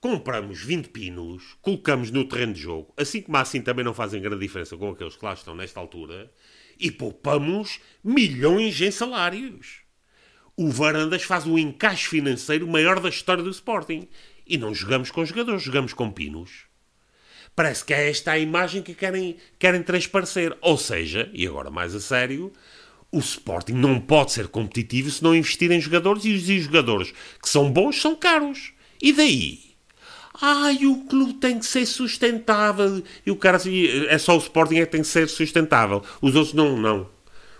Compramos 0.00 0.62
20 0.62 0.90
pinos, 0.90 1.56
colocamos 1.60 2.12
no 2.12 2.24
terreno 2.24 2.52
de 2.52 2.60
jogo, 2.60 2.94
assim 2.96 3.20
como 3.20 3.36
assim 3.36 3.60
também 3.60 3.84
não 3.84 3.92
fazem 3.92 4.22
grande 4.22 4.38
diferença 4.38 4.76
com 4.76 4.90
aqueles 4.90 5.16
que 5.16 5.24
lá 5.24 5.32
estão 5.32 5.56
nesta 5.56 5.80
altura, 5.80 6.30
e 6.78 6.90
poupamos 6.90 7.80
milhões 8.02 8.80
em 8.80 8.90
salários. 8.90 9.82
O 10.56 10.70
Varandas 10.70 11.22
faz 11.22 11.46
o 11.46 11.58
encaixe 11.58 12.08
financeiro 12.08 12.66
maior 12.66 12.98
da 12.98 13.08
história 13.08 13.42
do 13.42 13.50
Sporting. 13.50 14.08
E 14.46 14.58
não 14.58 14.74
jogamos 14.74 15.10
com 15.10 15.24
jogadores, 15.24 15.62
jogamos 15.62 15.92
com 15.92 16.10
pinos. 16.10 16.66
Parece 17.54 17.84
que 17.84 17.94
é 17.94 18.08
esta 18.08 18.32
a 18.32 18.38
imagem 18.38 18.82
que 18.82 18.94
querem, 18.94 19.36
querem 19.58 19.82
transparecer. 19.82 20.56
Ou 20.60 20.76
seja, 20.76 21.30
e 21.32 21.46
agora 21.46 21.70
mais 21.70 21.94
a 21.94 22.00
sério, 22.00 22.52
o 23.12 23.18
Sporting 23.18 23.74
não 23.74 24.00
pode 24.00 24.32
ser 24.32 24.48
competitivo 24.48 25.10
se 25.10 25.22
não 25.22 25.34
investir 25.34 25.70
em 25.70 25.80
jogadores 25.80 26.24
e 26.24 26.32
os 26.32 26.42
jogadores 26.42 27.12
que 27.42 27.48
são 27.48 27.70
bons 27.70 28.00
são 28.00 28.16
caros. 28.16 28.72
E 29.00 29.12
daí? 29.12 29.67
Ai, 30.40 30.86
o 30.86 31.04
clube 31.06 31.34
tem 31.34 31.58
que 31.58 31.66
ser 31.66 31.84
sustentável. 31.86 33.02
E 33.26 33.30
o 33.30 33.36
cara 33.36 33.56
assim, 33.56 33.86
é 34.08 34.18
só 34.18 34.36
o 34.36 34.38
Sporting 34.38 34.76
é 34.76 34.86
que 34.86 34.92
tem 34.92 35.02
que 35.02 35.08
ser 35.08 35.28
sustentável. 35.28 36.02
Os 36.22 36.34
outros 36.34 36.54
não, 36.54 36.76
não. 36.76 37.08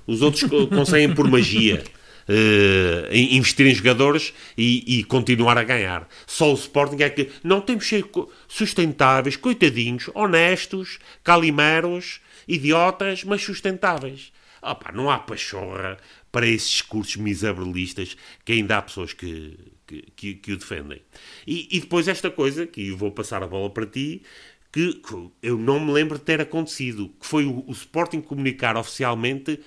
Os 0.06 0.22
outros 0.22 0.44
conseguem 0.68 1.14
por 1.14 1.28
magia. 1.28 1.82
Uh, 2.30 3.08
investir 3.10 3.66
em 3.66 3.74
jogadores 3.74 4.34
e, 4.54 4.98
e, 4.98 5.04
continuar 5.04 5.56
a 5.56 5.64
ganhar. 5.64 6.06
Só 6.26 6.50
o 6.50 6.54
Sporting 6.56 7.02
é 7.02 7.08
que 7.08 7.30
não 7.42 7.58
temos 7.62 7.84
que 7.84 8.02
ser 8.02 8.04
sustentáveis, 8.46 9.34
coitadinhos, 9.34 10.10
honestos, 10.14 10.98
calimeros, 11.24 12.20
idiotas, 12.46 13.24
mas 13.24 13.42
sustentáveis. 13.42 14.30
Opa, 14.60 14.92
não 14.92 15.10
há 15.10 15.18
pachorra 15.18 15.96
para 16.38 16.46
esses 16.46 16.70
discursos 16.70 17.16
miserabilistas 17.16 18.16
que 18.44 18.52
ainda 18.52 18.78
há 18.78 18.82
pessoas 18.82 19.12
que, 19.12 19.58
que, 19.84 20.02
que, 20.14 20.34
que 20.34 20.52
o 20.52 20.56
defendem. 20.56 21.02
E, 21.44 21.66
e, 21.76 21.80
depois 21.80 22.06
esta 22.06 22.30
coisa, 22.30 22.64
que 22.64 22.92
vou 22.92 23.10
passar 23.10 23.42
a 23.42 23.46
bola 23.48 23.68
para 23.68 23.84
ti, 23.84 24.22
que, 24.70 24.92
que 24.92 25.30
eu 25.42 25.58
não 25.58 25.80
me 25.80 25.90
lembro 25.90 26.16
de 26.16 26.22
ter 26.22 26.40
acontecido, 26.40 27.08
que 27.20 27.26
foi 27.26 27.44
o, 27.44 27.64
o 27.66 27.72
Sporting 27.72 28.20
comunicar 28.20 28.76
oficialmente 28.76 29.58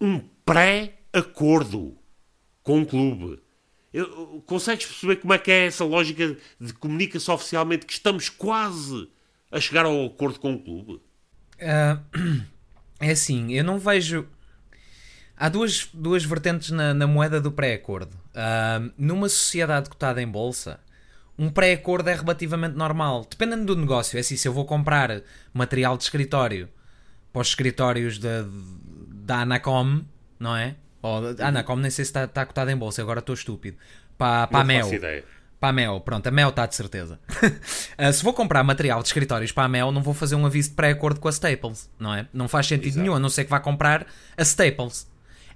um 0.00 0.20
pré-acordo 0.46 1.98
com 2.62 2.82
o 2.82 2.86
clube. 2.86 3.40
Eu, 3.92 4.44
consegues 4.46 4.86
perceber 4.86 5.16
como 5.16 5.34
é 5.34 5.38
que 5.38 5.50
é 5.50 5.66
essa 5.66 5.84
lógica 5.84 6.36
de 6.60 6.72
comunica-se 6.74 7.28
oficialmente 7.32 7.84
que 7.84 7.94
estamos 7.94 8.28
quase 8.28 9.08
a 9.50 9.58
chegar 9.58 9.86
ao 9.86 10.06
acordo 10.06 10.38
com 10.38 10.54
o 10.54 10.62
clube? 10.62 11.00
Uh, 11.58 12.44
é 13.00 13.10
assim, 13.10 13.52
eu 13.54 13.64
não 13.64 13.80
vejo. 13.80 14.24
Há 15.36 15.48
duas, 15.48 15.88
duas 15.92 16.24
vertentes 16.24 16.70
na, 16.70 16.94
na 16.94 17.06
moeda 17.06 17.40
do 17.40 17.50
pré-acordo. 17.50 18.16
Uh, 18.34 18.92
numa 18.96 19.28
sociedade 19.28 19.88
cotada 19.88 20.22
em 20.22 20.26
bolsa, 20.26 20.78
um 21.38 21.50
pré-acordo 21.50 22.08
é 22.08 22.14
relativamente 22.14 22.76
normal. 22.76 23.26
Dependendo 23.28 23.64
do 23.64 23.80
negócio. 23.80 24.16
É 24.16 24.20
assim, 24.20 24.36
se 24.36 24.46
eu 24.46 24.52
vou 24.52 24.64
comprar 24.64 25.22
material 25.52 25.96
de 25.96 26.04
escritório 26.04 26.68
para 27.32 27.42
os 27.42 27.48
escritórios 27.48 28.18
da, 28.18 28.44
da 29.08 29.40
Anacom, 29.40 30.02
não 30.38 30.56
é? 30.56 30.76
Ou, 31.00 31.20
ah, 31.38 31.50
não, 31.50 31.62
como 31.64 31.82
nem 31.82 31.90
sei 31.90 32.04
se 32.04 32.10
está, 32.10 32.24
está 32.24 32.46
cotado 32.46 32.70
em 32.70 32.76
bolsa, 32.76 33.02
agora 33.02 33.18
estou 33.18 33.34
estúpido. 33.34 33.76
Para, 34.16 34.46
para 34.46 34.60
a 34.60 34.64
Mel. 34.64 34.88
Para 35.58 35.68
a 35.68 35.72
Mel, 35.72 36.00
pronto, 36.00 36.26
a 36.26 36.30
Mel 36.30 36.48
está 36.48 36.66
de 36.66 36.74
certeza. 36.74 37.18
uh, 37.98 38.12
se 38.12 38.22
vou 38.22 38.32
comprar 38.32 38.62
material 38.62 39.00
de 39.00 39.08
escritórios 39.08 39.50
para 39.52 39.64
a 39.64 39.68
Mel, 39.68 39.90
não 39.90 40.02
vou 40.02 40.12
fazer 40.12 40.34
um 40.34 40.44
aviso 40.44 40.70
de 40.70 40.74
pré-acordo 40.74 41.18
com 41.18 41.28
a 41.28 41.30
Staples, 41.32 41.90
não 41.98 42.14
é? 42.14 42.26
Não 42.32 42.48
faz 42.48 42.66
sentido 42.66 42.86
Exato. 42.86 43.00
nenhum, 43.00 43.14
a 43.14 43.18
não 43.20 43.28
ser 43.28 43.44
que 43.44 43.50
vá 43.50 43.58
comprar 43.58 44.06
a 44.36 44.42
Staples. 44.42 45.10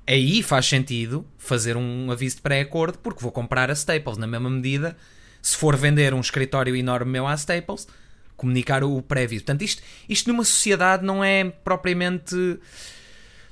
Aí 0.06 0.42
faz 0.42 0.66
sentido 0.66 1.26
fazer 1.36 1.76
um 1.76 2.10
aviso 2.10 2.36
de 2.36 2.42
pré-acordo, 2.42 2.98
porque 2.98 3.20
vou 3.20 3.32
comprar 3.32 3.70
a 3.70 3.72
Staples, 3.72 4.16
na 4.16 4.26
mesma 4.26 4.48
medida, 4.48 4.96
se 5.42 5.56
for 5.56 5.76
vender 5.76 6.14
um 6.14 6.20
escritório 6.20 6.76
enorme 6.76 7.10
meu 7.10 7.26
à 7.26 7.34
Staples, 7.34 7.88
comunicar 8.36 8.84
o 8.84 9.02
pré-aviso. 9.02 9.44
Portanto, 9.44 9.62
isto, 9.62 9.82
isto 10.08 10.28
numa 10.28 10.44
sociedade 10.44 11.04
não 11.04 11.24
é 11.24 11.44
propriamente 11.44 12.36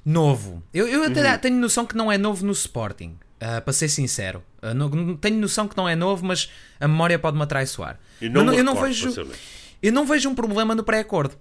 novo. 0.04 0.62
Eu, 0.72 0.86
eu 0.86 1.02
até 1.04 1.32
uhum. 1.32 1.38
tenho 1.38 1.56
noção 1.56 1.86
que 1.86 1.96
não 1.96 2.12
é 2.12 2.18
novo 2.18 2.44
no 2.46 2.52
Sporting, 2.52 3.16
uh, 3.42 3.60
para 3.62 3.72
ser 3.72 3.88
sincero. 3.88 4.42
Uh, 4.62 4.74
não, 4.74 5.16
tenho 5.16 5.38
noção 5.38 5.66
que 5.66 5.76
não 5.76 5.88
é 5.88 5.96
novo, 5.96 6.24
mas 6.24 6.50
a 6.78 6.86
memória 6.86 7.18
pode-me 7.18 7.42
atraiçoar. 7.42 7.98
Eu 8.20 8.30
não, 8.30 8.52
eu 8.52 8.62
não 8.62 8.80
vejo, 8.80 9.12
eu 9.82 9.92
não 9.92 10.06
vejo 10.06 10.28
um 10.28 10.34
problema 10.34 10.74
no 10.74 10.84
pré-acordo. 10.84 11.36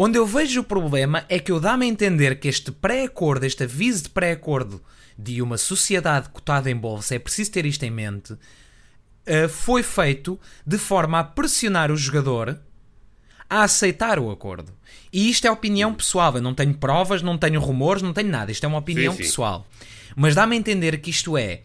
Onde 0.00 0.16
eu 0.16 0.24
vejo 0.24 0.60
o 0.60 0.64
problema 0.64 1.24
é 1.28 1.40
que 1.40 1.50
eu 1.50 1.58
dá-me 1.58 1.84
a 1.84 1.88
entender 1.88 2.38
que 2.38 2.46
este 2.46 2.70
pré-acordo, 2.70 3.44
este 3.44 3.64
aviso 3.64 4.04
de 4.04 4.10
pré-acordo 4.10 4.80
de 5.18 5.42
uma 5.42 5.58
sociedade 5.58 6.28
cotada 6.28 6.70
em 6.70 6.76
bolsa, 6.76 7.16
é 7.16 7.18
preciso 7.18 7.50
ter 7.50 7.66
isto 7.66 7.82
em 7.82 7.90
mente, 7.90 8.32
uh, 8.34 9.48
foi 9.48 9.82
feito 9.82 10.38
de 10.64 10.78
forma 10.78 11.18
a 11.18 11.24
pressionar 11.24 11.90
o 11.90 11.96
jogador 11.96 12.60
a 13.50 13.64
aceitar 13.64 14.20
o 14.20 14.30
acordo. 14.30 14.72
E 15.12 15.28
isto 15.28 15.48
é 15.48 15.50
opinião 15.50 15.92
pessoal. 15.92 16.36
Eu 16.36 16.42
não 16.42 16.54
tenho 16.54 16.74
provas, 16.74 17.20
não 17.20 17.36
tenho 17.36 17.58
rumores, 17.58 18.00
não 18.00 18.12
tenho 18.12 18.30
nada. 18.30 18.52
Isto 18.52 18.64
é 18.64 18.68
uma 18.68 18.78
opinião 18.78 19.12
sim, 19.14 19.22
sim. 19.22 19.24
pessoal. 19.24 19.66
Mas 20.14 20.32
dá-me 20.32 20.54
a 20.54 20.58
entender 20.60 21.00
que 21.00 21.10
isto 21.10 21.36
é. 21.36 21.62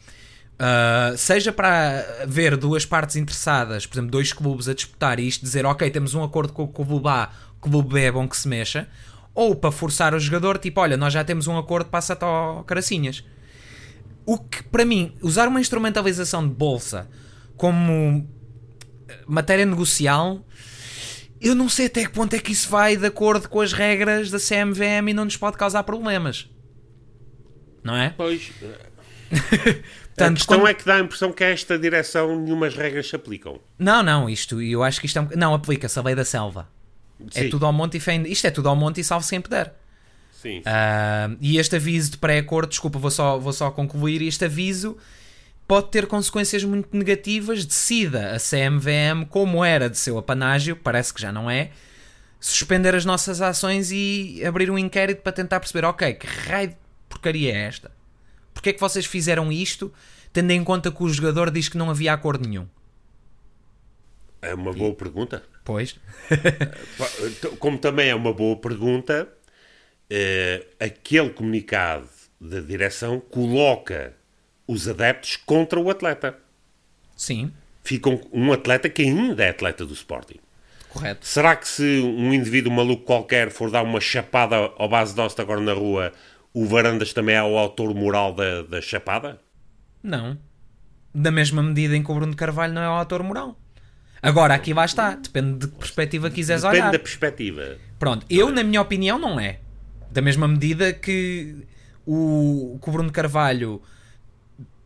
Uh, 0.53 1.17
seja 1.17 1.51
para 1.51 2.25
ver 2.25 2.55
duas 2.57 2.85
partes 2.85 3.15
interessadas, 3.15 3.85
por 3.85 3.95
exemplo, 3.95 4.11
dois 4.11 4.31
clubes 4.31 4.69
a 4.69 4.73
disputar 4.73 5.19
e 5.19 5.27
isto 5.27 5.41
dizer, 5.41 5.65
ok, 5.65 5.89
temos 5.91 6.13
um 6.15 6.23
acordo 6.23 6.53
com 6.53 6.63
o 6.63 6.67
clube 6.67 7.07
A, 7.07 7.29
o 7.67 7.71
clube 7.71 7.93
B 7.93 8.01
é 8.01 8.11
bom 8.11 8.27
que 8.27 8.37
se 8.37 8.47
mexa, 8.47 8.87
ou 9.33 9.55
para 9.55 9.71
forçar 9.71 10.13
o 10.13 10.19
jogador, 10.19 10.57
tipo, 10.57 10.79
olha, 10.81 10.95
nós 10.97 11.13
já 11.13 11.23
temos 11.23 11.47
um 11.47 11.57
acordo, 11.57 11.89
passa-te 11.89 12.23
ao 12.23 12.63
caracinhas. 12.63 13.23
O 14.25 14.37
que, 14.37 14.63
para 14.63 14.85
mim, 14.85 15.15
usar 15.21 15.47
uma 15.47 15.59
instrumentalização 15.59 16.47
de 16.47 16.53
bolsa 16.53 17.09
como 17.57 18.27
matéria 19.27 19.65
negocial 19.65 20.43
eu 21.43 21.53
não 21.53 21.67
sei 21.67 21.87
até 21.87 22.05
que 22.05 22.11
ponto 22.11 22.33
é 22.33 22.39
que 22.39 22.53
isso 22.53 22.69
vai 22.69 22.95
de 22.95 23.05
acordo 23.05 23.49
com 23.49 23.59
as 23.59 23.73
regras 23.73 24.31
da 24.31 24.39
CMVM 24.39 25.09
e 25.09 25.13
não 25.13 25.25
nos 25.25 25.35
pode 25.35 25.57
causar 25.57 25.83
problemas. 25.83 26.49
Não 27.83 27.97
é? 27.97 28.11
Pois. 28.15 28.49
Portanto, 30.15 30.31
a 30.31 30.33
questão 30.35 30.67
é 30.67 30.73
que 30.73 30.85
dá 30.85 30.95
a 30.95 30.99
impressão 31.01 31.33
que 31.33 31.43
a 31.43 31.49
esta 31.49 31.77
direção 31.77 32.39
nenhumas 32.39 32.75
regras 32.75 33.09
se 33.09 33.15
aplicam. 33.17 33.59
Não, 33.77 34.01
não, 34.01 34.29
isto, 34.29 34.61
eu 34.61 34.83
acho 34.83 35.01
que 35.01 35.07
isto 35.07 35.19
é 35.19 35.21
um... 35.21 35.27
Não, 35.35 35.53
aplica-se 35.53 35.99
a 35.99 36.01
lei 36.01 36.15
da 36.15 36.23
selva. 36.23 36.69
É 37.33 37.41
Sim. 37.41 37.47
É 37.47 37.49
tudo 37.49 37.65
ao 37.65 37.73
monte 37.73 37.97
e 37.97 37.99
fé. 37.99 38.15
Isto 38.15 38.47
é 38.47 38.51
tudo 38.51 38.69
ao 38.69 38.75
monte 38.75 39.01
e 39.01 39.03
salve 39.03 39.27
quem 39.27 39.41
puder. 39.41 39.73
Sim. 40.31 40.59
Uh, 40.59 41.37
e 41.39 41.57
este 41.57 41.77
aviso 41.77 42.11
de 42.11 42.17
pré-acordo, 42.17 42.69
desculpa, 42.69 42.99
vou 42.99 43.11
só, 43.11 43.37
vou 43.39 43.53
só 43.53 43.71
concluir. 43.71 44.21
Este 44.21 44.45
aviso 44.45 44.97
pode 45.67 45.89
ter 45.89 46.05
consequências 46.05 46.63
muito 46.63 46.95
negativas. 46.95 47.65
Decida 47.65 48.35
a 48.35 48.37
CMVM, 48.37 49.25
como 49.29 49.63
era 49.63 49.89
de 49.89 49.97
seu 49.97 50.17
apanágio, 50.17 50.75
parece 50.75 51.13
que 51.13 51.21
já 51.21 51.31
não 51.31 51.49
é, 51.49 51.71
suspender 52.39 52.93
as 52.93 53.05
nossas 53.05 53.41
ações 53.41 53.89
e 53.91 54.43
abrir 54.45 54.69
um 54.69 54.77
inquérito 54.77 55.21
para 55.21 55.31
tentar 55.31 55.59
perceber, 55.61 55.85
ok, 55.85 56.13
que 56.13 56.27
raio 56.27 56.69
de 56.69 56.75
porcaria 57.07 57.53
é 57.53 57.61
esta? 57.61 57.91
Porquê 58.53 58.71
é 58.71 58.73
que 58.73 58.81
vocês 58.81 59.05
fizeram 59.05 59.51
isto, 59.51 59.93
tendo 60.31 60.51
em 60.51 60.63
conta 60.63 60.91
que 60.91 61.01
o 61.01 61.09
jogador 61.09 61.49
diz 61.49 61.69
que 61.69 61.77
não 61.77 61.89
havia 61.89 62.13
acordo 62.13 62.47
nenhum? 62.47 62.67
É 64.43 64.53
uma 64.53 64.73
boa 64.73 64.93
pergunta. 64.93 65.41
Pois. 65.63 65.97
Como 67.59 67.77
também 67.77 68.09
é 68.09 68.15
uma 68.15 68.33
boa 68.33 68.57
pergunta, 68.57 69.27
eh, 70.09 70.65
aquele 70.79 71.29
comunicado 71.29 72.07
da 72.39 72.59
direção 72.59 73.21
coloca 73.21 74.13
os 74.67 74.87
adeptos 74.87 75.37
contra 75.37 75.79
o 75.79 75.89
atleta. 75.89 76.37
Sim. 77.15 77.53
Ficam 77.83 78.19
um 78.31 78.51
atleta 78.51 78.89
que 78.89 79.01
ainda 79.01 79.43
é 79.43 79.49
atleta 79.49 79.85
do 79.85 79.93
Sporting. 79.93 80.39
Correto. 80.89 81.25
Será 81.25 81.55
que 81.55 81.67
se 81.67 82.01
um 82.01 82.33
indivíduo 82.33 82.71
maluco 82.71 83.03
qualquer 83.03 83.49
for 83.49 83.71
dar 83.71 83.81
uma 83.81 83.99
chapada 83.99 84.55
ao 84.77 84.89
base 84.89 85.15
dosta 85.15 85.41
agora 85.41 85.61
na 85.61 85.73
rua, 85.73 86.11
o 86.53 86.65
Varandas 86.65 87.13
também 87.13 87.35
é 87.35 87.43
o 87.43 87.57
autor 87.57 87.95
moral 87.95 88.33
da, 88.33 88.61
da 88.61 88.81
chapada? 88.81 89.39
Não. 90.03 90.37
Da 91.15 91.31
mesma 91.31 91.63
medida 91.63 91.95
em 91.95 92.03
que 92.03 92.11
o 92.11 92.15
Bruno 92.15 92.35
Carvalho 92.35 92.73
não 92.73 92.81
é 92.81 92.89
o 92.89 92.93
autor 92.93 93.23
moral. 93.23 93.57
Agora, 94.23 94.53
aqui 94.53 94.73
lá 94.73 94.85
está. 94.85 95.15
Depende 95.15 95.59
de 95.59 95.67
que 95.67 95.77
perspectiva 95.77 96.29
quiseres 96.29 96.63
Depende 96.63 96.81
olhar. 96.81 96.91
da 96.93 96.99
perspectiva. 96.99 97.77
Pronto, 97.99 98.25
eu, 98.29 98.49
na 98.49 98.63
minha 98.63 98.81
opinião, 98.81 99.19
não 99.19 99.37
é. 99.37 99.59
Da 100.09 100.21
mesma 100.21 100.47
medida 100.47 100.93
que 100.93 101.55
o, 102.05 102.79
que 102.81 102.89
o 102.89 102.91
Bruno 102.91 103.11
Carvalho 103.11 103.81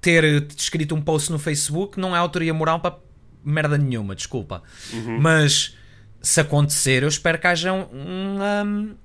ter 0.02 0.47
escrito 0.58 0.95
um 0.95 1.02
post 1.02 1.32
no 1.32 1.38
Facebook 1.38 2.00
não 2.00 2.15
é 2.15 2.19
autoria 2.19 2.54
moral 2.54 2.80
para 2.80 2.97
merda 3.43 3.78
nenhuma, 3.78 4.15
desculpa. 4.15 4.63
Mas 5.19 5.76
se 6.21 6.41
acontecer, 6.41 7.04
eu 7.04 7.10
espero 7.10 7.38
que 7.38 7.47
haja 7.47 7.71
um, 7.71 7.86
um, 7.93 8.95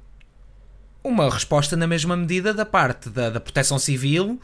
uma 1.05 1.31
resposta 1.31 1.77
na 1.77 1.87
mesma 1.87 2.17
medida 2.17 2.55
da 2.55 2.65
parte 2.65 3.11
da, 3.11 3.31
da 3.31 3.41
Proteção 3.41 3.79
Civil, 3.79 4.41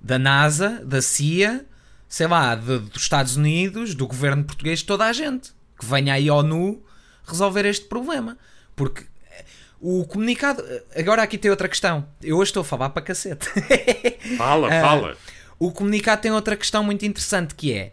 da 0.00 0.18
NASA, 0.18 0.82
da 0.84 1.00
CIA, 1.00 1.64
sei 2.08 2.26
lá, 2.26 2.54
de- 2.54 2.78
dos 2.78 3.02
Estados 3.02 3.36
Unidos, 3.36 3.94
do 3.94 4.06
governo 4.06 4.44
português, 4.44 4.82
toda 4.82 5.04
a 5.04 5.12
gente. 5.12 5.52
Que 5.78 5.84
venha 5.86 6.14
aí 6.14 6.28
ao 6.28 6.42
nu 6.42 6.82
resolver 7.26 7.64
este 7.66 7.86
problema. 7.86 8.36
Porque 8.74 9.04
eh, 9.30 9.44
o 9.80 10.04
comunicado. 10.06 10.62
Agora 10.96 11.22
aqui 11.22 11.36
tem 11.38 11.50
outra 11.50 11.68
questão. 11.68 12.08
Eu 12.22 12.36
hoje 12.38 12.50
estou 12.50 12.62
a 12.62 12.64
falar 12.64 12.90
para 12.90 13.02
cacete. 13.02 13.48
Fala, 14.36 14.68
Ah, 14.68 14.80
fala. 14.80 15.16
O 15.58 15.70
comunicado 15.72 16.22
tem 16.22 16.30
outra 16.32 16.56
questão 16.56 16.82
muito 16.84 17.04
interessante 17.04 17.54
que 17.54 17.72
é. 17.72 17.92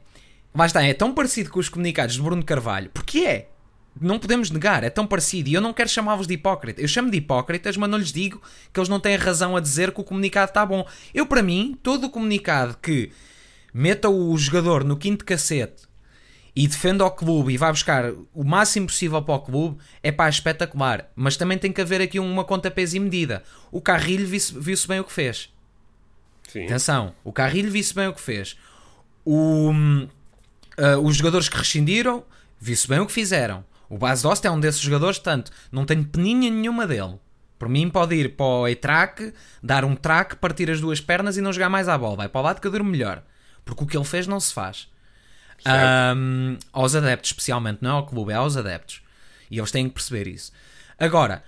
Lá 0.53 0.65
está, 0.65 0.81
é 0.83 0.93
tão 0.93 1.13
parecido 1.13 1.49
com 1.51 1.59
os 1.59 1.67
comunicados 1.67 2.15
de 2.15 2.21
Bruno 2.21 2.43
Carvalho. 2.43 2.89
Porque 2.93 3.19
é. 3.19 3.49
Não 3.99 4.19
podemos 4.19 4.49
negar, 4.51 4.83
é 4.83 4.89
tão 4.89 5.07
parecido. 5.07 5.47
E 5.49 5.53
eu 5.53 5.61
não 5.61 5.71
quero 5.73 5.87
chamá-los 5.89 6.27
de 6.27 6.33
hipócritas. 6.33 6.81
Eu 6.81 6.87
chamo 6.87 7.09
de 7.09 7.17
hipócritas, 7.17 7.77
mas 7.77 7.89
não 7.89 7.97
lhes 7.97 8.11
digo 8.11 8.41
que 8.73 8.79
eles 8.79 8.89
não 8.89 8.99
têm 8.99 9.15
razão 9.15 9.55
a 9.55 9.61
dizer 9.61 9.91
que 9.93 10.01
o 10.01 10.03
comunicado 10.03 10.49
está 10.49 10.65
bom. 10.65 10.85
Eu, 11.13 11.25
para 11.25 11.41
mim, 11.41 11.77
todo 11.81 12.07
o 12.07 12.09
comunicado 12.09 12.77
que 12.81 13.11
meta 13.77 14.07
o 14.07 14.37
jogador 14.37 14.85
no 14.85 14.95
quinto 14.95 15.25
cacete 15.25 15.83
e 16.55 16.65
defenda 16.65 17.05
o 17.05 17.11
clube 17.11 17.51
e 17.51 17.57
vai 17.57 17.69
buscar 17.73 18.09
o 18.33 18.41
máximo 18.41 18.87
possível 18.87 19.21
para 19.21 19.35
o 19.35 19.39
clube 19.41 19.77
é 20.01 20.13
pá, 20.13 20.29
espetacular. 20.29 21.11
Mas 21.13 21.35
também 21.35 21.57
tem 21.57 21.73
que 21.73 21.81
haver 21.81 22.01
aqui 22.01 22.17
uma 22.17 22.45
conta 22.45 22.71
peso 22.71 22.95
e 22.95 22.99
medida. 23.01 23.43
O 23.69 23.81
Carrilho 23.81 24.25
viu-se 24.25 24.57
viu-se 24.57 24.87
bem 24.87 25.01
o 25.01 25.03
que 25.03 25.11
fez. 25.11 25.53
Sim. 26.47 26.63
Atenção, 26.63 27.13
o 27.21 27.33
Carrilho 27.33 27.69
viu-se 27.69 27.93
bem 27.93 28.07
o 28.07 28.13
que 28.13 28.21
fez. 28.21 28.55
O, 29.25 29.73
ah, 30.77 30.97
os 30.99 31.17
jogadores 31.17 31.49
que 31.49 31.57
rescindiram, 31.57 32.23
viu-se 32.57 32.87
bem 32.87 33.01
o 33.01 33.05
que 33.05 33.11
fizeram. 33.11 33.65
O 33.89 33.97
Bas 33.97 34.21
Dost 34.21 34.47
é 34.47 34.49
um 34.49 34.59
desses 34.59 34.79
jogadores, 34.79 35.19
tanto 35.19 35.51
não 35.69 35.85
tenho 35.85 36.05
peninha 36.05 36.49
nenhuma 36.49 36.87
dele. 36.87 37.19
Por 37.59 37.67
mim, 37.67 37.89
pode 37.89 38.15
ir 38.15 38.37
para 38.37 38.45
o 38.45 38.67
E-Track, 38.69 39.33
dar 39.61 39.83
um 39.83 39.97
track, 39.97 40.37
partir 40.37 40.71
as 40.71 40.79
duas 40.79 41.01
pernas 41.01 41.35
e 41.35 41.41
não 41.41 41.51
jogar 41.51 41.69
mais 41.69 41.89
à 41.89 41.97
bola. 41.97 42.15
Vai 42.15 42.29
para 42.29 42.39
o 42.39 42.43
lado 42.43 42.61
que 42.61 42.67
eu 42.67 42.71
durmo 42.71 42.89
melhor. 42.89 43.21
Porque 43.65 43.83
o 43.83 43.87
que 43.87 43.97
ele 43.97 44.05
fez 44.05 44.27
não 44.27 44.39
se 44.39 44.53
faz. 44.53 44.87
Ahm, 45.65 46.57
aos 46.71 46.95
adeptos, 46.95 47.31
especialmente, 47.31 47.79
não 47.81 47.89
é 47.89 47.93
ao 47.93 48.05
clube, 48.05 48.31
é 48.31 48.35
aos 48.35 48.55
adeptos. 48.55 49.01
E 49.49 49.57
eles 49.57 49.71
têm 49.71 49.87
que 49.89 49.95
perceber 49.95 50.27
isso. 50.27 50.51
Agora, 50.99 51.43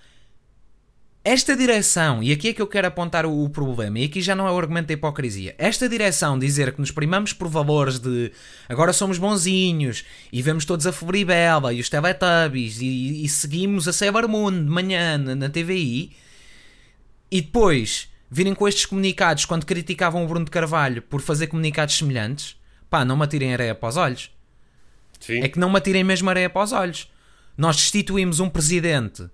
esta 1.24 1.58
direção, 1.58 2.24
e 2.24 2.32
aqui 2.32 2.48
é 2.48 2.54
que 2.54 2.62
eu 2.62 2.68
quero 2.68 2.88
apontar 2.88 3.26
o, 3.26 3.44
o 3.44 3.50
problema, 3.50 4.00
e 4.00 4.06
aqui 4.06 4.22
já 4.22 4.34
não 4.34 4.48
é 4.48 4.52
o 4.52 4.58
argumento 4.58 4.88
da 4.88 4.94
hipocrisia. 4.94 5.54
Esta 5.58 5.90
direção 5.90 6.40
dizer 6.40 6.72
que 6.72 6.80
nos 6.80 6.90
primamos 6.90 7.34
por 7.34 7.50
valores 7.50 8.00
de 8.00 8.32
agora 8.70 8.94
somos 8.94 9.18
bonzinhos 9.18 10.06
e 10.32 10.42
vemos 10.42 10.64
todos 10.64 10.88
a 10.88 10.94
Floribela 10.94 11.74
e 11.74 11.82
os 11.82 11.90
Teletubbies 11.90 12.80
e, 12.80 13.26
e 13.26 13.28
seguimos 13.28 13.90
a 13.90 13.94
Sailor 13.94 14.28
Moon 14.30 14.52
de 14.52 14.70
manhã 14.70 15.18
na, 15.18 15.36
na 15.36 15.50
TVI 15.50 16.16
e 17.30 17.42
depois 17.42 18.10
virem 18.30 18.54
com 18.54 18.68
estes 18.68 18.86
comunicados 18.86 19.46
quando 19.46 19.66
criticavam 19.66 20.24
o 20.24 20.28
Bruno 20.28 20.46
de 20.46 20.52
Carvalho 20.52 21.02
por 21.02 21.22
fazer 21.22 21.48
comunicados 21.48 21.98
semelhantes, 21.98 22.58
pá, 22.90 23.06
não 23.06 23.18
me 23.18 23.24
atirem 23.24 23.54
areia 23.54 23.74
para 23.74 23.90
os 23.90 23.98
olhos. 23.98 24.32
Sim. 25.20 25.42
É 25.42 25.48
que 25.48 25.60
não 25.60 25.70
me 25.70 25.78
atirem 25.78 26.04
mesmo 26.04 26.30
areia 26.30 26.50
para 26.50 26.64
os 26.64 26.72
olhos. 26.72 27.12
Nós 27.58 27.76
destituímos 27.78 28.40
um 28.40 28.50
presidente 28.50 29.28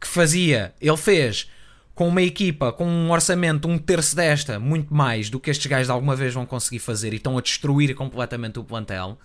que 0.00 0.06
fazia, 0.06 0.74
ele 0.80 0.96
fez 0.96 1.48
com 1.94 2.08
uma 2.08 2.22
equipa, 2.22 2.72
com 2.72 2.86
um 2.86 3.10
orçamento 3.10 3.68
um 3.68 3.76
terço 3.76 4.16
desta, 4.16 4.58
muito 4.58 4.94
mais 4.94 5.28
do 5.28 5.38
que 5.38 5.50
estes 5.50 5.66
gajos 5.66 5.90
alguma 5.90 6.16
vez 6.16 6.32
vão 6.32 6.46
conseguir 6.46 6.78
fazer 6.78 7.12
e 7.12 7.16
estão 7.16 7.36
a 7.36 7.42
destruir 7.42 7.94
completamente 7.94 8.58
o 8.58 8.64
plantel. 8.64 9.18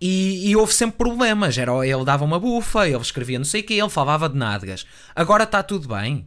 E, 0.00 0.48
e 0.48 0.54
houve 0.54 0.72
sempre 0.72 0.98
problemas. 0.98 1.58
Era, 1.58 1.72
ele 1.84 2.04
dava 2.04 2.24
uma 2.24 2.38
bufa, 2.38 2.86
ele 2.86 2.98
escrevia 2.98 3.38
não 3.38 3.44
sei 3.44 3.62
o 3.62 3.64
que, 3.64 3.74
ele 3.74 3.90
falava 3.90 4.28
de 4.28 4.36
nádegas. 4.36 4.86
Agora 5.16 5.42
está 5.42 5.60
tudo 5.60 5.88
bem. 5.88 6.24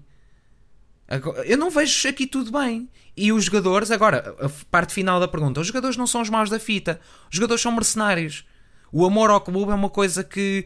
Agora- 1.16 1.46
eu 1.46 1.58
não 1.58 1.70
vejo 1.70 2.08
aqui 2.08 2.26
tudo 2.26 2.52
bem. 2.52 2.88
E 3.18 3.32
os 3.34 3.44
jogadores, 3.46 3.92
agora, 3.92 4.36
a 4.40 4.50
parte 4.70 4.94
final 4.94 5.20
da 5.20 5.28
pergunta: 5.28 5.60
os 5.60 5.68
jogadores 5.68 5.98
não 5.98 6.08
são 6.08 6.22
os 6.22 6.30
maus 6.30 6.50
da 6.50 6.60
fita, 6.60 7.00
os 7.30 7.36
jogadores 7.36 7.62
são 7.62 7.72
mercenários. 7.72 8.46
O 8.92 9.06
amor 9.06 9.30
ao 9.30 9.42
clube 9.42 9.72
é 9.72 9.76
uma 9.76 9.90
coisa 9.90 10.24
que 10.24 10.66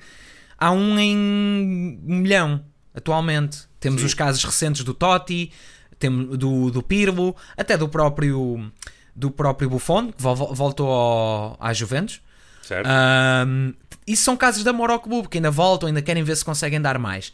há 0.57 0.71
um 0.71 0.97
em 0.99 1.15
um 1.17 1.97
milhão 2.17 2.63
atualmente. 2.93 3.59
Temos 3.79 4.01
os 4.03 4.13
casos 4.13 4.43
recentes 4.43 4.83
do 4.83 4.93
Totti, 4.93 5.51
temos 5.99 6.37
do, 6.37 6.71
do 6.71 6.81
Pirlo, 6.83 7.35
até 7.57 7.77
do 7.77 7.87
próprio 7.89 8.71
do 9.15 9.31
próprio 9.31 9.69
Buffon, 9.69 10.11
que 10.11 10.21
vol- 10.21 10.53
voltou 10.53 10.89
ao, 10.89 11.57
à 11.59 11.71
Juventus. 11.73 12.19
Certo? 12.61 12.85
Ahm, 12.87 13.73
isso 14.05 14.23
são 14.23 14.35
casos 14.35 14.61
de 14.63 14.69
amor 14.69 14.89
ao 14.89 14.99
clube 14.99 15.29
que 15.29 15.37
ainda 15.37 15.49
voltam, 15.51 15.87
ainda 15.87 16.01
querem 16.01 16.23
ver 16.23 16.35
se 16.35 16.43
conseguem 16.43 16.81
dar 16.81 16.97
mais. 16.99 17.31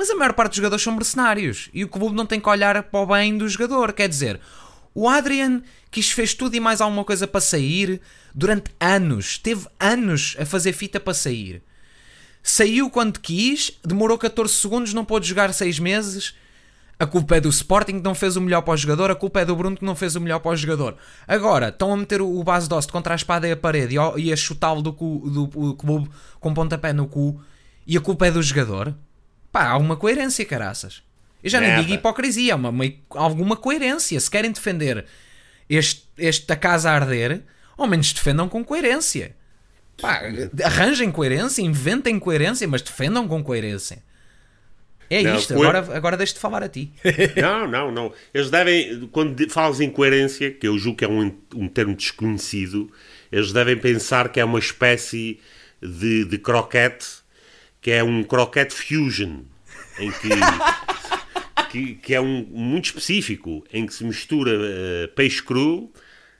Mas 0.00 0.08
a 0.08 0.14
maior 0.14 0.32
parte 0.32 0.52
dos 0.52 0.56
jogadores 0.56 0.82
são 0.82 0.94
mercenários 0.94 1.68
e 1.74 1.84
o 1.84 1.88
clube 1.88 2.16
não 2.16 2.24
tem 2.24 2.40
que 2.40 2.48
olhar 2.48 2.84
para 2.84 3.00
o 3.00 3.04
bem 3.04 3.36
do 3.36 3.46
jogador. 3.46 3.92
Quer 3.92 4.08
dizer, 4.08 4.40
o 4.94 5.06
Adrian 5.06 5.60
quis 5.90 6.10
fez 6.10 6.32
tudo 6.32 6.56
e 6.56 6.58
mais 6.58 6.80
alguma 6.80 7.04
coisa 7.04 7.26
para 7.26 7.38
sair 7.38 8.00
durante 8.34 8.70
anos, 8.80 9.36
teve 9.36 9.66
anos 9.78 10.38
a 10.40 10.46
fazer 10.46 10.72
fita 10.72 10.98
para 10.98 11.12
sair. 11.12 11.62
Saiu 12.42 12.88
quando 12.88 13.20
quis, 13.20 13.78
demorou 13.84 14.16
14 14.16 14.54
segundos, 14.54 14.94
não 14.94 15.04
pôde 15.04 15.28
jogar 15.28 15.52
6 15.52 15.78
meses. 15.78 16.34
A 16.98 17.04
culpa 17.04 17.36
é 17.36 17.40
do 17.42 17.50
Sporting 17.50 17.98
que 17.98 18.02
não 18.02 18.14
fez 18.14 18.36
o 18.36 18.40
melhor 18.40 18.62
para 18.62 18.72
o 18.72 18.76
jogador, 18.78 19.10
a 19.10 19.14
culpa 19.14 19.42
é 19.42 19.44
do 19.44 19.54
Bruno 19.54 19.76
que 19.76 19.84
não 19.84 19.94
fez 19.94 20.16
o 20.16 20.20
melhor 20.22 20.38
para 20.38 20.52
o 20.52 20.56
jogador. 20.56 20.96
Agora, 21.28 21.68
estão 21.68 21.92
a 21.92 21.96
meter 21.98 22.22
o 22.22 22.42
base 22.42 22.66
dost 22.66 22.90
contra 22.90 23.12
a 23.12 23.16
espada 23.16 23.46
e 23.46 23.52
a 23.52 23.56
parede 23.56 23.96
e 24.16 24.32
a 24.32 24.36
chutá-lo 24.36 24.80
do, 24.80 24.92
do, 24.92 25.46
do 25.46 26.08
com 26.40 26.54
pontapé 26.54 26.90
no 26.94 27.06
cu 27.06 27.38
e 27.86 27.98
a 27.98 28.00
culpa 28.00 28.28
é 28.28 28.30
do 28.30 28.42
jogador. 28.42 28.94
Pá, 29.52 29.68
há 29.68 29.76
uma 29.76 29.96
coerência, 29.96 30.44
caraças. 30.44 31.02
Eu 31.42 31.50
já 31.50 31.60
nem 31.60 31.70
Nada. 31.70 31.82
digo 31.82 31.94
hipocrisia, 31.94 32.52
há 32.52 32.56
uma, 32.56 32.68
uma- 32.68 32.92
alguma 33.10 33.56
coerência. 33.56 34.18
Se 34.20 34.30
querem 34.30 34.52
defender 34.52 35.06
este, 35.68 36.04
esta 36.18 36.54
casa 36.54 36.90
a 36.90 36.94
arder, 36.94 37.42
ao 37.76 37.86
menos 37.86 38.12
defendam 38.12 38.48
com 38.48 38.62
coerência. 38.64 39.34
Pá, 40.00 40.20
arranjem 40.64 41.10
coerência, 41.10 41.62
inventem 41.62 42.18
coerência, 42.18 42.66
mas 42.68 42.82
defendam 42.82 43.26
com 43.26 43.42
coerência. 43.42 44.02
É 45.12 45.22
Não, 45.22 45.34
isto, 45.36 45.52
agora, 45.54 45.78
agora 45.96 46.16
deixo-te 46.16 46.38
falar 46.38 46.62
a 46.62 46.68
ti. 46.68 46.92
Não, 47.36 47.66
não, 47.66 47.90
não. 47.90 48.12
Eles 48.32 48.48
devem, 48.48 49.08
quando 49.10 49.34
de- 49.34 49.48
falas 49.52 49.80
em 49.80 49.90
coerência, 49.90 50.52
que 50.52 50.68
eu 50.68 50.78
julgo 50.78 50.98
que 50.98 51.04
é 51.04 51.08
um, 51.08 51.36
um 51.56 51.66
termo 51.68 51.96
desconhecido, 51.96 52.88
eles 53.32 53.52
devem 53.52 53.76
pensar 53.76 54.28
que 54.28 54.38
é 54.38 54.44
uma 54.44 54.60
espécie 54.60 55.40
de, 55.82 56.24
de 56.26 56.38
croquete, 56.38 57.06
que 57.80 57.90
é 57.90 58.02
um 58.02 58.22
croquete 58.22 58.74
fusion, 58.74 59.40
em 59.98 60.10
que, 60.10 60.28
que, 61.70 61.94
que 61.96 62.14
é 62.14 62.20
um 62.20 62.44
muito 62.50 62.86
específico, 62.86 63.64
em 63.72 63.86
que 63.86 63.94
se 63.94 64.04
mistura 64.04 64.50
eh, 64.52 65.06
peixe 65.14 65.42
cru 65.42 65.92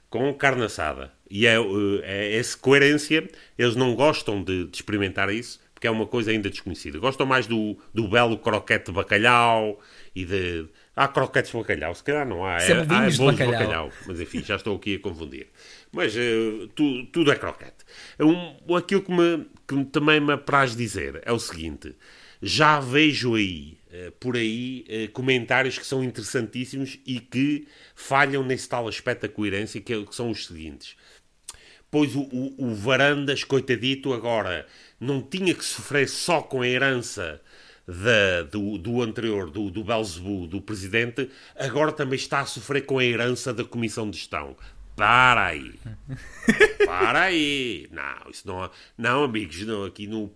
com 0.09 0.33
carne 0.35 0.65
assada. 0.65 1.13
E 1.31 1.47
é, 1.47 1.55
eh, 1.57 1.61
é 2.03 2.37
essa 2.37 2.57
coerência, 2.59 3.29
eles 3.57 3.77
não 3.77 3.95
gostam 3.95 4.43
de, 4.43 4.65
de 4.67 4.77
experimentar 4.77 5.33
isso, 5.33 5.61
porque 5.75 5.87
é 5.87 5.91
uma 5.91 6.07
coisa 6.07 6.31
ainda 6.31 6.51
desconhecida. 6.51 6.99
Gostam 6.99 7.25
mais 7.27 7.47
do, 7.47 7.79
do 7.95 8.07
belo 8.09 8.37
croquete 8.37 8.87
de 8.87 8.93
bacalhau 8.93 9.81
e 10.15 10.25
de. 10.27 10.67
Há 10.95 11.09
croquetes 11.09 11.51
de 11.53 11.57
bacalhau, 11.57 11.95
se 11.95 12.05
calhar 12.05 12.27
não 12.29 12.45
há. 12.45 12.59
É, 12.61 12.73
há 12.73 12.83
vinhos 12.83 13.13
de 13.15 13.19
bolos 13.19 13.37
de 13.37 13.45
bacalhau. 13.45 13.53
bacalhau. 13.53 13.93
Mas 14.07 14.21
enfim, 14.21 14.43
já 14.45 14.57
estou 14.57 14.77
aqui 14.77 14.97
a 14.97 14.99
confundir. 14.99 15.47
Mas 15.91 16.15
eh, 16.15 16.69
tu- 16.75 17.07
tudo 17.07 17.33
é 17.33 17.37
croquete. 17.37 17.85
Um, 18.19 18.75
aquilo 18.77 19.01
que, 19.01 19.11
me, 19.11 19.47
que 19.85 19.85
também 19.87 20.21
me 20.21 20.33
apraz 20.33 20.75
dizer 20.77 21.21
é 21.25 21.33
o 21.33 21.39
seguinte: 21.39 21.95
já 22.43 22.81
vejo 22.81 23.35
aí, 23.35 23.79
eh, 23.91 24.13
por 24.19 24.37
aí, 24.37 24.85
eh, 24.89 25.09
comentários 25.09 25.79
que 25.79 25.87
são 25.87 26.03
interessantíssimos 26.03 26.99
e 27.07 27.21
que 27.21 27.67
falham 27.95 28.43
nesse 28.45 28.69
tal 28.69 28.89
aspecto 28.89 29.23
da 29.23 29.29
coerência, 29.29 29.81
que, 29.81 29.93
é- 29.93 30.05
que 30.05 30.15
são 30.15 30.31
os 30.31 30.47
seguintes. 30.47 30.97
Pois 31.91 32.15
o, 32.15 32.21
o, 32.23 32.55
o 32.71 32.75
Varandas, 32.75 33.43
coitadito, 33.45 34.13
agora 34.13 34.67
não 34.99 35.21
tinha 35.23 35.55
que 35.55 35.65
sofrer 35.65 36.09
só 36.09 36.41
com 36.41 36.63
a 36.63 36.69
herança 36.69 37.41
da- 37.87 38.43
do, 38.45 38.79
do 38.79 39.03
anterior, 39.03 39.51
do, 39.51 39.71
do 39.71 39.83
Belzebu, 39.83 40.47
do 40.47 40.61
presidente, 40.61 41.29
agora 41.57 41.91
também 41.93 42.17
está 42.17 42.41
a 42.41 42.47
sofrer 42.47 42.83
com 42.87 42.99
a 42.99 43.05
herança 43.05 43.53
da 43.53 43.65
Comissão 43.65 44.09
de 44.09 44.17
Gestão. 44.19 44.57
Para 45.01 45.47
aí. 45.47 45.81
Para 46.85 47.23
aí. 47.23 47.89
Não, 47.91 48.31
isso 48.31 48.47
não... 48.47 48.71
Não, 48.99 49.25
amigos, 49.25 49.63
não, 49.63 49.85
aqui 49.85 50.07
no... 50.07 50.31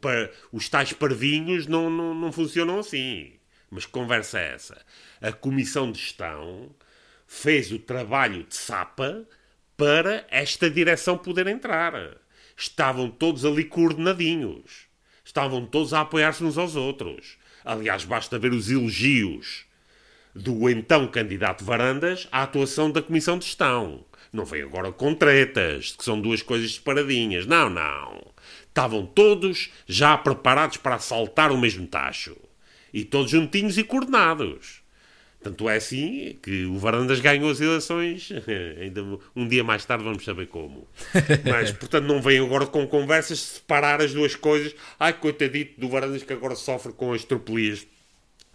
Os 0.51 0.71
tais 0.71 0.91
parvinhos 0.95 1.67
não, 1.67 1.91
não, 1.91 2.15
não 2.15 2.33
funcionam 2.33 2.79
assim. 2.79 3.35
Mas 3.71 3.85
que 3.85 3.93
conversa 3.93 4.39
é 4.39 4.55
essa? 4.55 4.81
A 5.21 5.33
Comissão 5.33 5.93
de 5.93 5.99
Gestão 5.99 6.71
fez 7.27 7.73
o 7.73 7.79
trabalho 7.79 8.45
de 8.45 8.57
sapa 8.57 9.29
para 9.77 10.27
esta 10.31 10.71
direção 10.71 11.19
poder 11.19 11.47
entrar. 11.47 11.93
Estavam 12.57 13.11
todos 13.11 13.45
ali 13.45 13.65
coordenadinhos. 13.65 14.87
Estavam 15.23 15.67
todos 15.67 15.93
a 15.93 16.01
apoiar-se 16.01 16.43
uns 16.43 16.57
aos 16.57 16.75
outros. 16.75 17.37
Aliás, 17.63 18.07
basta 18.07 18.39
ver 18.39 18.55
os 18.55 18.71
elogios 18.71 19.67
do 20.35 20.71
então 20.71 21.07
candidato 21.07 21.67
Varandas 21.67 22.27
à 22.33 22.45
atuação 22.45 22.91
da 22.91 23.03
Comissão 23.03 23.39
de 23.39 23.45
Gestão. 23.45 24.07
Não 24.35 24.45
veio 24.45 24.67
agora 24.67 24.91
com 24.91 25.15
tretas, 25.15 25.93
que 25.93 26.03
são 26.03 26.21
duas 26.21 26.43
coisas 26.43 26.75
separadinhas. 26.75 27.47
Não, 27.47 27.71
não. 27.71 28.21
Estavam 28.67 29.07
todos 29.07 29.71
já 29.87 30.19
preparados 30.19 30.77
para 30.77 30.97
assaltar 30.97 31.53
o 31.53 31.57
mesmo 31.57 31.87
tacho. 31.87 32.37
E 32.93 33.05
todos 33.05 33.31
juntinhos 33.31 33.79
e 33.79 33.85
coordenados. 33.85 34.83
Tanto 35.41 35.69
é 35.69 35.77
assim 35.77 36.37
que 36.43 36.65
o 36.65 36.77
Varandas 36.77 37.21
ganhou 37.21 37.49
as 37.49 37.61
eleições. 37.61 38.33
Ainda 38.83 39.05
um 39.37 39.47
dia 39.47 39.63
mais 39.63 39.85
tarde 39.85 40.03
vamos 40.03 40.25
saber 40.25 40.49
como. 40.49 40.89
Mas, 41.49 41.71
portanto, 41.71 42.05
não 42.05 42.21
vem 42.21 42.41
agora 42.41 42.67
com 42.67 42.89
conversas 42.89 43.39
de 43.39 43.45
separar 43.45 44.01
as 44.01 44.13
duas 44.13 44.35
coisas. 44.35 44.75
Ai, 44.99 45.13
coitadito 45.13 45.81
do 45.81 45.89
Varandas 45.89 46.25
que 46.25 46.33
agora 46.33 46.57
sofre 46.57 46.93
com 46.93 47.13
as 47.13 47.23
tropelias 47.23 47.87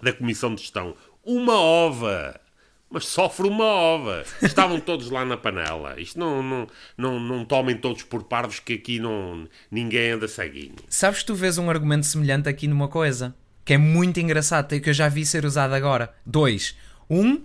da 0.01 0.11
Comissão 0.11 0.53
de 0.53 0.61
Gestão. 0.61 0.93
Uma 1.23 1.57
ova! 1.57 2.48
Mas 2.91 3.05
sofre 3.05 3.47
uma 3.47 3.65
ova. 3.65 4.23
Estavam 4.41 4.79
todos 4.79 5.09
lá 5.11 5.23
na 5.23 5.37
panela. 5.37 5.99
Isto 5.99 6.19
não, 6.19 6.41
não, 6.41 6.67
não, 6.97 7.19
não 7.19 7.45
tomem 7.45 7.77
todos 7.77 8.01
por 8.03 8.23
parvos 8.23 8.59
que 8.59 8.73
aqui 8.73 8.99
não, 8.99 9.47
ninguém 9.69 10.11
anda 10.11 10.27
ceguinho. 10.27 10.75
Sabes 10.89 11.19
que 11.19 11.25
tu 11.25 11.35
vês 11.35 11.57
um 11.57 11.69
argumento 11.69 12.05
semelhante 12.05 12.49
aqui 12.49 12.67
numa 12.67 12.87
coisa 12.87 13.35
que 13.63 13.73
é 13.73 13.77
muito 13.77 14.19
engraçado 14.19 14.73
e 14.73 14.79
que 14.79 14.89
eu 14.89 14.93
já 14.93 15.07
vi 15.07 15.23
ser 15.25 15.45
usado 15.45 15.73
agora. 15.75 16.11
Dois. 16.25 16.75
Um 17.07 17.41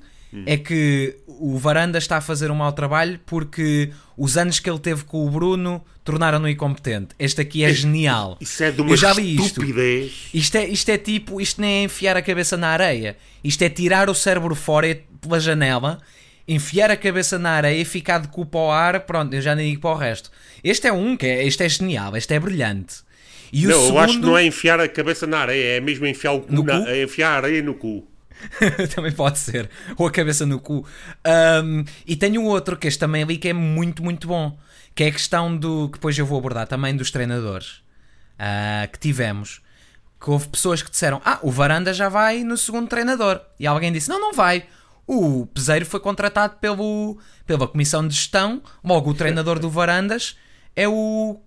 é 0.47 0.57
que 0.57 1.17
o 1.29 1.57
Varanda 1.59 1.99
está 1.99 2.17
a 2.17 2.21
fazer 2.21 2.51
um 2.51 2.57
mau 2.57 2.73
trabalho 2.73 3.21
porque 3.25 3.93
os 4.17 4.37
anos 4.37 4.59
que 4.59 4.69
ele 4.69 4.81
teve 4.81 5.05
com 5.05 5.25
o 5.25 5.31
Bruno 5.31 5.85
tornaram-no 6.03 6.49
incompetente. 6.49 7.15
Este 7.19 7.41
aqui 7.43 7.63
é 7.63 7.73
genial. 7.73 8.37
Isso 8.41 8.65
é 8.65 8.71
de 8.73 8.81
uma 8.81 8.91
eu 8.91 8.97
já 8.97 9.13
li 9.13 9.35
isto. 9.37 9.47
estupidez. 9.47 10.29
Isto 10.35 10.57
é, 10.57 10.67
isto 10.67 10.89
é 10.89 10.99
tipo, 10.99 11.41
isto 11.41 11.61
nem 11.61 11.83
é 11.83 11.83
enfiar 11.85 12.17
a 12.17 12.23
cabeça 12.23 12.57
na 12.57 12.69
areia. 12.69 13.17
Isto 13.45 13.63
é 13.63 13.69
tirar 13.69 14.11
o 14.11 14.15
cérebro 14.15 14.55
fora 14.55 14.89
e- 14.89 15.05
pela 15.27 15.41
janela, 15.41 16.01
enfiar 16.47 16.91
a 16.91 16.97
cabeça 16.97 17.39
na 17.39 17.51
areia 17.51 17.81
e 17.81 17.85
ficar 17.85 18.19
de 18.19 18.29
cu 18.29 18.45
para 18.47 18.61
o 18.61 18.71
ar. 18.71 19.01
Pronto, 19.01 19.35
eu 19.35 19.41
já 19.43 19.55
nem 19.55 19.71
digo 19.71 19.83
para 19.83 19.91
o 19.91 19.97
resto. 19.97 20.31
Este 20.63 20.87
é 20.87 20.93
um 20.93 21.17
que 21.17 21.27
é, 21.27 21.45
este 21.47 21.63
é 21.65 21.69
genial, 21.69 22.17
este 22.17 22.35
é 22.35 22.41
brilhante. 22.41 22.97
E 23.53 23.67
o 23.67 23.71
Não, 23.71 23.77
segundo... 23.79 23.95
eu 23.95 23.99
acho 24.01 24.15
que 24.21 24.27
não 24.27 24.39
é 24.39 24.45
enfiar 24.45 24.81
a 24.81 24.89
cabeça 24.89 25.27
na 25.27 25.39
areia, 25.39 25.77
é 25.77 25.81
mesmo 25.81 26.07
enfiar 26.07 26.33
o 26.33 26.41
cu, 26.41 26.53
No 26.53 26.63
na- 26.65 26.81
cu? 26.81 26.89
é 26.89 27.03
enfiar 27.03 27.33
a 27.33 27.37
areia 27.37 27.63
no 27.63 27.75
cu. 27.75 28.07
também 28.95 29.13
pode 29.13 29.39
ser. 29.39 29.71
Ou 29.97 30.07
a 30.07 30.11
cabeça 30.11 30.45
no 30.45 30.59
cu. 30.59 30.85
Ahm, 31.25 31.85
e 32.07 32.17
tenho 32.17 32.43
outro 32.45 32.77
que 32.77 32.89
este 32.89 32.99
também 32.99 33.23
ali 33.23 33.37
que 33.39 33.49
é 33.49 33.53
muito, 33.53 34.03
muito 34.03 34.27
bom. 34.27 34.59
Que 34.95 35.05
é 35.05 35.07
a 35.09 35.13
questão 35.13 35.57
do. 35.57 35.89
que 35.89 35.95
depois 35.99 36.19
eu 36.19 36.27
vou 36.27 36.39
abordar 36.39 36.67
também 36.67 36.97
dos 36.97 37.11
treinadores 37.11 37.83
ah, 38.39 38.87
que 38.93 38.99
tivemos. 38.99 39.61
Que 40.21 40.31
houve 40.31 40.49
pessoas 40.49 40.83
que 40.83 40.91
disseram: 40.91 41.23
Ah, 41.25 41.39
o 41.43 41.51
Varanda 41.51 41.93
já 41.95 42.09
vai 42.09 42.43
no 42.45 42.57
segundo 42.59 42.89
treinador. 42.89 43.41
E 43.59 43.67
alguém 43.67 43.93
disse: 43.93 44.09
Não, 44.09 44.21
não 44.21 44.33
vai. 44.33 44.65
O 45.07 45.47
Peseiro 45.47 45.85
foi 45.85 46.01
contratado 46.01 46.57
pelo, 46.61 47.19
pela 47.47 47.69
comissão 47.69 48.07
de 48.07 48.15
gestão. 48.15 48.63
Logo, 48.83 49.11
o 49.11 49.15
treinador 49.15 49.59
do 49.59 49.69
Varandas 49.69 50.37
é 50.75 50.89
o. 50.89 51.41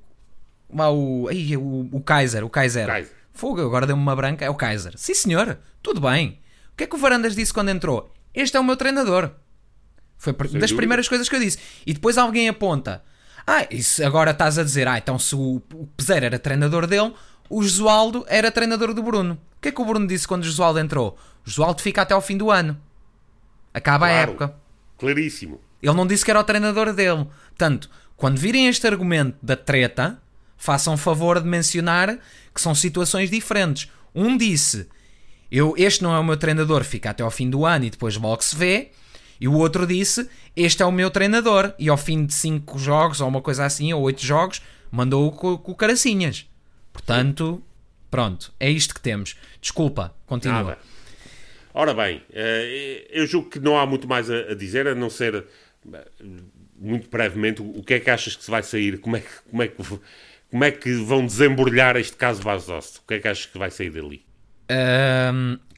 ah, 0.77 0.91
o, 0.91 1.27
ai, 1.29 1.53
é 1.53 1.57
o, 1.57 1.89
o 1.91 2.01
Kaiser. 2.01 2.43
O 2.43 2.49
Kaiser. 2.49 2.85
Kaiser. 2.85 3.15
Fogo, 3.33 3.61
agora 3.61 3.85
deu-me 3.87 4.01
uma 4.01 4.15
branca. 4.15 4.45
É 4.45 4.49
o 4.49 4.55
Kaiser. 4.55 4.93
Sim, 4.95 5.13
senhor. 5.13 5.57
Tudo 5.81 6.01
bem. 6.01 6.39
O 6.73 6.77
que 6.77 6.83
é 6.83 6.87
que 6.87 6.95
o 6.95 6.99
Varandas 6.99 7.35
disse 7.35 7.53
quando 7.53 7.69
entrou? 7.69 8.11
Este 8.33 8.57
é 8.57 8.59
o 8.59 8.63
meu 8.63 8.77
treinador. 8.77 9.31
Foi 10.17 10.33
das 10.33 10.51
dúvida. 10.51 10.75
primeiras 10.75 11.07
coisas 11.07 11.29
que 11.29 11.35
eu 11.35 11.39
disse. 11.39 11.57
E 11.85 11.93
depois 11.93 12.17
alguém 12.17 12.49
aponta. 12.49 13.03
Ah, 13.45 13.65
isso 13.71 14.03
agora 14.05 14.31
estás 14.31 14.59
a 14.59 14.63
dizer. 14.63 14.87
Ah, 14.87 14.97
então 14.97 15.17
se 15.17 15.35
o, 15.35 15.61
o 15.73 15.87
Peseiro 15.95 16.25
era 16.25 16.37
treinador 16.37 16.85
dele, 16.85 17.13
o 17.49 17.63
Josualdo 17.63 18.25
era 18.27 18.51
treinador 18.51 18.93
do 18.93 19.01
Bruno. 19.01 19.35
O 19.57 19.61
que 19.61 19.69
é 19.69 19.71
que 19.71 19.81
o 19.81 19.85
Bruno 19.85 20.05
disse 20.07 20.27
quando 20.27 20.43
o 20.43 20.45
Josualdo 20.45 20.79
entrou? 20.79 21.17
O 21.45 21.49
Josualdo 21.49 21.81
fica 21.81 22.01
até 22.01 22.13
ao 22.13 22.21
fim 22.21 22.37
do 22.37 22.51
ano. 22.51 22.79
Acaba 23.77 24.05
a 24.07 24.09
Claro. 24.09 24.31
época. 24.31 24.55
Claríssimo. 24.97 25.59
Ele 25.81 25.93
não 25.93 26.07
disse 26.07 26.25
que 26.25 26.31
era 26.31 26.39
o 26.39 26.43
treinador 26.43 26.91
dele. 26.93 27.27
Portanto, 27.49 27.89
quando 28.15 28.37
virem 28.37 28.67
este 28.67 28.87
argumento 28.87 29.37
da 29.41 29.55
treta, 29.55 30.19
façam 30.57 30.97
favor 30.97 31.39
de 31.39 31.47
mencionar 31.47 32.17
que 32.53 32.59
são 32.61 32.73
situações 32.73 33.29
diferentes. 33.29 33.91
Um 34.15 34.35
disse: 34.35 34.87
eu, 35.51 35.75
Este 35.77 36.01
não 36.03 36.15
é 36.15 36.19
o 36.19 36.23
meu 36.23 36.35
treinador, 36.37 36.83
fica 36.83 37.11
até 37.11 37.21
ao 37.23 37.29
fim 37.31 37.49
do 37.49 37.65
ano 37.65 37.85
e 37.85 37.89
depois 37.89 38.17
logo 38.17 38.43
se 38.43 38.55
vê. 38.55 38.91
E 39.39 39.47
o 39.47 39.53
outro 39.53 39.85
disse: 39.85 40.27
Este 40.55 40.81
é 40.81 40.85
o 40.85 40.91
meu 40.91 41.11
treinador. 41.11 41.73
E 41.77 41.87
ao 41.89 41.97
fim 41.97 42.25
de 42.25 42.33
5 42.33 42.79
jogos, 42.79 43.21
ou 43.21 43.27
uma 43.27 43.41
coisa 43.41 43.63
assim, 43.65 43.93
ou 43.93 44.01
8 44.01 44.25
jogos, 44.25 44.61
mandou-o 44.91 45.31
com, 45.31 45.55
com 45.57 45.75
caracinhas. 45.75 46.47
Portanto, 46.91 47.61
pronto, 48.09 48.51
é 48.59 48.69
isto 48.71 48.95
que 48.95 49.01
temos. 49.01 49.35
Desculpa, 49.61 50.15
continua. 50.25 50.63
Nada. 50.63 50.77
Ora 51.79 51.93
bem, 51.93 52.23
eh, 52.33 53.05
eu 53.11 53.27
julgo 53.27 53.51
que 53.51 53.59
não 53.59 53.77
há 53.77 53.85
muito 53.85 54.07
mais 54.07 54.31
a 54.31 54.55
dizer, 54.55 54.87
a 54.87 54.95
não 54.95 55.11
ser 55.11 55.45
eh, 55.93 56.07
muito 56.75 57.07
brevemente 57.07 57.61
o 57.61 57.83
que 57.83 57.93
é 57.93 57.99
que 57.99 58.09
achas 58.09 58.35
que 58.35 58.43
se 58.43 58.49
vai 58.49 58.63
sair, 58.63 58.97
como 58.99 59.15
é 59.15 59.19
que, 59.19 59.29
como 59.47 59.61
é 59.61 59.67
que, 59.67 59.83
como 60.49 60.63
é 60.63 60.71
que 60.71 60.91
vão 60.95 61.23
desembrulhar 61.23 61.95
este 61.95 62.17
caso 62.17 62.41
Vaz 62.41 62.67
O 62.67 62.81
que 63.07 63.13
é 63.13 63.19
que 63.19 63.27
achas 63.27 63.45
que 63.45 63.59
vai 63.59 63.69
sair 63.69 63.91
dali? 63.91 64.25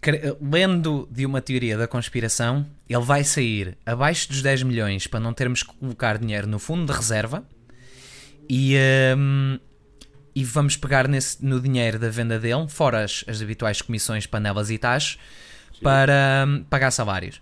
Cre- 0.02 0.38
lendo 0.42 1.06
de 1.12 1.26
uma 1.26 1.42
teoria 1.42 1.78
da 1.78 1.86
conspiração, 1.86 2.66
ele 2.88 3.04
vai 3.04 3.26
sair 3.26 3.78
abaixo 3.86 4.30
dos 4.30 4.42
10 4.42 4.64
milhões 4.64 5.06
para 5.06 5.20
não 5.20 5.34
termos 5.34 5.64
que 5.64 5.74
colocar 5.76 6.18
dinheiro 6.18 6.48
no 6.48 6.60
fundo 6.60 6.86
de 6.90 6.98
reserva 6.98 7.46
e, 8.50 8.78
ahm, 8.78 9.60
e 10.34 10.46
vamos 10.46 10.78
pegar 10.78 11.10
nesse, 11.10 11.44
no 11.46 11.60
dinheiro 11.60 12.00
da 12.00 12.10
venda 12.10 12.40
dele, 12.40 12.70
fora 12.70 13.04
as, 13.04 13.26
as 13.28 13.42
habituais 13.42 13.82
comissões, 13.82 14.26
panelas 14.26 14.72
e 14.72 14.78
taxas, 14.78 15.20
para 15.82 16.44
ahm, 16.44 16.64
pagar 16.70 16.92
salários. 16.92 17.42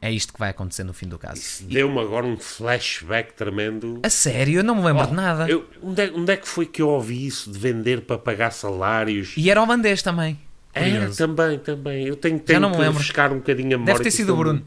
É 0.00 0.10
isto 0.12 0.34
que 0.34 0.38
vai 0.38 0.50
acontecer 0.50 0.84
no 0.84 0.92
fim 0.92 1.08
do 1.08 1.18
caso. 1.18 1.64
Deu-me 1.66 1.98
agora 1.98 2.26
um 2.26 2.36
flashback 2.36 3.32
tremendo. 3.32 4.00
A 4.02 4.10
sério, 4.10 4.58
eu 4.60 4.64
não 4.64 4.74
me 4.74 4.82
lembro 4.84 5.06
de 5.06 5.14
nada. 5.14 5.48
Eu- 5.48 5.66
onde, 5.82 6.02
é, 6.02 6.10
onde 6.10 6.30
é 6.32 6.36
que 6.36 6.46
foi 6.46 6.66
que 6.66 6.82
eu 6.82 6.90
ouvi 6.90 7.26
isso 7.26 7.50
de 7.50 7.58
vender 7.58 8.02
para 8.02 8.18
pagar 8.18 8.50
salários? 8.50 9.32
E 9.36 9.50
era 9.50 9.62
holandês 9.62 10.02
também. 10.02 10.38
É, 10.74 10.90
Curioso. 10.90 11.16
também, 11.16 11.58
também. 11.58 12.06
Eu 12.06 12.16
tenho, 12.16 12.36
Já 12.38 12.44
tenho 12.44 12.60
não 12.60 12.68
me 12.70 12.74
que 12.76 12.80
lembro. 12.82 12.98
refrescar 12.98 13.32
um 13.32 13.36
bocadinho 13.36 13.68
a 13.76 13.78
memória. 13.78 13.94
Deve 13.94 14.04
ter 14.04 14.10
sido 14.10 14.28
o 14.28 14.32
não- 14.32 14.38
Bruno. 14.38 14.64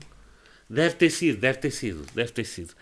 Deve 0.70 0.96
ter 0.96 1.10
sido, 1.12 1.40
deve 1.40 1.60
ter 1.60 1.72
sido, 1.72 2.04
deve 2.16 2.32
ter 2.32 2.44
sido. 2.44 2.74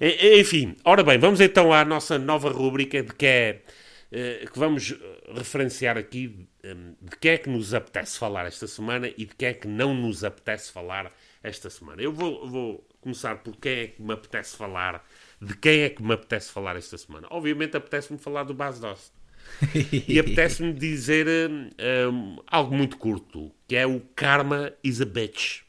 Enfim, 0.00 0.76
ora 0.84 1.02
bem, 1.02 1.18
vamos 1.18 1.40
então 1.40 1.72
à 1.72 1.84
nossa 1.84 2.18
nova 2.18 2.48
rúbrica 2.50 3.02
de 3.02 3.12
que 3.12 3.26
é 3.26 3.62
eh, 4.12 4.46
que 4.50 4.58
vamos 4.58 4.92
eh, 4.92 5.32
referenciar 5.36 5.98
aqui 5.98 6.46
eh, 6.64 6.74
de 6.98 7.16
que 7.18 7.28
é 7.28 7.36
que 7.36 7.50
nos 7.50 7.74
apetece 7.74 8.18
falar 8.18 8.46
esta 8.46 8.66
semana 8.66 9.08
e 9.08 9.26
de 9.26 9.34
que 9.34 9.44
é 9.44 9.52
que 9.52 9.68
não 9.68 9.92
nos 9.92 10.24
apetece 10.24 10.72
falar 10.72 11.12
esta 11.42 11.68
semana. 11.68 12.00
Eu 12.00 12.10
vou, 12.10 12.48
vou 12.48 12.88
começar 13.02 13.36
por 13.36 13.54
quem 13.56 13.80
é 13.80 13.86
que 13.88 14.00
me 14.00 14.14
apetece 14.14 14.56
falar, 14.56 15.06
de 15.42 15.54
quem 15.58 15.82
é 15.82 15.90
que 15.90 16.02
me 16.02 16.14
apetece 16.14 16.50
falar 16.50 16.74
esta 16.76 16.96
semana. 16.96 17.28
Obviamente 17.30 17.76
apetece-me 17.76 18.18
falar 18.18 18.44
do 18.44 18.54
Bas 18.54 18.80
Dost. 18.80 19.12
E 20.08 20.18
apetece-me 20.18 20.72
dizer 20.74 21.26
hum, 21.28 21.68
hum, 22.10 22.36
algo 22.46 22.74
muito 22.74 22.96
curto, 22.96 23.52
que 23.68 23.76
é 23.76 23.86
o 23.86 24.00
Karma 24.16 24.72
is 24.82 25.02
a 25.02 25.04
bitch. 25.04 25.64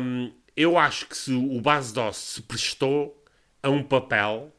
Hum, 0.00 0.32
eu 0.56 0.78
acho 0.78 1.06
que 1.06 1.16
se 1.16 1.34
o 1.34 1.60
Bas 1.60 1.92
Dost 1.92 2.20
se 2.20 2.42
prestou 2.42 3.22
a 3.62 3.68
um 3.68 3.82
papel 3.82 4.50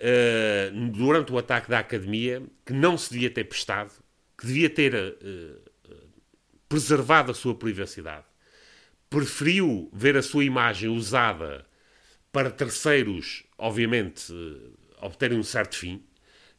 uh, 0.00 0.90
durante 0.90 1.32
o 1.32 1.38
ataque 1.38 1.68
da 1.68 1.78
academia, 1.78 2.42
que 2.64 2.72
não 2.72 2.96
se 2.96 3.12
devia 3.12 3.30
ter 3.30 3.44
prestado, 3.44 3.92
que 4.36 4.46
devia 4.46 4.70
ter 4.70 4.94
uh, 4.94 5.70
preservado 6.68 7.30
a 7.30 7.34
sua 7.34 7.54
privacidade. 7.54 8.24
Preferiu 9.10 9.90
ver 9.92 10.16
a 10.16 10.22
sua 10.22 10.44
imagem 10.44 10.88
usada 10.88 11.64
para 12.30 12.50
terceiros, 12.50 13.44
obviamente, 13.56 14.32
uh, 14.32 14.78
obterem 15.00 15.38
um 15.38 15.42
certo 15.42 15.76
fim, 15.76 16.02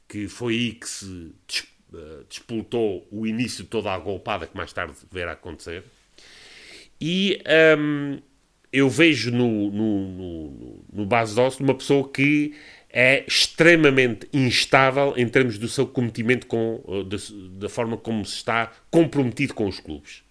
que 0.07 0.27
foi 0.27 0.53
aí 0.53 0.71
que 0.73 0.89
se 0.89 1.35
despoltou 2.27 3.07
o 3.11 3.25
início 3.25 3.63
de 3.63 3.69
toda 3.69 3.91
a 3.91 3.97
golpada 3.97 4.47
que 4.47 4.55
mais 4.55 4.73
tarde 4.73 4.95
verá 5.11 5.33
acontecer. 5.33 5.83
E 7.01 7.41
um, 7.77 8.19
eu 8.71 8.89
vejo 8.89 9.31
no, 9.31 9.71
no, 9.71 10.07
no, 10.09 10.85
no 10.93 11.05
base 11.05 11.33
de 11.33 11.63
uma 11.63 11.75
pessoa 11.75 12.07
que 12.09 12.53
é 12.89 13.23
extremamente 13.27 14.27
instável 14.33 15.13
em 15.15 15.27
termos 15.27 15.57
do 15.57 15.67
seu 15.67 15.85
comprometimento 15.85 16.47
com 16.47 16.83
da, 17.07 17.17
da 17.59 17.69
forma 17.69 17.95
como 17.97 18.25
se 18.25 18.35
está 18.35 18.71
comprometido 18.89 19.53
com 19.53 19.67
os 19.67 19.79
clubes. 19.79 20.23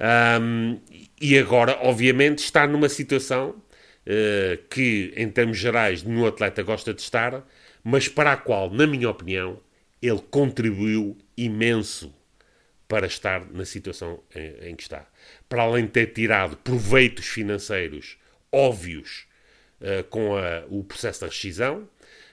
Um, 0.00 0.78
e 1.20 1.38
agora, 1.38 1.78
obviamente, 1.82 2.38
está 2.38 2.66
numa 2.66 2.88
situação 2.88 3.50
uh, 3.50 4.56
que, 4.70 5.12
em 5.16 5.28
termos 5.28 5.58
gerais, 5.58 6.02
nenhum 6.02 6.26
atleta 6.26 6.62
gosta 6.62 6.94
de 6.94 7.02
estar, 7.02 7.46
mas 7.84 8.08
para 8.08 8.32
a 8.32 8.36
qual, 8.36 8.70
na 8.70 8.86
minha 8.86 9.10
opinião, 9.10 9.60
ele 10.00 10.20
contribuiu 10.30 11.16
imenso 11.36 12.14
para 12.88 13.06
estar 13.06 13.44
na 13.52 13.64
situação 13.64 14.20
em, 14.34 14.70
em 14.70 14.76
que 14.76 14.82
está. 14.82 15.06
Para 15.48 15.62
além 15.62 15.84
de 15.84 15.90
ter 15.90 16.06
tirado 16.06 16.56
proveitos 16.56 17.26
financeiros 17.26 18.16
óbvios 18.50 19.26
uh, 19.80 20.04
com 20.04 20.36
a, 20.36 20.64
o 20.68 20.84
processo 20.84 21.22
da 21.22 21.26
rescisão, 21.26 21.88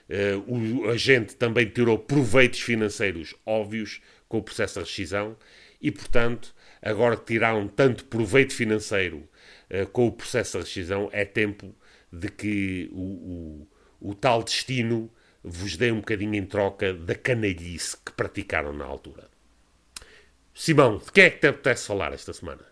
uh, 0.08 0.52
o 0.52 0.90
agente 0.90 1.36
também 1.36 1.68
tirou 1.68 1.98
proveitos 1.98 2.60
financeiros 2.60 3.34
óbvios 3.44 4.00
com 4.28 4.38
o 4.38 4.42
processo 4.42 4.76
da 4.76 4.82
rescisão 4.82 5.36
e, 5.80 5.90
portanto, 5.90 6.54
agora 6.82 7.16
que 7.16 7.24
tiraram 7.24 7.66
tanto 7.68 8.04
proveito 8.04 8.54
financeiro 8.54 9.28
uh, 9.70 9.86
com 9.88 10.06
o 10.06 10.12
processo 10.12 10.58
da 10.58 10.64
rescisão, 10.64 11.08
é 11.12 11.24
tempo 11.24 11.74
de 12.12 12.28
que 12.28 12.88
o, 12.92 13.66
o, 14.00 14.10
o 14.10 14.14
tal 14.14 14.42
destino 14.42 15.10
vos 15.42 15.76
dei 15.76 15.92
um 15.92 16.00
bocadinho 16.00 16.34
em 16.34 16.44
troca 16.44 16.92
da 16.92 17.14
canalhice 17.14 17.96
que 17.96 18.12
praticaram 18.12 18.72
na 18.72 18.84
altura. 18.84 19.28
Simão, 20.54 20.98
de 20.98 21.12
que 21.12 21.20
é 21.20 21.30
que 21.30 21.38
te 21.38 21.46
apetece 21.46 21.86
falar 21.86 22.12
esta 22.12 22.32
semana? 22.32 22.62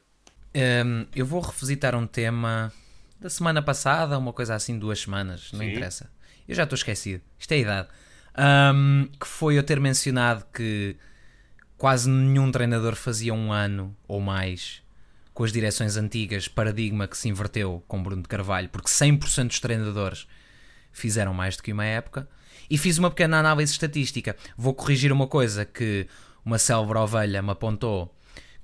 Um, 0.55 1.07
eu 1.15 1.25
vou 1.25 1.41
revisitar 1.41 1.95
um 1.95 2.07
tema 2.07 2.73
da 3.21 3.31
semana 3.31 3.63
passada, 3.63 4.19
uma 4.19 4.33
coisa 4.33 4.55
assim, 4.55 4.79
duas 4.79 5.01
semanas, 5.01 5.51
não 5.53 5.61
Sim. 5.61 5.71
interessa. 5.71 6.11
Eu 6.47 6.55
já 6.55 6.65
estou 6.65 6.77
esquecido, 6.77 7.23
isto 7.39 7.53
é 7.53 7.55
a 7.55 7.59
idade. 7.59 7.89
Um, 8.39 9.09
que 9.19 9.27
foi 9.27 9.59
eu 9.59 9.63
ter 9.63 9.81
mencionado 9.81 10.45
que 10.53 10.97
quase 11.77 12.09
nenhum 12.09 12.51
treinador 12.53 12.95
fazia 12.95 13.33
um 13.33 13.53
ano 13.53 13.97
ou 14.07 14.21
mais 14.21 14.83
com 15.33 15.45
as 15.45 15.53
direções 15.53 15.97
antigas, 15.97 16.49
paradigma 16.49 17.07
que 17.07 17.17
se 17.17 17.29
inverteu 17.29 17.85
com 17.87 18.03
Bruno 18.03 18.23
de 18.23 18.29
Carvalho, 18.29 18.71
porque 18.71 18.89
100% 18.89 19.49
dos 19.49 19.61
treinadores 19.61 20.27
fizeram 20.93 21.35
mais 21.35 21.57
do 21.57 21.63
que 21.63 21.73
uma 21.73 21.85
época 21.85 22.27
e 22.71 22.79
fiz 22.79 22.97
uma 22.97 23.11
pequena 23.11 23.39
análise 23.39 23.73
estatística. 23.73 24.35
Vou 24.57 24.73
corrigir 24.73 25.13
uma 25.13 25.27
coisa 25.27 25.65
que 25.65 26.07
uma 26.43 26.59
célebre 26.59 26.97
ovelha 26.97 27.43
me 27.43 27.51
apontou, 27.51 28.15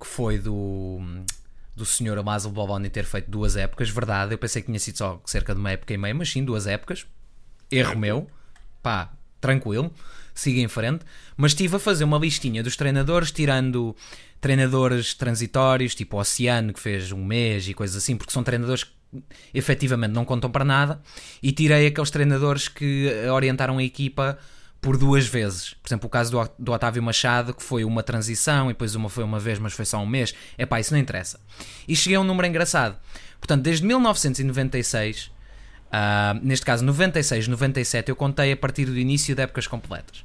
que 0.01 0.07
foi 0.07 0.39
do, 0.39 0.99
do 1.75 1.85
senhor 1.87 2.23
Basil 2.23 2.51
Boboni 2.51 2.91
ter 2.91 3.05
feito 3.05 3.31
duas 3.31 3.57
épocas. 3.57 3.89
Verdade, 3.89 4.35
eu 4.35 4.39
pensei 4.39 4.63
que 4.63 4.67
tinha 4.67 4.79
sido 4.79 4.99
só 4.99 5.21
cerca 5.25 5.55
de 5.55 5.61
uma 5.61 5.71
época 5.71 5.93
e 5.95 5.99
meia, 5.99 6.15
mas 6.15 6.31
sim, 6.31 6.45
duas 6.45 6.67
épocas. 6.67 7.07
Erro 7.71 7.99
meu. 7.99 8.31
Pá, 8.83 9.13
tranquilo. 9.41 9.93
Siga 10.35 10.61
em 10.61 10.69
frente. 10.69 11.05
Mas 11.37 11.53
estive 11.53 11.77
a 11.77 11.79
fazer 11.79 12.05
uma 12.05 12.19
listinha 12.19 12.63
dos 12.63 12.77
treinadores, 12.77 13.31
tirando 13.31 13.97
treinadores 14.41 15.15
transitórios, 15.15 15.95
tipo 15.95 16.17
o 16.17 16.21
Oceano, 16.21 16.73
que 16.73 16.81
fez 16.81 17.13
um 17.13 17.25
mês 17.25 17.69
e 17.69 17.75
coisas 17.75 17.97
assim, 17.97 18.17
porque 18.17 18.33
são 18.33 18.43
treinadores 18.43 18.85
que 18.85 18.93
efetivamente 19.55 20.13
não 20.13 20.25
contam 20.25 20.51
para 20.51 20.65
nada, 20.65 21.01
e 21.43 21.53
tirei 21.53 21.87
aqueles 21.87 22.11
treinadores 22.11 22.67
que 22.67 23.09
orientaram 23.31 23.79
a 23.79 23.85
equipa 23.85 24.39
por 24.83 24.99
duas 24.99 25.27
vezes. 25.27 25.75
Por 25.75 25.89
exemplo, 25.89 26.09
o 26.09 26.11
caso 26.11 26.33
do, 26.33 26.51
do 26.59 26.73
Otávio 26.73 27.01
Machado, 27.01 27.55
que 27.55 27.63
foi 27.63 27.85
uma 27.85 28.03
transição 28.03 28.69
e 28.69 28.75
depois 28.75 28.97
uma 28.97 29.09
foi 29.09 29.23
uma 29.23 29.39
vez, 29.39 29.61
mas 29.61 29.73
foi 29.73 29.85
só 29.85 29.99
um 29.99 30.07
mês. 30.07 30.35
É 30.59 30.67
pá, 30.67 30.81
isso 30.81 30.93
não 30.93 30.99
interessa. 30.99 31.39
E 31.87 31.95
cheguei 31.95 32.17
a 32.17 32.21
um 32.21 32.25
número 32.25 32.49
engraçado. 32.49 32.99
Portanto, 33.39 33.63
desde 33.63 33.87
1996, 33.87 35.27
uh, 35.27 35.31
ah, 35.93 36.37
neste 36.43 36.67
caso 36.67 36.85
96, 36.85 37.47
97, 37.47 38.09
eu 38.09 38.17
contei 38.17 38.53
a 38.53 38.57
partir 38.57 38.87
do 38.87 38.99
início 38.99 39.37
de 39.37 39.43
épocas 39.43 39.69
completas. 39.69 40.25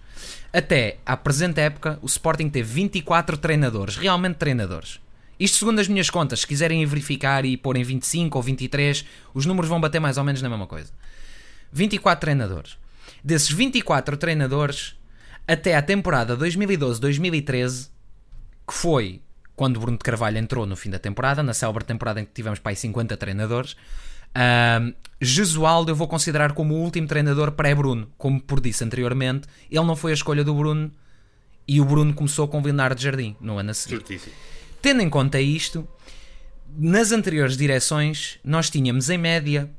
Até 0.52 0.98
à 1.06 1.16
presente 1.16 1.62
época, 1.62 2.00
o 2.02 2.08
Sporting 2.08 2.50
teve 2.50 2.74
24 2.74 3.38
treinadores, 3.38 3.96
realmente 3.96 4.38
treinadores. 4.38 5.00
Isto 5.40 5.60
segundo 5.60 5.80
as 5.80 5.88
minhas 5.88 6.10
contas, 6.10 6.40
se 6.40 6.48
quiserem 6.48 6.84
verificar 6.84 7.46
e 7.46 7.56
pôr 7.56 7.78
em 7.78 7.84
25 7.84 8.36
ou 8.36 8.42
23, 8.42 9.06
os 9.36 9.46
números 9.46 9.70
vão 9.70 9.80
bater 9.80 10.00
mais 10.00 10.18
ou 10.18 10.24
menos 10.24 10.42
na 10.42 10.50
mesma 10.50 10.66
coisa. 10.66 10.92
24 11.72 12.20
treinadores. 12.20 12.76
Desses 13.24 13.50
24 13.50 14.18
treinadores, 14.18 14.96
até 15.48 15.76
à 15.76 15.82
temporada 15.82 16.38
2012-2013, 16.38 17.90
que 18.68 18.74
foi 18.74 19.22
quando 19.58 19.80
Bruno 19.80 19.98
de 19.98 20.04
Carvalho 20.04 20.38
entrou 20.38 20.68
no 20.68 20.76
fim 20.76 20.92
da 20.92 21.00
temporada, 21.00 21.42
na 21.42 21.54
célebre 21.54 21.84
temporada 21.84 22.22
em 22.22 22.26
que 22.26 22.32
tivemos 22.32 22.60
para 22.60 22.72
aí 22.72 22.76
50 22.76 23.18
treinadores, 23.18 23.72
uh, 23.74 24.94
Jesualdo 25.20 25.92
eu 25.92 25.96
vou 25.96 26.08
considerar 26.08 26.52
como 26.52 26.76
o 26.76 26.78
último 26.78 27.08
treinador 27.08 27.54
pré-Bruno. 27.54 28.08
Como 28.20 28.40
por 28.40 28.62
disse 28.62 28.84
anteriormente, 28.84 29.48
ele 29.72 29.84
não 29.84 29.96
foi 29.96 30.12
a 30.12 30.14
escolha 30.14 30.44
do 30.44 30.54
Bruno 30.54 30.92
e 31.68 31.82
o 31.82 31.86
Bruno 31.86 32.14
começou 32.14 32.48
com 32.48 32.60
o 32.60 32.64
Leonardo 32.64 33.02
Jardim 33.02 33.36
no 33.42 33.58
ano 33.58 33.72
a 33.72 33.74
seguir. 33.74 33.98
Certíssimo. 33.98 34.34
Tendo 34.80 35.02
em 35.02 35.10
conta 35.10 35.42
isto, 35.42 35.88
nas 36.78 37.12
anteriores 37.12 37.58
direções 37.58 38.38
nós 38.44 38.70
tínhamos 38.70 39.10
em 39.10 39.18
média 39.18 39.70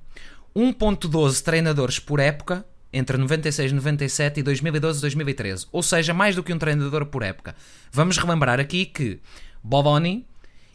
1.12 0.56 1.40
treinadores 1.42 2.00
por 2.00 2.18
época 2.18 2.66
entre 2.92 3.16
96, 3.16 3.72
97 3.72 4.40
e 4.40 4.42
2012, 4.42 5.00
2013. 5.00 5.66
Ou 5.72 5.82
seja, 5.82 6.14
mais 6.14 6.34
do 6.34 6.42
que 6.42 6.52
um 6.52 6.58
treinador 6.58 7.06
por 7.06 7.22
época. 7.22 7.54
Vamos 7.92 8.16
relembrar 8.16 8.58
aqui 8.60 8.86
que 8.86 9.20
Boboni 9.62 10.26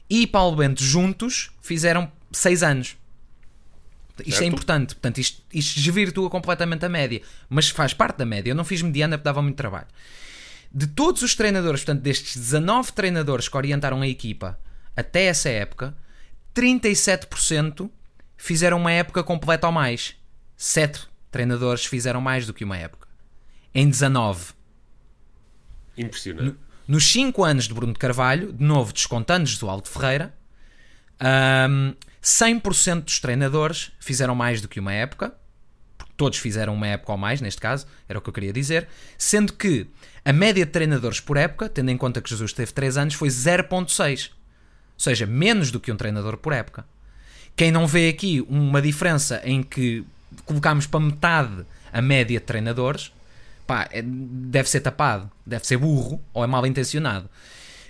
e 0.10 0.28
Paulo 0.28 0.58
Bento 0.58 0.84
juntos 0.84 1.52
fizeram 1.62 2.12
6 2.32 2.64
anos. 2.64 2.98
Isto 4.20 4.28
é 4.28 4.32
certo. 4.32 4.44
é 4.44 4.46
importante, 4.46 4.96
portanto, 4.96 5.18
isto, 5.18 5.42
isto 5.52 5.80
desvirtua 5.80 6.30
completamente 6.30 6.86
a 6.86 6.90
média, 6.90 7.20
mas 7.50 7.70
faz 7.70 7.96
parte 7.96 8.18
da 8.18 8.26
média. 8.26 8.52
Eu 8.52 8.56
não 8.56 8.64
fiz 8.64 8.82
mediana 8.84 9.18
porque 9.18 9.26
dava 9.26 9.42
muito 9.42 9.56
trabalho 9.56 9.88
de 10.74 10.88
todos 10.88 11.22
os 11.22 11.36
treinadores, 11.36 11.82
portanto, 11.82 12.02
destes 12.02 12.36
19 12.36 12.94
treinadores 12.94 13.48
que 13.48 13.56
orientaram 13.56 14.02
a 14.02 14.08
equipa 14.08 14.60
até 14.96 15.26
essa 15.26 15.50
época, 15.50 15.96
37% 16.56 17.90
fizeram 18.36 18.78
uma 18.78 18.92
época 18.92 19.24
completa 19.24 19.68
ou 19.68 19.74
mais. 19.74 20.16
7 20.58 21.08
treinadores 21.34 21.86
fizeram 21.86 22.22
mais 22.22 22.48
do 22.48 22.54
que 22.54 22.64
uma 22.64 22.78
época. 22.78 23.08
Em 23.76 23.90
19. 23.90 24.54
Impressionante. 25.98 26.46
No, 26.46 26.58
nos 26.88 27.12
5 27.12 27.44
anos 27.44 27.68
de 27.68 27.74
Bruno 27.74 27.92
de 27.92 28.00
Carvalho, 28.00 28.54
de 28.54 28.64
novo 28.64 28.94
descontando 28.94 29.46
Josualdo 29.46 29.90
Ferreira, 29.90 30.34
um, 31.70 31.94
100% 32.22 33.04
dos 33.04 33.20
treinadores 33.20 33.92
fizeram 34.00 34.36
mais 34.36 34.62
do 34.62 34.68
que 34.68 34.80
uma 34.80 34.94
época. 34.94 35.34
Todos 36.16 36.38
fizeram 36.38 36.74
uma 36.76 36.88
época 36.88 37.12
ou 37.12 37.18
mais, 37.18 37.42
neste 37.42 37.60
caso, 37.60 37.88
era 38.08 38.20
o 38.20 38.22
que 38.22 38.30
eu 38.30 38.34
queria 38.34 38.54
dizer. 38.54 38.88
Sendo 39.18 39.54
que 39.54 39.88
a 40.24 40.32
média 40.32 40.66
de 40.66 40.72
treinadores 40.72 41.20
por 41.20 41.36
época, 41.38 41.68
tendo 41.68 41.90
em 41.90 41.98
conta 41.98 42.22
que 42.22 42.30
Jesus 42.30 42.54
teve 42.54 42.72
3 42.72 42.98
anos, 42.98 43.14
foi 43.16 43.30
0.6. 43.30 44.30
Ou 44.30 45.00
seja, 45.00 45.26
menos 45.26 45.72
do 45.72 45.80
que 45.80 45.92
um 45.92 45.98
treinador 45.98 46.38
por 46.38 46.54
época. 46.54 46.86
Quem 47.56 47.72
não 47.72 47.88
vê 47.88 48.10
aqui 48.10 48.46
uma 48.48 48.82
diferença 48.82 49.42
em 49.44 49.62
que 49.64 50.06
colocamos 50.46 50.86
para 50.88 51.00
metade 51.00 51.66
a 51.92 52.02
média 52.02 52.40
de 52.40 52.46
treinadores, 52.46 53.12
pá, 53.68 53.88
é, 53.92 54.02
deve 54.04 54.70
ser 54.70 54.82
tapado, 54.82 55.30
deve 55.46 55.66
ser 55.66 55.78
burro 55.78 56.22
ou 56.34 56.44
é 56.44 56.48
mal 56.48 56.66
intencionado. 56.66 57.30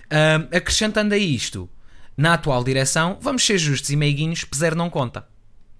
Uh, 0.06 0.56
acrescentando 0.56 1.14
a 1.14 1.18
isto, 1.18 1.68
na 2.16 2.34
atual 2.34 2.62
direção, 2.62 3.18
vamos 3.20 3.44
ser 3.44 3.58
justos 3.58 3.90
e 3.90 3.96
meiguinhos, 3.96 4.44
Peser 4.44 4.74
não 4.74 4.88
conta. 4.90 5.26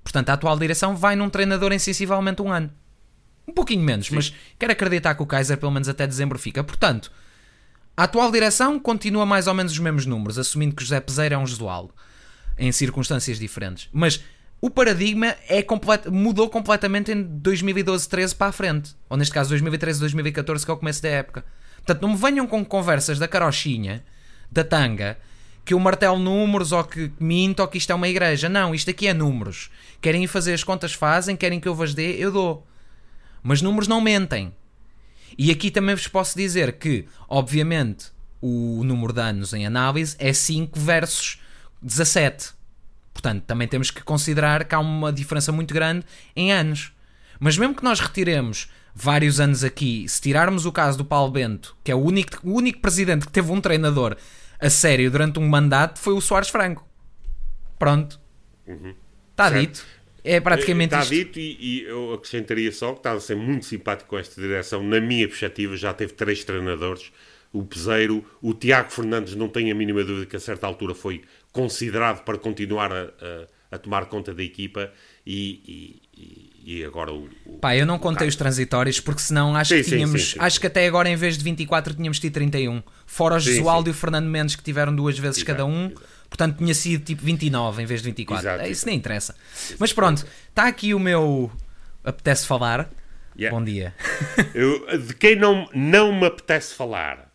Portanto, 0.03 0.31
a 0.31 0.33
atual 0.35 0.59
direção 0.59 0.97
vai 0.97 1.17
num 1.17 1.31
treinador 1.31 1.73
em 1.73 1.79
sensivelmente 1.79 2.43
um 2.43 2.51
ano. 2.51 2.71
Um 3.47 3.53
pouquinho 3.53 3.83
menos, 3.83 4.07
Sim. 4.07 4.17
mas 4.17 4.35
quero 4.59 4.73
acreditar 4.73 5.15
que 5.15 5.23
o 5.23 5.27
Kaiser 5.27 5.59
pelo 5.59 5.73
menos 5.73 5.89
até 5.89 6.07
dezembro 6.07 6.39
fica. 6.39 6.65
Portanto, 6.65 7.13
a 7.97 8.05
atual 8.05 8.33
direção 8.33 8.81
continua 8.81 9.25
mais 9.25 9.47
ou 9.47 9.55
menos 9.55 9.73
os 9.73 9.79
mesmos 9.79 10.07
números, 10.07 10.39
assumindo 10.39 10.75
que 10.75 10.83
José 10.83 11.01
Peseiro 11.01 11.35
é 11.35 11.39
um 11.39 11.47
Jesualdo, 11.47 11.95
em 12.59 12.73
circunstâncias 12.73 13.39
diferentes. 13.39 13.89
Mas 13.93 14.21
o 14.65 14.71
paradigma 14.71 15.37
é 15.47 15.61
complet... 15.61 16.09
mudou 16.09 16.49
completamente 16.49 17.13
em 17.13 17.23
2012-13 17.23 18.35
para 18.35 18.47
a 18.47 18.53
frente. 18.53 18.97
Ou 19.11 19.17
neste 19.19 19.35
caso 19.35 19.55
2013-2014, 19.55 20.65
que 20.65 20.71
é 20.71 20.73
o 20.73 20.79
começo 20.79 21.03
da 21.03 21.11
época. 21.11 21.45
Portanto, 21.77 22.01
não 22.01 22.09
me 22.09 22.17
venham 22.17 22.47
com 22.47 22.65
conversas 22.65 23.19
da 23.19 23.29
carochinha, 23.29 24.03
da 24.51 24.65
tanga, 24.65 25.19
que 25.67 25.75
eu 25.75 25.79
martelo 25.79 26.19
números 26.19 26.73
ou 26.73 26.83
que 26.83 27.13
minto 27.21 27.61
ou 27.61 27.69
que 27.69 27.77
isto 27.77 27.93
é 27.93 27.95
uma 27.95 28.09
igreja. 28.09 28.49
Não, 28.49 28.75
isto 28.75 28.89
aqui 28.89 29.07
é 29.07 29.13
números. 29.13 29.71
Querem 30.01 30.27
fazer 30.27 30.55
as 30.55 30.65
contas, 30.65 30.95
fazem. 30.95 31.37
Querem 31.37 31.61
que 31.61 31.69
eu 31.69 31.75
vos 31.75 31.93
dê, 31.93 32.13
eu 32.13 32.33
dou. 32.33 32.67
Mas 33.43 33.61
números 33.61 33.87
não 33.87 34.01
mentem. 34.01 34.51
E 35.37 35.51
aqui 35.51 35.71
também 35.71 35.95
vos 35.95 36.09
posso 36.09 36.39
dizer 36.39 36.79
que, 36.79 37.07
obviamente, 37.29 38.07
o 38.41 38.83
número 38.83 39.13
de 39.13 39.21
anos 39.21 39.53
em 39.53 39.67
análise 39.67 40.17
é 40.19 40.33
5 40.33 40.81
versus 40.81 41.39
17. 41.83 42.64
Portanto, 43.15 43.45
também 43.47 43.67
temos 43.67 43.91
que 43.91 44.03
considerar 44.03 44.65
que 44.65 44.75
há 44.75 44.79
uma 44.81 45.11
diferença 45.11 45.51
muito 45.51 45.73
grande 45.73 46.05
em 46.37 46.53
anos. 46.53 46.93
Mas 47.41 47.57
mesmo 47.57 47.75
que 47.75 47.83
nós 47.85 48.01
retiremos 48.01 48.69
vários 48.95 49.41
anos 49.41 49.65
aqui, 49.65 50.07
se 50.09 50.21
tirarmos 50.21 50.67
o 50.67 50.73
caso 50.73 50.99
do 50.99 51.05
Paulo 51.05 51.31
Bento, 51.33 51.75
que 51.83 51.91
é 51.91 51.95
o 51.95 51.99
único, 51.99 52.39
o 52.47 52.53
único 52.53 52.81
presidente 52.81 53.25
que 53.27 53.33
teve 53.33 53.51
um 53.51 53.61
treinador 53.61 54.17
a 54.61 54.69
sério 54.69 55.11
durante 55.11 55.39
um 55.39 55.49
mandato, 55.49 55.99
foi 55.99 56.13
o 56.13 56.21
Soares 56.21 56.49
Franco. 56.49 56.87
Pronto. 57.79 58.21
Está 59.31 59.49
Certo. 59.51 59.61
dito. 59.61 59.87
É 60.27 60.41
praticamente 60.41 60.95
Está 60.95 61.03
isto. 61.03 61.15
dito 61.15 61.39
e, 61.39 61.57
e 61.61 61.83
eu 61.83 62.15
acrescentaria 62.15 62.73
só 62.73 62.93
que 62.93 63.01
está 63.01 63.13
a 63.13 63.21
ser 63.21 63.37
muito 63.37 63.67
simpático 63.67 64.09
com 64.11 64.19
esta 64.19 64.41
direção. 64.41 64.83
Na 64.83 64.99
minha 65.01 65.29
perspectiva, 65.29 65.77
já 65.77 65.93
teve 65.93 66.15
três 66.15 66.43
treinadores. 66.45 67.13
O 67.53 67.63
Peseiro, 67.63 68.25
o 68.41 68.55
Tiago 68.55 68.91
Fernandes, 68.91 69.35
não 69.35 69.49
tenho 69.49 69.71
a 69.73 69.79
mínima 69.79 70.03
dúvida 70.03 70.27
que 70.27 70.35
a 70.35 70.41
certa 70.41 70.67
altura 70.67 70.95
foi 70.95 71.23
considerado 71.55 72.23
para 72.25 72.37
continuar 72.37 72.93
a, 72.93 73.05
a- 73.05 73.55
a 73.71 73.79
tomar 73.79 74.07
conta 74.07 74.33
da 74.35 74.43
equipa 74.43 74.93
e, 75.27 76.01
e- 76.15 76.53
e- 76.79 76.85
agora 76.85 77.13
o, 77.13 77.29
o- 77.47 77.59
Pá, 77.59 77.75
eu 77.77 77.85
não 77.87 77.99
contei 77.99 78.29
os 78.29 78.37
transitórios 78.37 79.01
porque 79.01 79.21
senão 79.21 79.57
acho 79.57 79.75
Sim, 79.75 79.83
que 79.83 79.91
tínhamos. 79.91 80.23
sim, 80.23 80.31
sim. 80.33 80.39
Acho 80.39 80.61
que 80.61 80.67
até 80.67 80.87
agora 80.87 81.09
em 81.09 81.17
vez 81.17 81.37
de 81.39 81.43
24 81.45 81.95
tínhamos 81.95 82.19
tido 82.21 82.33
31. 82.35 82.83
Fora 83.07 83.37
o 83.37 83.41
sim. 83.41 83.63
e 83.87 83.91
o 83.91 83.95
Fernando 83.95 84.27
Mendes 84.27 84.55
que 84.57 84.63
tiveram 84.63 84.95
duas 84.95 85.19
vezes 85.19 85.39
Exato, 85.39 85.47
cada 85.47 85.65
um. 85.67 85.87
exato. 85.87 86.03
Portanto 86.29 86.59
tinha 86.59 86.75
sido 86.75 87.05
tipo 87.05 87.23
29 87.25 87.83
em 87.83 87.87
vez 87.87 88.01
de 88.01 88.07
24. 88.07 88.47
Exato, 88.47 88.63
É, 88.65 88.69
Isso 88.69 88.87
nem 88.87 88.97
interessa. 88.97 89.35
Mas 89.79 89.93
pronto, 89.93 90.25
está 90.49 90.67
aqui 90.69 90.93
o 90.95 90.99
meu. 91.01 91.51
Apetece 92.05 92.47
falar. 92.47 92.91
Yeah. 93.37 93.57
Bom 93.59 93.65
dia. 93.65 93.95
Eu- 94.55 94.99
de 94.99 95.15
quem 95.15 95.35
não, 95.37 95.69
não 95.75 96.13
me 96.13 96.27
apetece 96.27 96.75
falar 96.75 97.33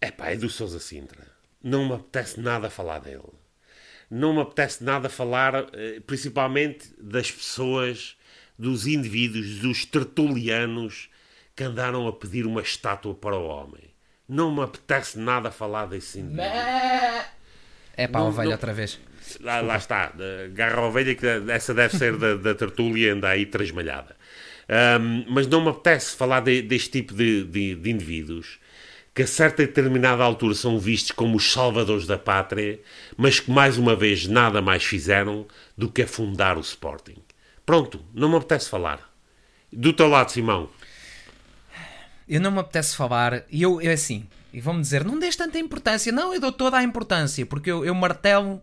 é 0.00 0.10
pá, 0.10 0.28
é 0.30 0.36
do 0.36 0.48
Sousa 0.50 0.78
Sintra. 0.78 1.26
Não 1.62 1.86
me 1.88 1.94
apetece 1.94 2.38
nada 2.40 2.68
falar 2.70 2.98
dele. 3.00 3.22
Não 4.10 4.32
me 4.34 4.40
apetece 4.40 4.82
nada 4.82 5.08
falar, 5.08 5.66
eh, 5.72 6.00
principalmente 6.06 6.88
das 6.98 7.30
pessoas, 7.30 8.16
dos 8.58 8.86
indivíduos, 8.86 9.58
dos 9.60 9.84
tertulianos 9.84 11.08
que 11.54 11.62
andaram 11.64 12.06
a 12.08 12.12
pedir 12.12 12.46
uma 12.46 12.60
estátua 12.60 13.14
para 13.14 13.36
o 13.36 13.46
homem. 13.46 13.84
Não 14.28 14.54
me 14.54 14.62
apetece 14.62 15.18
nada 15.18 15.50
falar 15.50 15.86
desse 15.86 16.18
indivíduo. 16.20 16.44
É 17.96 18.06
pá, 18.08 18.18
Não- 18.20 18.28
ovelha 18.28 18.46
não- 18.46 18.52
outra 18.52 18.72
vez. 18.72 18.98
Lá, 19.40 19.60
lá 19.60 19.76
está, 19.76 20.12
garra 20.52 20.80
a 20.80 20.86
ovelha, 20.86 21.14
que 21.14 21.26
essa 21.50 21.72
deve 21.74 21.96
ser 21.96 22.16
da, 22.16 22.34
da 22.36 22.54
tertúlia, 22.54 23.12
anda 23.12 23.28
aí 23.28 23.46
trasmalhada. 23.46 24.16
Ahm, 24.68 25.24
mas 25.28 25.46
não 25.46 25.60
me 25.62 25.68
apetece 25.70 26.16
falar 26.16 26.40
de- 26.40 26.62
deste 26.62 26.90
tipo 26.90 27.12
de, 27.14 27.44
de- 27.44 27.74
de 27.74 27.90
indivíduos 27.90 28.58
que 29.14 29.22
a 29.22 29.26
certa 29.26 29.62
e 29.62 29.66
determinada 29.66 30.22
altura 30.22 30.54
são 30.54 30.78
vistos 30.78 31.10
como 31.10 31.36
os 31.36 31.52
salvadores 31.52 32.06
da 32.06 32.18
pátria, 32.18 32.80
mas 33.16 33.40
que 33.40 33.50
mais 33.50 33.76
uma 33.76 33.96
vez 33.96 34.26
nada 34.26 34.62
mais 34.62 34.84
fizeram 34.84 35.46
do 35.76 35.90
que 35.90 36.02
afundar 36.02 36.56
o 36.56 36.60
Sporting. 36.60 37.16
Pronto, 37.66 38.04
não 38.14 38.28
me 38.28 38.36
apetece 38.36 38.68
falar. 38.68 39.10
Do 39.72 39.92
teu 39.92 40.08
lado, 40.08 40.30
Simão. 40.30 40.68
Eu 42.28 42.40
não 42.40 42.50
me 42.50 42.60
apetece 42.60 42.96
falar, 42.96 43.44
e 43.50 43.62
eu, 43.62 43.80
eu 43.80 43.92
assim, 43.92 44.26
e 44.52 44.60
vão-me 44.60 44.80
dizer, 44.80 45.04
não 45.04 45.18
dês 45.18 45.36
tanta 45.36 45.58
importância. 45.58 46.12
Não, 46.12 46.32
eu 46.32 46.40
dou 46.40 46.52
toda 46.52 46.76
a 46.76 46.82
importância, 46.82 47.44
porque 47.46 47.70
eu, 47.70 47.84
eu 47.84 47.94
martelo, 47.94 48.62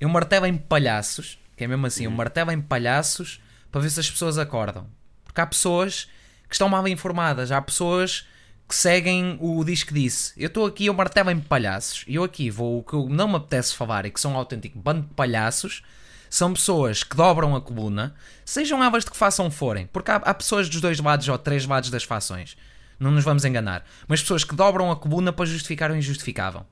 eu 0.00 0.08
martelo 0.08 0.46
em 0.46 0.56
palhaços, 0.56 1.38
que 1.56 1.64
é 1.64 1.66
mesmo 1.66 1.86
assim, 1.86 2.04
eu 2.04 2.10
martelo 2.10 2.50
em 2.52 2.60
palhaços 2.60 3.40
para 3.70 3.80
ver 3.80 3.90
se 3.90 4.00
as 4.00 4.10
pessoas 4.10 4.38
acordam. 4.38 4.88
Porque 5.24 5.40
há 5.40 5.46
pessoas 5.46 6.08
que 6.48 6.54
estão 6.54 6.68
mal 6.68 6.86
informadas, 6.86 7.50
há 7.50 7.60
pessoas 7.60 8.26
que 8.68 8.74
seguem 8.74 9.36
o 9.40 9.64
que 9.64 9.94
disse. 9.94 10.32
Eu 10.36 10.48
estou 10.48 10.66
aqui, 10.66 10.86
eu 10.86 10.94
martelo 10.94 11.30
em 11.30 11.40
palhaços, 11.40 12.04
e 12.08 12.14
eu 12.14 12.24
aqui 12.24 12.50
vou, 12.50 12.78
o 12.78 12.82
que 12.82 12.96
não 13.12 13.28
me 13.28 13.36
apetece 13.36 13.74
falar 13.74 14.06
e 14.06 14.10
que 14.10 14.20
são 14.20 14.32
um 14.32 14.36
autêntico 14.36 14.78
bando 14.78 15.02
de 15.02 15.14
palhaços, 15.14 15.82
são 16.30 16.52
pessoas 16.52 17.04
que 17.04 17.14
dobram 17.14 17.54
a 17.54 17.60
coluna, 17.60 18.14
sejam 18.44 18.82
elas 18.82 19.04
de 19.04 19.10
que 19.10 19.16
façam 19.16 19.50
forem, 19.50 19.86
porque 19.92 20.10
há, 20.10 20.16
há 20.16 20.34
pessoas 20.34 20.68
dos 20.68 20.80
dois 20.80 20.98
lados 20.98 21.28
ou 21.28 21.38
três 21.38 21.66
lados 21.66 21.90
das 21.90 22.04
fações, 22.04 22.56
não 22.98 23.10
nos 23.10 23.22
vamos 23.22 23.44
enganar, 23.44 23.84
mas 24.08 24.20
pessoas 24.20 24.44
que 24.44 24.54
dobram 24.54 24.90
a 24.90 24.96
coluna 24.96 25.32
para 25.32 25.46
justificar 25.46 25.90
o 25.90 25.96
injustificável. 25.96 26.66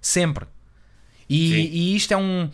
Sempre. 0.00 0.46
E, 1.28 1.54
e 1.54 1.96
isto 1.96 2.12
é 2.12 2.16
um. 2.16 2.50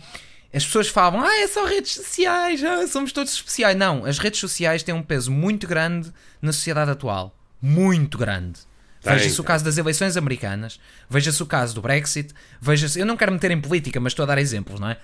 As 0.53 0.65
pessoas 0.65 0.89
falam, 0.89 1.21
ah, 1.21 1.37
é 1.41 1.49
só 1.49 1.65
redes 1.65 1.93
sociais, 1.95 2.63
ah, 2.63 2.87
somos 2.87 3.13
todos 3.13 3.33
especiais. 3.33 3.77
Não, 3.77 4.05
as 4.05 4.19
redes 4.19 4.39
sociais 4.39 4.83
têm 4.83 4.95
um 4.95 5.03
peso 5.03 5.31
muito 5.31 5.67
grande 5.67 6.13
na 6.41 6.53
sociedade 6.53 6.91
atual. 6.91 7.37
Muito 7.61 8.17
grande. 8.19 8.61
Veja-se 9.03 9.41
o 9.41 9.45
caso 9.45 9.65
das 9.65 9.79
eleições 9.79 10.17
americanas, 10.17 10.79
veja-se 11.09 11.43
o 11.43 11.47
caso 11.47 11.75
do 11.75 11.81
Brexit, 11.81 12.35
veja-se. 12.61 13.01
Eu 13.01 13.07
não 13.07 13.17
quero 13.17 13.33
meter 13.33 13.51
em 13.51 13.61
política, 13.61 13.99
mas 13.99 14.13
estou 14.13 14.25
a 14.25 14.27
dar 14.27 14.37
exemplos, 14.39 14.79
não 14.79 14.91
é? 14.91 14.99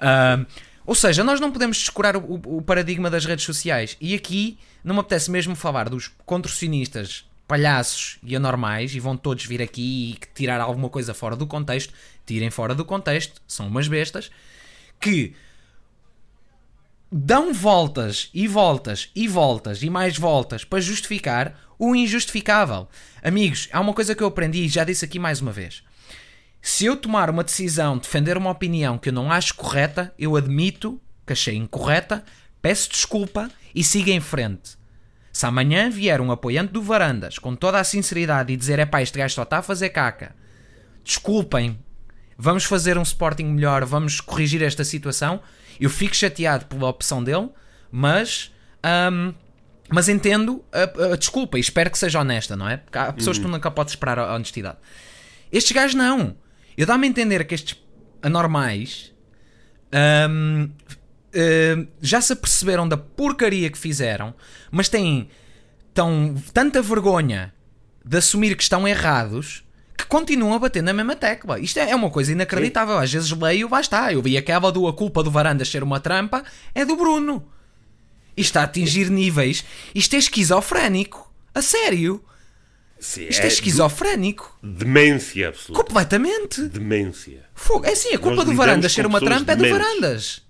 Ah, 0.00 0.44
ou 0.86 0.94
seja, 0.94 1.24
nós 1.24 1.40
não 1.40 1.50
podemos 1.50 1.76
descurar 1.76 2.16
o, 2.16 2.40
o- 2.44 2.62
paradigma 2.62 3.10
das 3.10 3.24
redes 3.24 3.44
sociais. 3.44 3.96
E 4.00 4.14
aqui 4.14 4.56
não 4.84 4.94
me 4.94 5.00
apetece 5.00 5.30
mesmo 5.32 5.56
falar 5.56 5.88
dos 5.88 6.08
contorcionistas, 6.24 7.24
palhaços 7.48 8.18
e 8.22 8.36
anormais, 8.36 8.94
e 8.94 9.00
vão 9.00 9.16
todos 9.16 9.44
vir 9.44 9.60
aqui 9.60 10.12
e 10.12 10.18
tirar 10.34 10.60
alguma 10.60 10.88
coisa 10.88 11.12
fora 11.12 11.34
do 11.34 11.46
contexto. 11.46 11.92
Tirem 12.24 12.50
fora 12.50 12.72
do 12.74 12.84
contexto, 12.84 13.42
são 13.48 13.66
umas 13.66 13.88
bestas 13.88 14.30
que 15.00 15.34
dão 17.10 17.52
voltas 17.52 18.30
e 18.32 18.46
voltas 18.46 19.10
e 19.14 19.26
voltas 19.26 19.82
e 19.82 19.90
mais 19.90 20.16
voltas 20.16 20.64
para 20.64 20.80
justificar 20.80 21.58
o 21.78 21.96
injustificável. 21.96 22.88
Amigos, 23.22 23.68
há 23.72 23.80
uma 23.80 23.94
coisa 23.94 24.14
que 24.14 24.22
eu 24.22 24.28
aprendi 24.28 24.64
e 24.64 24.68
já 24.68 24.84
disse 24.84 25.04
aqui 25.04 25.18
mais 25.18 25.40
uma 25.40 25.50
vez. 25.50 25.82
Se 26.62 26.84
eu 26.84 26.96
tomar 26.96 27.30
uma 27.30 27.42
decisão, 27.42 27.96
defender 27.96 28.36
uma 28.36 28.50
opinião 28.50 28.98
que 28.98 29.08
eu 29.08 29.12
não 29.12 29.32
acho 29.32 29.54
correta, 29.54 30.14
eu 30.18 30.36
admito 30.36 31.00
que 31.26 31.32
achei 31.32 31.56
incorreta, 31.56 32.22
peço 32.60 32.90
desculpa 32.90 33.50
e 33.74 33.82
siga 33.82 34.10
em 34.10 34.20
frente. 34.20 34.78
Se 35.32 35.46
amanhã 35.46 35.88
vier 35.88 36.20
um 36.20 36.30
apoiante 36.30 36.72
do 36.72 36.82
Varandas 36.82 37.38
com 37.38 37.56
toda 37.56 37.80
a 37.80 37.84
sinceridade 37.84 38.52
e 38.52 38.56
dizer 38.56 38.78
é 38.78 38.84
pá, 38.84 39.00
este 39.00 39.18
gajo 39.18 39.34
só 39.34 39.42
está 39.44 39.58
a 39.58 39.62
fazer 39.62 39.88
caca, 39.90 40.34
desculpem, 41.02 41.78
vamos 42.36 42.64
fazer 42.64 42.98
um 42.98 43.02
Sporting 43.02 43.44
melhor, 43.44 43.84
vamos 43.84 44.20
corrigir 44.20 44.62
esta 44.62 44.84
situação. 44.84 45.40
Eu 45.80 45.90
fico 45.90 46.14
chateado 46.14 46.66
pela 46.66 46.88
opção 46.88 47.24
dele, 47.24 47.48
mas. 47.90 48.52
ahm, 48.82 49.32
mas 49.92 50.08
entendo 50.08 50.64
a, 50.72 51.14
a 51.14 51.16
desculpa 51.16 51.58
e 51.58 51.60
espero 51.60 51.90
que 51.90 51.98
seja 51.98 52.20
honesta, 52.20 52.54
não 52.54 52.68
é? 52.68 52.76
Porque 52.76 52.96
há 52.96 53.12
pessoas 53.12 53.38
que 53.38 53.42
tu 53.42 53.50
nunca 53.50 53.70
podes 53.72 53.92
esperar 53.92 54.20
a 54.20 54.34
honestidade. 54.34 54.78
Estes 55.50 55.72
gajos 55.72 55.96
não. 55.96 56.36
Eu 56.76 56.86
dá-me 56.86 57.08
a 57.08 57.10
entender 57.10 57.44
que 57.44 57.56
estes 57.56 57.76
anormais 58.22 59.12
ahm, 59.92 60.68
ahm, 61.34 61.86
já 62.00 62.20
se 62.20 62.32
aperceberam 62.32 62.88
da 62.88 62.96
porcaria 62.96 63.68
que 63.68 63.76
fizeram, 63.76 64.32
mas 64.70 64.88
têm 64.88 65.28
tão, 65.92 66.36
tanta 66.54 66.80
vergonha 66.80 67.52
de 68.04 68.16
assumir 68.16 68.56
que 68.56 68.62
estão 68.62 68.86
errados 68.86 69.64
que 70.00 70.06
continuam 70.06 70.54
a 70.54 70.58
bater 70.58 70.82
na 70.82 70.92
mesma 70.92 71.14
tecla. 71.14 71.58
Isto 71.58 71.78
é, 71.78 71.90
é 71.90 71.96
uma 71.96 72.10
coisa 72.10 72.32
inacreditável. 72.32 72.98
Às 72.98 73.12
vezes 73.12 73.30
leio, 73.30 73.68
está. 73.78 74.12
Eu 74.12 74.22
vi 74.22 74.36
aquela 74.36 74.72
do 74.72 74.86
a 74.86 74.92
culpa 74.92 75.22
do 75.22 75.30
Varandas 75.30 75.68
ser 75.68 75.82
uma 75.82 76.00
trampa 76.00 76.42
é 76.74 76.84
do 76.84 76.96
Bruno. 76.96 77.46
Isto 78.36 78.50
está 78.50 78.60
a 78.62 78.64
atingir 78.64 79.10
níveis. 79.10 79.64
Isto 79.94 80.16
é 80.16 80.18
esquizofrénico. 80.18 81.30
A 81.54 81.60
sério. 81.60 82.24
Sim, 82.98 83.28
Isto 83.28 83.44
é, 83.44 83.48
esquizofrénico. 83.48 84.58
Demência 84.62 85.48
absoluta. 85.48 85.82
Completamente. 85.82 86.62
Demência. 86.62 87.44
Fogo. 87.54 87.86
É 87.86 87.92
assim, 87.92 88.14
a 88.14 88.18
culpa 88.18 88.36
Nós 88.36 88.46
do 88.46 88.54
Varandas 88.54 88.92
ser 88.92 89.06
uma 89.06 89.20
trampa 89.20 89.52
é 89.52 89.56
do. 89.56 89.68
Varandas. 89.68 90.42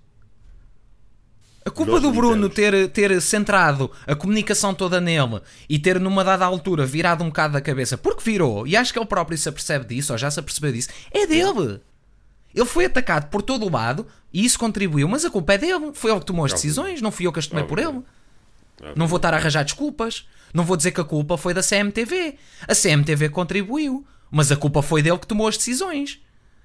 A 1.63 1.69
culpa 1.69 1.91
Nós 1.93 2.01
do 2.01 2.11
Bruno 2.11 2.49
ter, 2.49 2.89
ter 2.89 3.21
centrado 3.21 3.91
a 4.07 4.15
comunicação 4.15 4.73
toda 4.73 4.99
nele 4.99 5.41
e 5.69 5.77
ter 5.77 5.99
numa 5.99 6.23
dada 6.23 6.43
altura 6.45 6.85
virado 6.85 7.23
um 7.23 7.27
bocado 7.27 7.53
da 7.53 7.61
cabeça, 7.61 7.97
porque 7.97 8.23
virou, 8.23 8.65
e 8.65 8.75
acho 8.75 8.91
que 8.91 8.97
ele 8.97 9.05
próprio 9.05 9.37
se 9.37 9.47
apercebe 9.47 9.85
disso, 9.85 10.11
ou 10.11 10.17
já 10.17 10.31
se 10.31 10.39
apercebeu 10.39 10.71
disso, 10.71 10.89
é 11.11 11.27
dele. 11.27 11.79
Ele 12.53 12.65
foi 12.65 12.85
atacado 12.85 13.29
por 13.29 13.41
todo 13.41 13.65
o 13.65 13.71
lado 13.71 14.07
e 14.33 14.43
isso 14.43 14.57
contribuiu, 14.57 15.07
mas 15.07 15.23
a 15.23 15.29
culpa 15.29 15.53
é 15.53 15.57
dele. 15.57 15.91
Foi 15.93 16.11
ele 16.11 16.19
que 16.19 16.25
tomou 16.25 16.45
as 16.45 16.53
decisões, 16.53 17.01
não 17.01 17.11
fui 17.11 17.27
eu 17.27 17.31
que 17.31 17.39
as 17.39 17.47
tomei 17.47 17.63
por 17.63 17.79
ele. 17.79 18.01
Não 18.95 19.07
vou 19.07 19.17
estar 19.17 19.33
a 19.33 19.37
arranjar 19.37 19.63
desculpas. 19.63 20.27
Não 20.53 20.65
vou 20.65 20.75
dizer 20.75 20.91
que 20.91 20.99
a 20.99 21.05
culpa 21.05 21.37
foi 21.37 21.53
da 21.53 21.61
CMTV. 21.61 22.35
A 22.67 22.75
CMTV 22.75 23.29
contribuiu, 23.29 24.05
mas 24.29 24.51
a 24.51 24.57
culpa 24.57 24.81
foi 24.81 25.01
dele 25.01 25.17
que 25.17 25.27
tomou 25.27 25.47
as 25.47 25.55
decisões. 25.55 26.19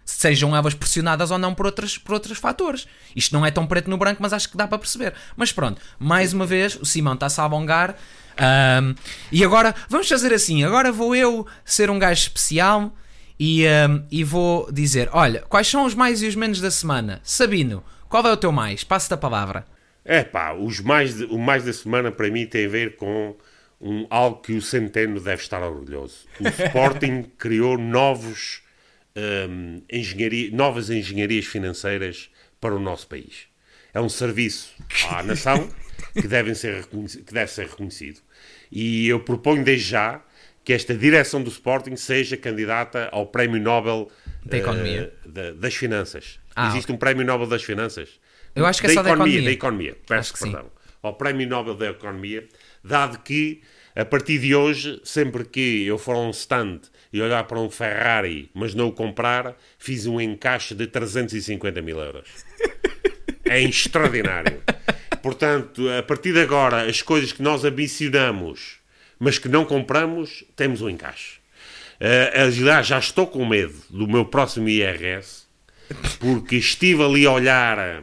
Sejam 0.09 0.55
elas 0.57 0.73
pressionadas 0.73 1.33
ou 1.33 1.37
não 1.39 1.53
por, 1.53 1.67
outras, 1.67 1.99
por 1.99 2.15
outros 2.15 2.39
fatores. 2.39 2.87
Isto 3.15 3.35
não 3.35 3.45
é 3.45 3.51
tão 3.51 3.67
preto 3.67 3.91
no 3.91 3.99
branco, 3.99 4.23
mas 4.23 4.33
acho 4.33 4.49
que 4.49 4.57
dá 4.57 4.67
para 4.69 4.79
perceber. 4.79 5.13
Mas 5.37 5.51
pronto, 5.51 5.83
mais 5.99 6.33
uma 6.33 6.47
vez, 6.47 6.77
o 6.77 6.85
Simão 6.87 7.15
está-se 7.15 7.41
a 7.41 7.45
alongar. 7.45 7.97
Ahm, 8.39 8.95
e 9.33 9.45
agora, 9.45 9.75
vamos 9.89 10.09
fazer 10.09 10.33
assim: 10.33 10.63
agora 10.63 10.93
vou 10.93 11.15
eu 11.17 11.45
ser 11.65 11.91
um 11.91 11.99
gajo 11.99 12.21
especial 12.23 12.95
e, 13.39 13.67
ahm, 13.67 14.03
e 14.11 14.23
vou 14.23 14.71
dizer: 14.71 15.09
olha, 15.13 15.43
quais 15.49 15.67
são 15.67 15.85
os 15.85 15.95
mais 15.95 16.23
e 16.23 16.27
os 16.29 16.37
menos 16.37 16.61
da 16.61 16.71
semana? 16.71 17.21
Sabino, 17.25 17.83
qual 18.09 18.25
é 18.27 18.33
o 18.33 18.37
teu 18.37 18.53
mais? 18.53 18.85
Passo-te 18.85 19.15
a 19.15 19.17
palavra. 19.17 19.67
É 20.05 20.23
pá, 20.23 20.53
os 20.53 20.79
mais 20.79 21.17
de- 21.17 21.25
o 21.25 21.37
mais 21.39 21.65
da 21.65 21.73
semana 21.73 22.13
para 22.13 22.31
mim 22.31 22.47
tem 22.47 22.67
a 22.67 22.69
ver 22.69 22.95
com 22.95 23.35
um, 23.81 24.07
algo 24.09 24.41
que 24.41 24.53
o 24.53 24.63
Centeno 24.63 25.19
deve 25.21 25.43
estar 25.43 25.61
orgulhoso. 25.63 26.19
O 26.39 26.47
Sporting 26.65 27.25
criou 27.37 27.77
novos, 27.77 28.61
hum, 29.17 29.83
engenharia, 29.91 30.51
novas 30.51 30.91
engenharias 30.91 31.45
financeiras 31.47 32.31
para 32.61 32.75
o 32.75 32.79
nosso 32.79 33.07
país. 33.09 33.47
É 33.95 34.01
um 34.01 34.09
serviço 34.09 34.75
à 35.11 35.23
nação 35.25 35.69
que, 36.13 36.29
devem 36.29 36.55
ser 36.55 36.87
que 36.87 37.33
deve 37.33 37.51
ser 37.51 37.67
reconhecido. 37.67 38.21
E 38.71 39.09
eu 39.09 39.21
proponho 39.21 39.65
desde 39.65 39.89
já 39.91 40.23
que 40.65 40.73
esta 40.73 40.95
direção 40.95 41.43
do 41.43 41.49
Sporting 41.49 41.95
seja 41.97 42.37
candidata 42.37 43.09
ao 43.13 43.27
Prémio 43.27 43.61
Nobel 43.61 44.11
Da 44.45 44.59
Economia. 44.59 45.13
eh, 45.25 45.29
da- 45.29 45.53
das 45.53 45.75
Finanças. 45.75 46.41
Ah, 46.55 46.69
Existe 46.69 46.91
um 46.91 46.97
Prémio 46.97 47.25
Nobel 47.25 47.47
das 47.47 47.63
Finanças? 47.63 48.19
Eu 48.55 48.67
acho 48.67 48.81
que 48.81 48.87
é 48.89 48.91
só 48.95 49.03
da 49.03 49.11
economia. 49.11 49.35
economia. 49.35 49.45
Da 49.45 49.53
economia, 49.53 49.97
peço 50.09 50.21
Acho 50.21 50.33
que 50.33 50.39
sim. 50.41 50.51
perdão. 50.53 50.71
Ao 51.03 51.15
Prémio 51.15 51.47
Nobel 51.49 51.75
da 51.77 51.91
Economia, 51.91 52.49
dado 52.83 53.19
que, 53.21 53.61
a 53.95 54.05
partir 54.05 54.39
de 54.41 54.55
hoje, 54.57 55.01
sempre 55.05 55.45
que 55.45 55.85
eu 55.87 55.99
for 55.99 56.17
a 56.17 56.19
um 56.19 56.31
stand 56.31 56.81
e 57.13 57.21
olhar 57.21 57.45
para 57.45 57.61
um 57.61 57.71
Ferrari, 57.71 58.51
mas 58.55 58.75
não 58.75 58.89
o 58.89 58.93
comprar, 58.93 59.57
fiz 59.79 60.07
um 60.07 60.21
encaixe 60.21 60.75
de 60.75 60.87
350 60.87 61.83
mil 61.83 61.99
euros. 61.99 62.29
É 63.49 63.63
extraordinário. 63.63 64.61
Portanto, 65.23 65.89
a 65.89 66.03
partir 66.03 66.33
de 66.33 66.41
agora, 66.41 66.83
as 66.83 67.01
coisas 67.01 67.33
que 67.33 67.41
nós 67.41 67.65
ambicionamos, 67.65 68.79
mas 69.21 69.39
que 69.39 69.49
não 69.49 69.65
compramos, 69.65 70.45
temos 70.57 70.83
um 70.83 70.91
encaixe. 70.91 71.39
Uh, 72.01 72.43
aliás, 72.43 72.89
já 72.89 72.99
estou 72.99 73.27
com 73.27 73.47
medo 73.47 73.75
do 73.89 74.07
meu 74.07 74.25
próximo 74.25 74.69
IRS, 74.69 75.47
porque 76.19 76.57
estive 76.57 77.03
ali 77.03 77.25
a 77.25 77.31
olhar 77.31 77.79
eh, 77.79 78.03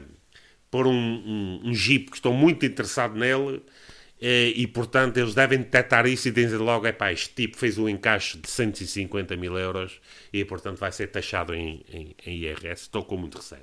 por 0.72 0.88
um, 0.88 0.93
um, 0.93 1.62
um 1.66 1.74
Jeep 1.74 2.10
que 2.10 2.18
estou 2.18 2.34
muito 2.34 2.66
interessado 2.66 3.16
nele 3.16 3.62
e, 4.55 4.65
portanto, 4.67 5.17
eles 5.17 5.34
devem 5.36 5.57
detectar 5.59 6.05
isso 6.07 6.30
e 6.30 6.32
dizer 6.32 6.57
logo, 6.57 6.88
epá, 6.88 7.11
este 7.11 7.30
tipo 7.34 7.57
fez 7.57 7.78
um 7.78 7.89
encaixe 7.89 8.38
de 8.38 8.49
150 8.49 9.36
mil 9.36 9.57
euros 9.57 9.99
e, 10.32 10.45
portanto, 10.45 10.78
vai 10.78 10.91
ser 10.93 11.07
taxado 11.07 11.53
em, 11.53 11.84
em, 11.91 12.15
em 12.26 12.38
IRS. 12.38 12.84
Estou 12.84 13.03
com 13.03 13.17
muito 13.17 13.38
receio. 13.38 13.61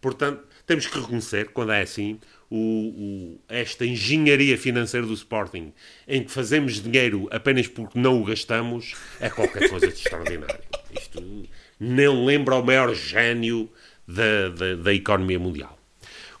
Portanto, 0.00 0.42
temos 0.66 0.86
que 0.86 0.98
reconhecer, 0.98 1.50
quando 1.50 1.72
é 1.72 1.82
assim, 1.82 2.18
o, 2.50 2.56
o- 2.56 3.40
esta 3.48 3.86
engenharia 3.86 4.58
financeira 4.58 5.06
do 5.06 5.14
Sporting, 5.14 5.72
em 6.08 6.24
que 6.24 6.30
fazemos 6.32 6.82
dinheiro 6.82 7.28
apenas 7.30 7.68
porque 7.68 7.98
não 7.98 8.20
o 8.20 8.24
gastamos, 8.24 8.94
é 9.20 9.30
qualquer 9.30 9.68
coisa 9.70 9.86
de 9.86 9.92
extraordinário. 9.94 10.60
Isto 10.98 11.48
nem 11.78 12.24
lembra 12.26 12.56
o 12.56 12.64
maior 12.64 12.92
gênio 12.94 13.70
da, 14.08 14.48
da, 14.48 14.74
da 14.74 14.92
economia 14.92 15.38
mundial. 15.38 15.78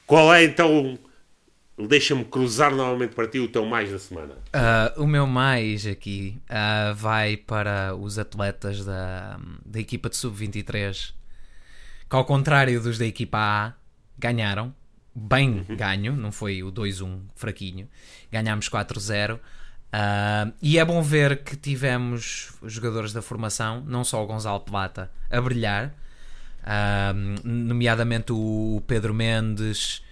Qual 0.06 0.34
é, 0.34 0.42
então, 0.42 0.98
deixa-me 1.86 2.24
cruzar 2.24 2.74
novamente 2.74 3.14
para 3.14 3.26
ti 3.26 3.38
o 3.38 3.48
teu 3.48 3.64
mais 3.64 3.90
da 3.90 3.98
semana. 3.98 4.34
Ah, 4.52 4.92
o 4.96 5.06
meu 5.06 5.26
mais 5.26 5.86
aqui 5.86 6.40
ah, 6.48 6.92
vai 6.96 7.36
para 7.36 7.94
os 7.96 8.18
atletas 8.18 8.84
da, 8.84 9.38
da 9.64 9.80
equipa 9.80 10.08
de 10.08 10.16
sub-23 10.16 11.12
que, 12.08 12.16
ao 12.16 12.24
contrário 12.24 12.80
dos 12.82 12.98
da 12.98 13.06
equipa 13.06 13.38
A, 13.38 13.72
ganharam. 14.18 14.74
Bem 15.14 15.64
ganho, 15.68 16.14
não 16.16 16.30
foi 16.32 16.62
o 16.62 16.70
2-1 16.72 17.20
fraquinho. 17.34 17.88
Ganhámos 18.32 18.68
4-0. 18.68 19.38
Ah, 19.92 20.50
e 20.62 20.78
é 20.78 20.84
bom 20.84 21.02
ver 21.02 21.42
que 21.42 21.56
tivemos 21.56 22.52
os 22.62 22.72
jogadores 22.72 23.12
da 23.12 23.20
formação, 23.22 23.82
não 23.86 24.04
só 24.04 24.22
o 24.22 24.26
Gonzalo 24.26 24.60
Plata, 24.60 25.10
a 25.30 25.40
brilhar, 25.40 25.94
Ah, 26.62 27.12
nomeadamente 27.44 28.32
o 28.32 28.82
Pedro 28.86 29.14
Mendes 29.14 30.02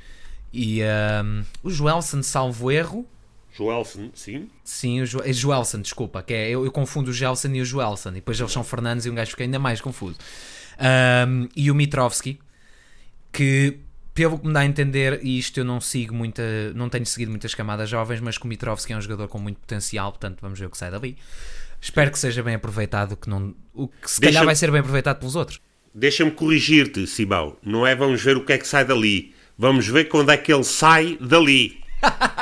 e 0.52 0.82
ah, 0.82 1.24
o 1.62 1.70
Joelson, 1.70 2.22
salvo 2.22 2.70
erro. 2.70 3.06
Joelson, 3.54 4.10
sim. 4.14 4.48
Sim, 4.62 5.00
o 5.00 5.06
jo 5.06 5.20
é 5.24 5.32
Joelson, 5.32 5.80
desculpa, 5.80 6.22
que 6.22 6.32
é, 6.32 6.48
eu, 6.48 6.64
eu 6.64 6.70
confundo 6.70 7.10
o 7.10 7.12
Gelson 7.12 7.48
e 7.48 7.60
o 7.60 7.64
Joelson, 7.64 8.10
e 8.10 8.14
depois 8.14 8.38
eles 8.38 8.52
são 8.52 8.62
Fernandes 8.62 9.04
e 9.04 9.10
um 9.10 9.14
gajo 9.14 9.32
fica 9.32 9.42
ainda 9.42 9.58
mais 9.58 9.80
confuso. 9.80 10.16
Ahm, 10.78 11.48
e 11.56 11.70
o 11.70 11.74
Mitrovski, 11.74 12.38
que 13.32 13.80
pelo 14.14 14.38
que 14.38 14.46
me 14.46 14.52
dá 14.52 14.60
a 14.60 14.64
entender, 14.64 15.20
e 15.22 15.38
isto 15.38 15.58
eu 15.58 15.64
não 15.64 15.80
sigo 15.80 16.14
muita, 16.14 16.42
não 16.74 16.88
tenho 16.88 17.06
seguido 17.06 17.30
muitas 17.30 17.54
camadas 17.54 17.88
jovens, 17.88 18.20
mas 18.20 18.36
que 18.36 18.44
o 18.44 18.48
Mitrovski 18.48 18.92
é 18.92 18.96
um 18.96 19.00
jogador 19.00 19.28
com 19.28 19.38
muito 19.38 19.58
potencial, 19.58 20.10
portanto 20.12 20.38
vamos 20.40 20.58
ver 20.58 20.66
o 20.66 20.70
que 20.70 20.78
sai 20.78 20.90
dali. 20.90 21.16
Espero 21.80 22.10
que 22.10 22.18
seja 22.18 22.42
bem 22.42 22.54
aproveitado, 22.54 23.16
que 23.16 23.28
não, 23.28 23.54
o 23.72 23.86
que 23.86 24.10
se 24.10 24.20
calhar 24.20 24.44
vai 24.44 24.56
ser 24.56 24.70
bem 24.70 24.80
aproveitado 24.80 25.18
pelos 25.18 25.36
outros. 25.36 25.60
Deixa-me 25.94 26.30
corrigir-te, 26.30 27.06
Simão. 27.06 27.56
Não 27.62 27.86
é 27.86 27.94
vamos 27.94 28.22
ver 28.22 28.36
o 28.36 28.44
que 28.44 28.52
é 28.52 28.58
que 28.58 28.66
sai 28.66 28.84
dali. 28.84 29.34
Vamos 29.58 29.88
ver 29.88 30.04
quando 30.04 30.30
é 30.30 30.36
que 30.36 30.52
ele 30.52 30.64
sai 30.64 31.18
dali. 31.20 31.80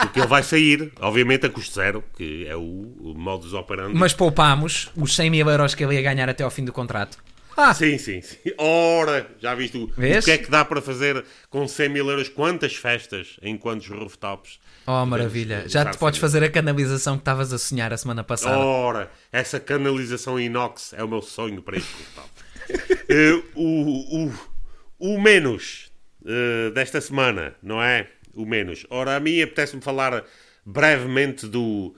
Porque 0.03 0.21
ele 0.21 0.27
vai 0.27 0.43
sair, 0.43 0.93
obviamente, 1.01 1.47
a 1.47 1.49
custo 1.49 1.75
zero, 1.75 2.05
que 2.14 2.47
é 2.47 2.55
o, 2.55 2.61
o 2.61 3.14
modus 3.17 3.55
operandi. 3.55 3.95
Mas 3.95 4.12
poupámos 4.12 4.91
os 4.95 5.17
100 5.17 5.31
mil 5.31 5.49
euros 5.49 5.75
que 5.75 5.83
ele 5.83 5.95
ia 5.95 6.03
ganhar 6.03 6.29
até 6.29 6.45
ao 6.45 6.51
fim 6.51 6.62
do 6.62 6.73
contrato. 6.75 7.17
Ah, 7.57 7.73
Sim, 7.73 7.97
sim, 7.97 8.21
sim. 8.21 8.37
Ora, 8.59 9.27
já 9.41 9.55
viste 9.55 9.79
o, 9.79 9.85
o 9.85 10.23
que 10.23 10.31
é 10.31 10.37
que 10.37 10.51
dá 10.51 10.62
para 10.62 10.83
fazer 10.83 11.25
com 11.49 11.67
100 11.67 11.89
mil 11.89 12.11
euros? 12.11 12.29
Quantas 12.29 12.77
festas 12.77 13.39
em 13.41 13.57
quantos 13.57 13.89
rooftops? 13.89 14.61
oh 14.87 15.07
maravilha, 15.07 15.64
já 15.67 15.87
te 15.87 15.97
podes 15.97 16.21
fazer 16.21 16.45
a 16.45 16.51
canalização 16.51 17.14
que 17.17 17.23
estavas 17.23 17.55
a 17.55 17.59
sonhar 17.59 17.95
a 17.95 17.97
semana 17.97 18.23
passada. 18.23 18.59
Ora, 18.59 19.11
essa 19.33 19.59
canalização 19.59 20.39
inox 20.39 20.93
é 20.93 21.03
o 21.03 21.09
meu 21.09 21.23
sonho 21.23 21.62
para 21.62 21.79
este 21.79 21.91
rooftop. 21.95 22.29
Eh, 23.09 23.41
o, 23.55 24.27
o, 24.27 24.33
o 24.99 25.21
menos 25.21 25.86
eh, 26.27 26.70
desta 26.72 27.01
semana, 27.01 27.55
não 27.62 27.81
é? 27.81 28.09
O 28.35 28.45
menos. 28.45 28.85
Ora, 28.91 29.14
a 29.14 29.20
mim 29.20 29.41
apetece-me 29.41 29.81
falar 29.81 30.24
brevemente 30.64 31.47
do. 31.47 31.95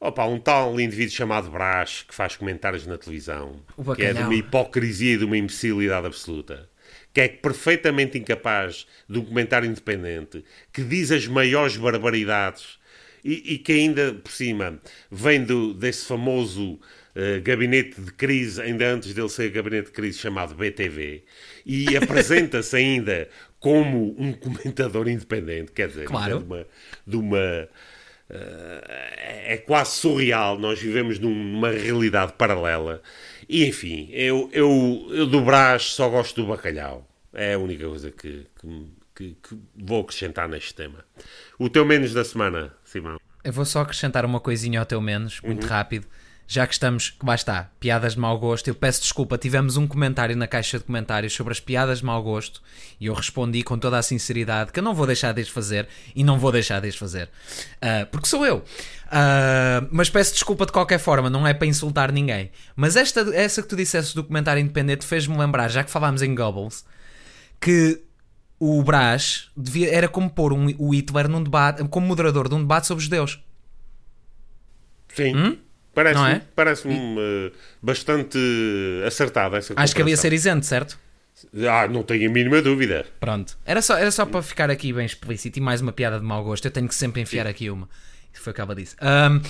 Opa, 0.00 0.26
um 0.26 0.38
tal 0.38 0.78
indivíduo 0.80 1.14
chamado 1.14 1.50
Brás 1.50 2.04
que 2.06 2.14
faz 2.14 2.36
comentários 2.36 2.86
na 2.86 2.98
televisão, 2.98 3.62
que 3.96 4.02
é 4.02 4.12
de 4.12 4.20
uma 4.20 4.34
hipocrisia 4.34 5.14
e 5.14 5.18
de 5.18 5.24
uma 5.24 5.36
imbecilidade 5.36 6.06
absoluta, 6.06 6.68
que 7.12 7.20
é 7.20 7.28
perfeitamente 7.28 8.18
incapaz 8.18 8.86
de 9.08 9.18
um 9.18 9.24
comentário 9.24 9.68
independente, 9.68 10.44
que 10.72 10.82
diz 10.82 11.10
as 11.10 11.26
maiores 11.26 11.76
barbaridades 11.76 12.78
e, 13.24 13.54
e 13.54 13.58
que 13.58 13.72
ainda 13.72 14.12
por 14.14 14.30
cima 14.30 14.80
vem 15.10 15.42
do, 15.42 15.74
desse 15.74 16.06
famoso 16.06 16.78
eh, 17.20 17.40
gabinete 17.40 18.00
de 18.00 18.12
crise, 18.12 18.62
ainda 18.62 18.86
antes 18.86 19.12
dele 19.12 19.28
ser 19.28 19.50
gabinete 19.50 19.86
de 19.86 19.92
crise 19.92 20.20
chamado 20.20 20.54
BTV, 20.54 21.24
e 21.66 21.96
apresenta-se 21.98 22.76
ainda 22.76 23.28
como 23.60 24.14
um 24.18 24.32
comentador 24.32 25.08
independente, 25.08 25.72
quer 25.72 25.88
dizer, 25.88 26.06
Claro. 26.06 26.38
de 26.38 26.44
uma, 26.44 26.66
de 27.06 27.16
uma 27.16 27.68
eh, 28.30 29.44
é 29.54 29.56
quase 29.56 29.92
surreal. 29.92 30.58
Nós 30.58 30.78
vivemos 30.80 31.18
numa 31.18 31.70
realidade 31.70 32.32
paralela. 32.34 33.02
E 33.48 33.66
enfim, 33.66 34.08
eu, 34.12 34.48
eu, 34.52 35.08
eu 35.10 35.26
do 35.26 35.40
Brás 35.40 35.82
só 35.84 36.08
gosto 36.08 36.42
do 36.42 36.48
bacalhau. 36.48 37.06
É 37.32 37.54
a 37.54 37.58
única 37.58 37.86
coisa 37.86 38.10
que, 38.10 38.46
que, 38.60 38.86
que- 39.14 39.36
que 39.42 39.58
vou 39.76 40.02
acrescentar 40.02 40.48
neste 40.48 40.74
tema. 40.74 41.04
O 41.58 41.68
teu 41.68 41.84
menos 41.84 42.12
da 42.12 42.24
semana, 42.24 42.72
Simão. 42.84 43.18
Eu 43.44 43.52
vou 43.52 43.64
só 43.64 43.80
acrescentar 43.80 44.24
uma 44.24 44.40
coisinha 44.40 44.80
ao 44.80 44.86
teu 44.86 45.00
menos, 45.00 45.40
muito 45.40 45.62
Uhum. 45.64 45.68
rápido. 45.70 46.06
Já 46.50 46.66
que 46.66 46.72
estamos, 46.72 47.14
lá 47.22 47.34
está, 47.34 47.70
piadas 47.78 48.14
de 48.14 48.20
mau 48.20 48.38
gosto. 48.38 48.68
Eu 48.68 48.74
peço 48.74 49.02
desculpa, 49.02 49.36
tivemos 49.36 49.76
um 49.76 49.86
comentário 49.86 50.34
na 50.34 50.46
caixa 50.46 50.78
de 50.78 50.84
comentários 50.84 51.34
sobre 51.34 51.52
as 51.52 51.60
piadas 51.60 51.98
de 51.98 52.06
mau 52.06 52.22
gosto 52.22 52.62
e 52.98 53.04
eu 53.04 53.12
respondi 53.12 53.62
com 53.62 53.78
toda 53.78 53.98
a 53.98 54.02
sinceridade 54.02 54.72
que 54.72 54.78
eu 54.78 54.82
não 54.82 54.94
vou 54.94 55.06
deixar 55.06 55.32
de 55.34 55.42
as 55.42 55.48
fazer 55.50 55.86
e 56.16 56.24
não 56.24 56.38
vou 56.38 56.50
deixar 56.50 56.80
de 56.80 56.88
as 56.88 56.96
fazer. 56.96 57.28
Ah, 57.82 58.06
porque 58.10 58.26
sou 58.26 58.46
eu. 58.46 58.64
Ah, 59.10 59.86
mas 59.90 60.08
peço 60.08 60.32
desculpa 60.32 60.64
de 60.64 60.72
qualquer 60.72 60.98
forma, 60.98 61.28
não 61.28 61.46
é 61.46 61.52
para 61.52 61.66
insultar 61.66 62.10
ninguém. 62.10 62.50
Mas 62.74 62.96
esta, 62.96 63.20
essa 63.36 63.60
que 63.60 63.68
tu 63.68 63.76
disseste 63.76 64.14
do 64.14 64.24
comentário 64.24 64.58
independente 64.62 65.04
fez-me 65.04 65.36
lembrar, 65.36 65.68
já 65.68 65.84
que 65.84 65.90
falámos 65.90 66.22
em 66.22 66.34
Goebbels, 66.34 66.82
que 67.60 68.00
o 68.58 68.82
Brás 68.82 69.50
devia, 69.54 69.94
era 69.94 70.08
como 70.08 70.30
pôr 70.30 70.54
um- 70.54 70.74
o 70.78 70.94
Hitler 70.94 71.28
num 71.28 71.42
debate, 71.42 71.86
como 71.88 72.06
moderador 72.06 72.48
de 72.48 72.54
um 72.54 72.60
debate 72.60 72.86
sobre 72.86 73.04
judeus. 73.04 73.38
Sim. 75.14 75.32
Parece-me 75.32 75.67
Não 75.94 76.26
é? 76.26 76.42
parece 76.54 76.86
eh, 76.88 77.52
bastante 77.82 78.38
acertada 79.06 79.56
essa 79.58 79.74
Acho 79.76 79.94
que 79.94 80.02
ele 80.02 80.10
ia 80.10 80.16
ser 80.16 80.32
isento, 80.32 80.64
certo? 80.64 80.98
Ah, 81.68 81.86
não 81.88 82.02
tenho 82.02 82.28
a 82.28 82.32
mínima 82.32 82.60
dúvida. 82.62 83.06
Pronto. 83.20 83.56
Era 83.64 83.80
só, 83.82 83.96
era 83.96 84.10
só 84.10 84.24
para 84.26 84.42
ficar 84.42 84.70
aqui 84.70 84.92
bem 84.92 85.06
explícito 85.06 85.58
e 85.58 85.62
mais 85.62 85.80
uma 85.80 85.92
piada 85.92 86.18
de 86.18 86.24
mau 86.24 86.42
gosto. 86.44 86.64
Eu 86.66 86.70
tenho 86.70 86.86
que 86.88 86.94
sempre 86.94 87.20
enfiar 87.22 87.46
aqui 87.46 87.70
uma. 87.70 87.88
Isso 88.32 88.42
foi 88.42 88.50
o 88.52 88.54
que 88.54 88.60
ela 88.60 88.74
disse. 88.74 88.94
Ahm, 89.00 89.40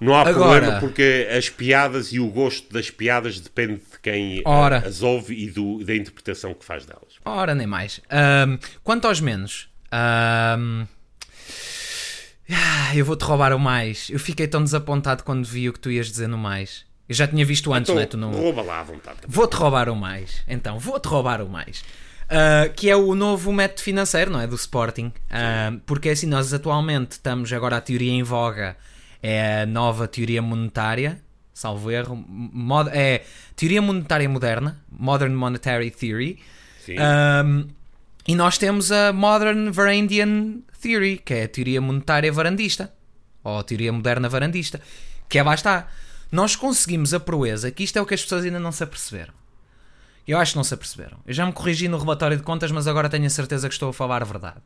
Não 0.00 0.14
há 0.14 0.20
Agora- 0.22 0.34
problema 0.60 0.80
porque 0.80 1.28
as 1.36 1.48
piadas 1.50 2.12
e 2.12 2.20
o 2.20 2.28
gosto 2.28 2.72
das 2.72 2.90
piadas 2.90 3.38
depende 3.40 3.74
de 3.74 3.98
quem 4.02 4.38
eh, 4.38 4.42
Ora. 4.46 4.78
as 4.86 5.02
ouve 5.02 5.34
e 5.34 5.50
do- 5.50 5.84
da 5.84 5.94
interpretação 5.94 6.54
que 6.54 6.64
faz 6.64 6.86
delas. 6.86 7.14
ora, 7.24 7.54
nem 7.54 7.66
mais. 7.66 8.00
Ahm, 8.10 8.56
quanto 8.82 9.06
aos 9.06 9.20
menos. 9.20 9.68
ahm, 9.92 10.84
ah, 12.52 12.96
eu 12.96 13.04
vou-te 13.04 13.22
roubar 13.24 13.52
o 13.52 13.58
mais. 13.58 14.08
Eu 14.10 14.18
fiquei 14.18 14.46
tão 14.46 14.62
desapontado 14.62 15.24
quando 15.24 15.44
vi 15.44 15.68
o 15.68 15.72
que 15.72 15.80
tu 15.80 15.90
ias 15.90 16.08
dizer 16.08 16.28
no 16.28 16.38
mais. 16.38 16.84
Eu 17.08 17.14
já 17.14 17.26
tinha 17.26 17.44
visto 17.44 17.72
antes, 17.72 17.90
Então, 17.90 17.96
não 17.96 18.02
é? 18.02 18.06
Tu 18.06 18.16
não... 18.16 18.30
rouba 18.30 18.62
lá 18.62 18.80
à 18.80 18.82
vontade. 18.82 19.18
Vou-te 19.26 19.54
roubar 19.56 19.88
o 19.88 19.96
mais. 19.96 20.42
Então, 20.46 20.78
vou-te 20.78 21.08
roubar 21.08 21.42
o 21.42 21.48
mais. 21.48 21.80
Uh, 22.26 22.72
que 22.76 22.88
é 22.88 22.94
o 22.94 23.14
novo 23.16 23.52
método 23.52 23.82
financeiro, 23.82 24.30
não 24.30 24.40
é? 24.40 24.46
Do 24.46 24.54
Sporting. 24.54 25.06
Uh, 25.06 25.80
porque 25.84 26.10
assim, 26.10 26.26
nós 26.26 26.54
atualmente 26.54 27.12
estamos 27.12 27.52
agora 27.52 27.76
a 27.76 27.80
teoria 27.80 28.12
em 28.12 28.22
voga 28.22 28.76
é 29.22 29.62
a 29.62 29.66
nova 29.66 30.08
teoria 30.08 30.40
monetária, 30.40 31.20
salvo 31.52 31.90
erro, 31.90 32.16
mod, 32.26 32.90
é 32.92 33.22
teoria 33.54 33.82
monetária 33.82 34.28
moderna, 34.28 34.82
Modern 34.90 35.34
Monetary 35.34 35.90
Theory. 35.90 36.38
Um, 36.88 37.68
e 38.26 38.34
nós 38.34 38.58
temos 38.58 38.92
a 38.92 39.12
Modern 39.12 39.70
Varandian 39.70 40.58
Theory, 40.80 41.18
que 41.18 41.34
é 41.34 41.44
a 41.44 41.48
teoria 41.48 41.80
monetária 41.80 42.32
varandista, 42.32 42.92
ou 43.42 43.58
a 43.58 43.62
teoria 43.62 43.92
moderna 43.92 44.28
varandista, 44.28 44.80
que 45.28 45.38
é 45.38 45.54
está. 45.54 45.88
Nós 46.30 46.54
conseguimos 46.54 47.12
a 47.12 47.20
proeza, 47.20 47.70
que 47.70 47.82
isto 47.82 47.98
é 47.98 48.02
o 48.02 48.06
que 48.06 48.14
as 48.14 48.22
pessoas 48.22 48.44
ainda 48.44 48.60
não 48.60 48.72
se 48.72 48.84
aperceberam. 48.84 49.34
Eu 50.26 50.38
acho 50.38 50.52
que 50.52 50.56
não 50.56 50.64
se 50.64 50.74
aperceberam. 50.74 51.18
Eu 51.26 51.34
já 51.34 51.44
me 51.44 51.52
corrigi 51.52 51.88
no 51.88 51.98
relatório 51.98 52.36
de 52.36 52.42
contas, 52.42 52.70
mas 52.70 52.86
agora 52.86 53.08
tenho 53.08 53.26
a 53.26 53.30
certeza 53.30 53.68
que 53.68 53.74
estou 53.74 53.90
a 53.90 53.92
falar 53.92 54.22
a 54.22 54.26
verdade. 54.26 54.60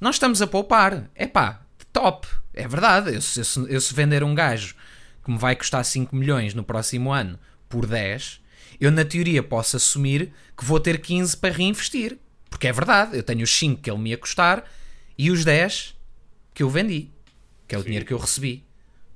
Nós 0.00 0.16
estamos 0.16 0.40
a 0.40 0.46
poupar. 0.46 1.10
É 1.14 1.26
pá, 1.26 1.62
top. 1.92 2.28
É 2.52 2.68
verdade. 2.68 3.08
Eu, 3.08 3.20
eu, 3.20 3.68
eu, 3.68 3.80
se 3.80 3.94
vender 3.94 4.22
um 4.22 4.34
gajo 4.34 4.74
que 5.24 5.30
me 5.30 5.38
vai 5.38 5.56
custar 5.56 5.84
5 5.84 6.14
milhões 6.14 6.54
no 6.54 6.62
próximo 6.62 7.12
ano 7.12 7.38
por 7.68 7.86
10, 7.86 8.40
eu 8.80 8.90
na 8.90 9.04
teoria 9.04 9.42
posso 9.42 9.76
assumir 9.76 10.32
que 10.56 10.64
vou 10.64 10.78
ter 10.78 11.00
15 11.00 11.36
para 11.38 11.54
reinvestir. 11.54 12.18
Porque 12.54 12.68
é 12.68 12.72
verdade. 12.72 13.16
Eu 13.16 13.22
tenho 13.24 13.42
os 13.42 13.50
5 13.50 13.82
que 13.82 13.90
ele 13.90 13.98
me 13.98 14.10
ia 14.10 14.16
custar 14.16 14.64
e 15.18 15.28
os 15.28 15.44
10 15.44 15.96
que 16.54 16.62
eu 16.62 16.70
vendi. 16.70 17.10
Que 17.66 17.74
é 17.74 17.78
o 17.78 17.80
Sim. 17.80 17.86
dinheiro 17.86 18.06
que 18.06 18.14
eu 18.14 18.18
recebi. 18.18 18.64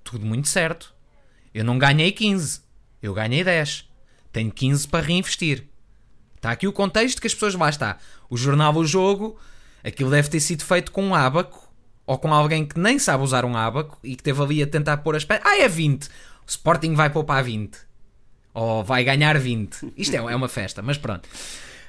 Tudo 0.03 0.27
muito 0.27 0.49
certo. 0.49 0.93
Eu 1.55 1.65
não 1.65 1.79
ganhei 1.79 2.11
15. 2.11 2.61
Eu 3.01 3.15
ganhei 3.15 3.45
10 3.45 3.89
tenho 4.33 4.51
15 4.51 4.89
para 4.89 5.05
reinvestir. 5.05 5.65
Está 6.37 6.51
aqui 6.51 6.67
o 6.67 6.73
contexto 6.73 7.21
que 7.21 7.27
as 7.27 7.35
pessoas 7.35 7.55
lá 7.55 7.69
está. 7.69 7.99
O 8.29 8.37
jornal 8.37 8.75
O 8.75 8.85
Jogo, 8.85 9.39
aquilo 9.83 10.11
deve 10.11 10.29
ter 10.29 10.41
sido 10.41 10.65
feito 10.65 10.93
com 10.93 11.05
um 11.05 11.15
abaco 11.15 11.69
ou 12.07 12.19
com 12.19 12.33
alguém 12.33 12.65
que 12.65 12.79
nem 12.79 12.99
sabe 12.99 13.23
usar 13.23 13.45
um 13.45 13.57
abaco 13.57 13.99
e 14.03 14.17
que 14.17 14.23
teve 14.23 14.43
ali 14.43 14.63
a 14.63 14.67
tentar 14.67 14.99
pôr 14.99 15.17
as 15.17 15.25
peças. 15.25 15.45
Ah, 15.47 15.59
é 15.59 15.69
20. 15.69 16.07
O 16.07 16.11
Sporting 16.47 16.95
vai 16.95 17.11
poupar 17.11 17.43
20. 17.43 17.79
Ou 18.55 18.83
vai 18.83 19.05
ganhar 19.05 19.39
20. 19.39 19.93
Isto 19.97 20.15
é, 20.15 20.19
é 20.19 20.37
uma 20.37 20.49
festa, 20.49 20.83
mas 20.83 20.99
pronto. 20.99 21.29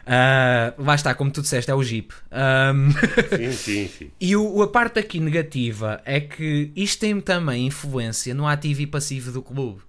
Uh, 0.09 0.83
lá 0.83 0.95
está, 0.95 1.13
como 1.13 1.29
tu 1.29 1.43
disseste, 1.43 1.69
é 1.69 1.75
o 1.75 1.83
Jeep. 1.83 2.11
Um... 2.31 2.91
Sim, 3.37 3.51
sim, 3.53 3.87
sim. 3.87 4.11
e 4.19 4.35
o, 4.35 4.63
a 4.63 4.67
parte 4.67 4.97
aqui 4.97 5.19
negativa 5.19 6.01
é 6.03 6.19
que 6.19 6.71
isto 6.75 7.01
tem 7.01 7.21
também 7.21 7.67
influência 7.67 8.33
no 8.33 8.47
ativo 8.47 8.81
e 8.81 8.87
passivo 8.87 9.31
do 9.31 9.43
clube. 9.43 9.81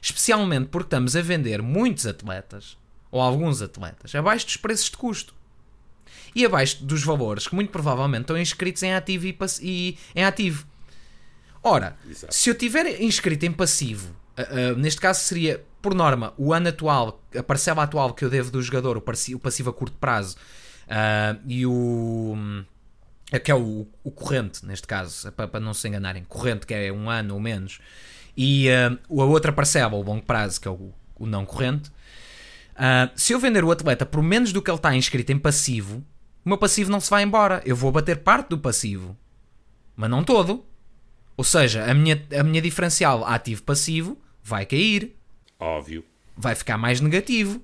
Especialmente 0.00 0.68
porque 0.68 0.86
estamos 0.86 1.16
a 1.16 1.22
vender 1.22 1.60
muitos 1.60 2.06
atletas, 2.06 2.76
ou 3.10 3.20
alguns 3.20 3.60
atletas, 3.62 4.14
abaixo 4.14 4.46
dos 4.46 4.56
preços 4.56 4.90
de 4.90 4.96
custo. 4.96 5.34
E 6.36 6.44
abaixo 6.44 6.84
dos 6.84 7.02
valores 7.02 7.48
que 7.48 7.54
muito 7.56 7.70
provavelmente 7.70 8.22
estão 8.22 8.38
inscritos 8.38 8.82
em 8.84 8.94
ativo 8.94 9.26
e, 9.26 9.36
e 9.60 9.98
em 10.14 10.24
ativo. 10.24 10.66
Ora, 11.64 11.96
Exato. 12.08 12.32
se 12.32 12.48
eu 12.48 12.54
tiver 12.54 13.02
inscrito 13.02 13.44
em 13.44 13.52
passivo, 13.52 14.14
uh, 14.38 14.74
uh, 14.74 14.78
neste 14.78 15.00
caso 15.00 15.20
seria, 15.20 15.64
por 15.84 15.94
norma, 15.94 16.32
o 16.38 16.54
ano 16.54 16.70
atual, 16.70 17.22
a 17.36 17.42
parcela 17.42 17.82
atual 17.82 18.14
que 18.14 18.24
eu 18.24 18.30
devo 18.30 18.50
do 18.50 18.62
jogador, 18.62 18.96
o, 18.96 19.02
passivo 19.02 19.68
a 19.68 19.72
curto 19.72 19.98
prazo, 19.98 20.34
uh, 20.86 21.38
e 21.46 21.66
o. 21.66 22.34
que 23.44 23.50
é 23.50 23.54
o, 23.54 23.86
o 24.02 24.10
corrente, 24.10 24.64
neste 24.64 24.86
caso, 24.86 25.30
para, 25.32 25.46
para 25.46 25.60
não 25.60 25.74
se 25.74 25.86
enganarem, 25.86 26.24
corrente, 26.24 26.66
que 26.66 26.72
é 26.72 26.90
um 26.90 27.10
ano 27.10 27.34
ou 27.34 27.40
menos, 27.40 27.80
e 28.34 28.66
uh, 28.70 29.20
a 29.20 29.24
outra 29.26 29.52
parcela, 29.52 29.94
o 29.94 30.02
longo 30.02 30.24
prazo, 30.24 30.58
que 30.58 30.66
é 30.66 30.70
o, 30.70 30.90
o 31.16 31.26
não 31.26 31.44
corrente, 31.44 31.90
uh, 31.90 33.12
se 33.14 33.34
eu 33.34 33.38
vender 33.38 33.62
o 33.62 33.70
atleta 33.70 34.06
por 34.06 34.22
menos 34.22 34.54
do 34.54 34.62
que 34.62 34.70
ele 34.70 34.78
está 34.78 34.96
inscrito 34.96 35.32
em 35.32 35.38
passivo, 35.38 36.02
o 36.42 36.48
meu 36.48 36.56
passivo 36.56 36.90
não 36.90 37.00
se 37.00 37.10
vai 37.10 37.22
embora. 37.22 37.60
Eu 37.66 37.76
vou 37.76 37.92
bater 37.92 38.20
parte 38.20 38.48
do 38.48 38.58
passivo, 38.58 39.14
mas 39.94 40.08
não 40.08 40.24
todo. 40.24 40.64
Ou 41.36 41.44
seja, 41.44 41.84
a 41.84 41.92
minha, 41.92 42.22
a 42.38 42.42
minha 42.42 42.62
diferencial 42.62 43.26
ativo-passivo 43.26 44.18
vai 44.42 44.64
cair. 44.64 45.14
Óbvio. 45.58 46.04
Vai 46.36 46.54
ficar 46.54 46.76
mais 46.76 47.00
negativo. 47.00 47.62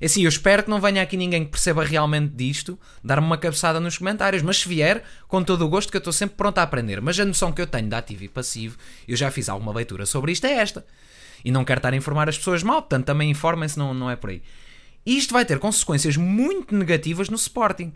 É 0.00 0.06
assim, 0.06 0.22
eu 0.22 0.28
espero 0.28 0.64
que 0.64 0.70
não 0.70 0.80
venha 0.80 1.00
aqui 1.00 1.16
ninguém 1.16 1.44
que 1.44 1.50
perceba 1.52 1.84
realmente 1.84 2.34
disto, 2.34 2.76
dar-me 3.04 3.24
uma 3.24 3.38
cabeçada 3.38 3.78
nos 3.78 3.96
comentários, 3.96 4.42
mas 4.42 4.58
se 4.58 4.68
vier, 4.68 5.04
com 5.28 5.44
todo 5.44 5.64
o 5.64 5.68
gosto, 5.68 5.90
que 5.90 5.96
eu 5.96 6.00
estou 6.00 6.12
sempre 6.12 6.36
pronto 6.36 6.58
a 6.58 6.62
aprender. 6.62 7.00
Mas 7.00 7.18
a 7.20 7.24
noção 7.24 7.52
que 7.52 7.62
eu 7.62 7.66
tenho 7.66 7.88
de 7.88 7.94
ativo 7.94 8.24
e 8.24 8.28
passivo, 8.28 8.76
eu 9.06 9.16
já 9.16 9.30
fiz 9.30 9.48
alguma 9.48 9.72
leitura 9.72 10.04
sobre 10.04 10.32
isto, 10.32 10.44
é 10.44 10.54
esta. 10.54 10.84
E 11.44 11.52
não 11.52 11.64
quero 11.64 11.78
estar 11.78 11.92
a 11.92 11.96
informar 11.96 12.28
as 12.28 12.36
pessoas 12.36 12.62
mal, 12.62 12.82
portanto 12.82 13.06
também 13.06 13.30
informem-se, 13.30 13.78
não, 13.78 13.94
não 13.94 14.10
é 14.10 14.16
por 14.16 14.30
aí. 14.30 14.42
E 15.06 15.16
isto 15.16 15.32
vai 15.32 15.44
ter 15.44 15.58
consequências 15.60 16.16
muito 16.16 16.74
negativas 16.74 17.28
no 17.28 17.36
Sporting 17.36 17.92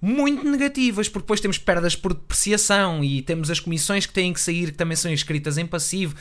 muito 0.00 0.48
negativas, 0.48 1.08
porque 1.08 1.24
depois 1.24 1.40
temos 1.40 1.58
perdas 1.58 1.94
por 1.94 2.14
depreciação 2.14 3.04
e 3.04 3.20
temos 3.20 3.50
as 3.50 3.60
comissões 3.60 4.06
que 4.06 4.12
têm 4.12 4.32
que 4.32 4.40
sair, 4.40 4.72
que 4.72 4.78
também 4.78 4.96
são 4.96 5.12
inscritas 5.12 5.58
em 5.58 5.66
passivo. 5.66 6.16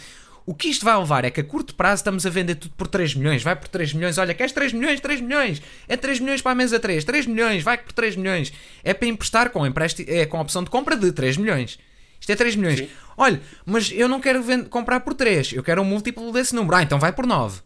O 0.50 0.56
que 0.56 0.68
isto 0.68 0.84
vai 0.84 0.98
levar 0.98 1.24
é 1.26 1.30
que 1.30 1.40
a 1.40 1.44
curto 1.44 1.76
prazo 1.76 2.00
estamos 2.00 2.26
a 2.26 2.30
vender 2.32 2.56
tudo 2.56 2.74
por 2.76 2.88
3 2.88 3.14
milhões, 3.14 3.44
vai 3.44 3.56
por 3.56 3.68
3 3.68 3.94
milhões, 3.94 4.18
olha, 4.18 4.34
queres 4.34 4.52
3 4.52 4.74
milhões, 4.74 5.00
3 5.00 5.22
milhões, 5.22 5.62
é 5.88 5.96
3 5.96 6.20
milhões 6.20 6.42
para 6.42 6.54
a 6.54 6.56
mesa 6.56 6.80
3, 6.80 7.04
3 7.04 7.28
milhões, 7.28 7.62
vai 7.62 7.78
por 7.78 7.94
3 7.94 8.16
milhões, 8.16 8.52
é 8.84 8.92
para 8.92 9.08
emprestar 9.08 9.52
com, 9.52 9.64
empréstimo, 9.64 10.10
é 10.10 10.26
com 10.26 10.38
a 10.38 10.42
opção 10.42 10.64
de 10.64 10.72
compra 10.72 10.98
de 10.98 11.12
3 11.12 11.38
milhões. 11.38 11.78
Isto 12.20 12.32
é 12.32 12.36
3 12.36 12.56
milhões. 12.56 12.80
Sim. 12.80 12.90
Olha, 13.16 13.40
mas 13.64 13.92
eu 13.92 14.08
não 14.08 14.20
quero 14.20 14.44
comprar 14.72 15.02
por 15.02 15.14
3, 15.14 15.54
eu 15.54 15.62
quero 15.62 15.84
um 15.84 15.86
múltiplo 15.86 16.32
desse 16.32 16.56
número. 16.56 16.78
Ah, 16.78 16.82
então 16.82 16.98
vai 16.98 17.12
por 17.12 17.28
9. 17.28 17.62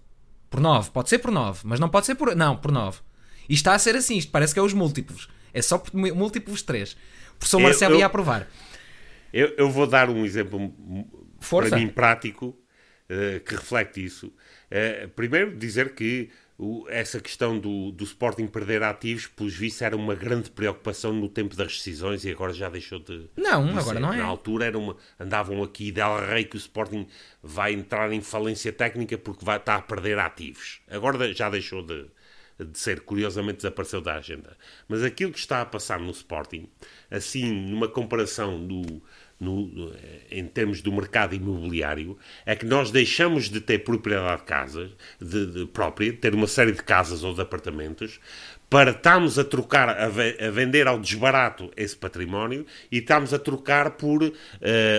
Por 0.49 0.59
9, 0.59 0.91
pode 0.91 1.07
ser 1.07 1.19
por 1.19 1.31
9, 1.31 1.61
mas 1.63 1.79
não 1.79 1.87
pode 1.87 2.05
ser 2.05 2.15
por. 2.15 2.35
Não, 2.35 2.57
por 2.57 2.69
9. 2.69 2.99
Isto 3.43 3.51
está 3.51 3.75
a 3.75 3.79
ser 3.79 3.95
assim, 3.95 4.17
isto 4.17 4.29
parece 4.29 4.53
que 4.53 4.59
é 4.59 4.61
os 4.61 4.73
múltiplos. 4.73 5.29
É 5.53 5.61
só 5.61 5.77
por 5.77 5.95
múltiplos 5.95 6.61
3. 6.61 6.91
O 6.91 7.37
professor 7.37 7.61
Marcelo 7.61 7.95
eu, 7.95 7.99
ia 7.99 8.07
aprovar. 8.07 8.45
Eu, 9.31 9.53
eu 9.57 9.71
vou 9.71 9.87
dar 9.87 10.09
um 10.09 10.25
exemplo 10.25 10.73
Força. 11.39 11.69
para 11.69 11.79
mim 11.79 11.87
prático 11.87 12.61
eh, 13.09 13.39
que 13.39 13.55
reflete 13.55 14.03
isso. 14.03 14.27
Uh, 14.71 15.07
primeiro, 15.09 15.55
dizer 15.55 15.93
que 15.93 16.29
o, 16.57 16.87
essa 16.89 17.19
questão 17.19 17.59
do, 17.59 17.91
do 17.91 18.03
Sporting 18.03 18.47
perder 18.47 18.81
ativos, 18.81 19.27
pelos 19.27 19.53
vistos, 19.53 19.81
era 19.81 19.95
uma 19.95 20.15
grande 20.15 20.49
preocupação 20.49 21.11
no 21.11 21.27
tempo 21.27 21.55
das 21.55 21.77
decisões 21.77 22.23
e 22.23 22.31
agora 22.31 22.53
já 22.53 22.69
deixou 22.69 22.99
de. 22.99 23.29
Não, 23.35 23.65
de 23.65 23.71
agora 23.71 23.95
ser. 23.95 23.99
não 23.99 24.13
é. 24.13 24.17
Na 24.17 24.25
altura 24.25 24.65
era 24.65 24.77
uma, 24.77 24.95
andavam 25.19 25.61
aqui 25.61 25.91
del 25.91 26.25
rei 26.25 26.45
que 26.45 26.55
o 26.55 26.57
Sporting 26.57 27.05
vai 27.41 27.73
entrar 27.73 28.11
em 28.13 28.21
falência 28.21 28.71
técnica 28.71 29.17
porque 29.17 29.43
vai 29.43 29.57
estar 29.57 29.75
a 29.75 29.81
perder 29.81 30.17
ativos. 30.17 30.79
Agora 30.89 31.33
já 31.33 31.49
deixou 31.49 31.83
de, 31.83 32.05
de 32.57 32.79
ser, 32.79 33.01
curiosamente 33.01 33.57
desapareceu 33.57 33.99
da 33.99 34.15
agenda. 34.15 34.55
Mas 34.87 35.03
aquilo 35.03 35.31
que 35.31 35.39
está 35.39 35.61
a 35.61 35.65
passar 35.65 35.99
no 35.99 36.11
Sporting, 36.11 36.69
assim, 37.11 37.51
numa 37.51 37.87
comparação 37.87 38.65
do 38.65 39.01
no, 39.39 39.93
em 40.31 40.45
termos 40.47 40.81
do 40.81 40.91
mercado 40.91 41.35
imobiliário 41.35 42.17
é 42.45 42.55
que 42.55 42.65
nós 42.65 42.91
deixamos 42.91 43.49
de 43.49 43.59
ter 43.59 43.79
propriedade 43.79 44.41
de 44.41 44.47
casas 44.47 44.91
de, 45.19 45.45
de 45.47 45.65
própria, 45.65 46.13
ter 46.13 46.33
uma 46.33 46.47
série 46.47 46.71
de 46.71 46.83
casas 46.83 47.23
ou 47.23 47.33
de 47.33 47.41
apartamentos, 47.41 48.19
para 48.73 48.89
estarmos 48.89 49.37
a 49.37 49.43
trocar, 49.43 49.87
a, 49.87 50.05
a 50.05 50.49
vender 50.49 50.87
ao 50.87 50.97
desbarato 50.97 51.71
esse 51.77 51.95
património 51.95 52.65
e 52.91 52.97
estamos 52.97 53.31
a 53.31 53.37
trocar 53.37 53.91
por 53.91 54.23
uh, 54.23 54.31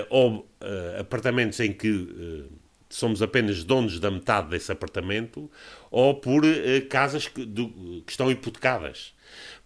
ou, 0.08 0.38
uh, 0.62 1.00
apartamentos 1.00 1.58
em 1.58 1.72
que 1.72 1.90
uh, 1.90 2.52
somos 2.88 3.20
apenas 3.20 3.64
donos 3.64 3.98
da 3.98 4.12
metade 4.12 4.48
desse 4.48 4.70
apartamento 4.70 5.50
ou 5.90 6.14
por 6.14 6.42
casas 6.88 7.26
que, 7.26 7.44
do, 7.44 7.68
que, 8.06 8.12
estão 8.12 8.30
hipotecadas. 8.30 9.12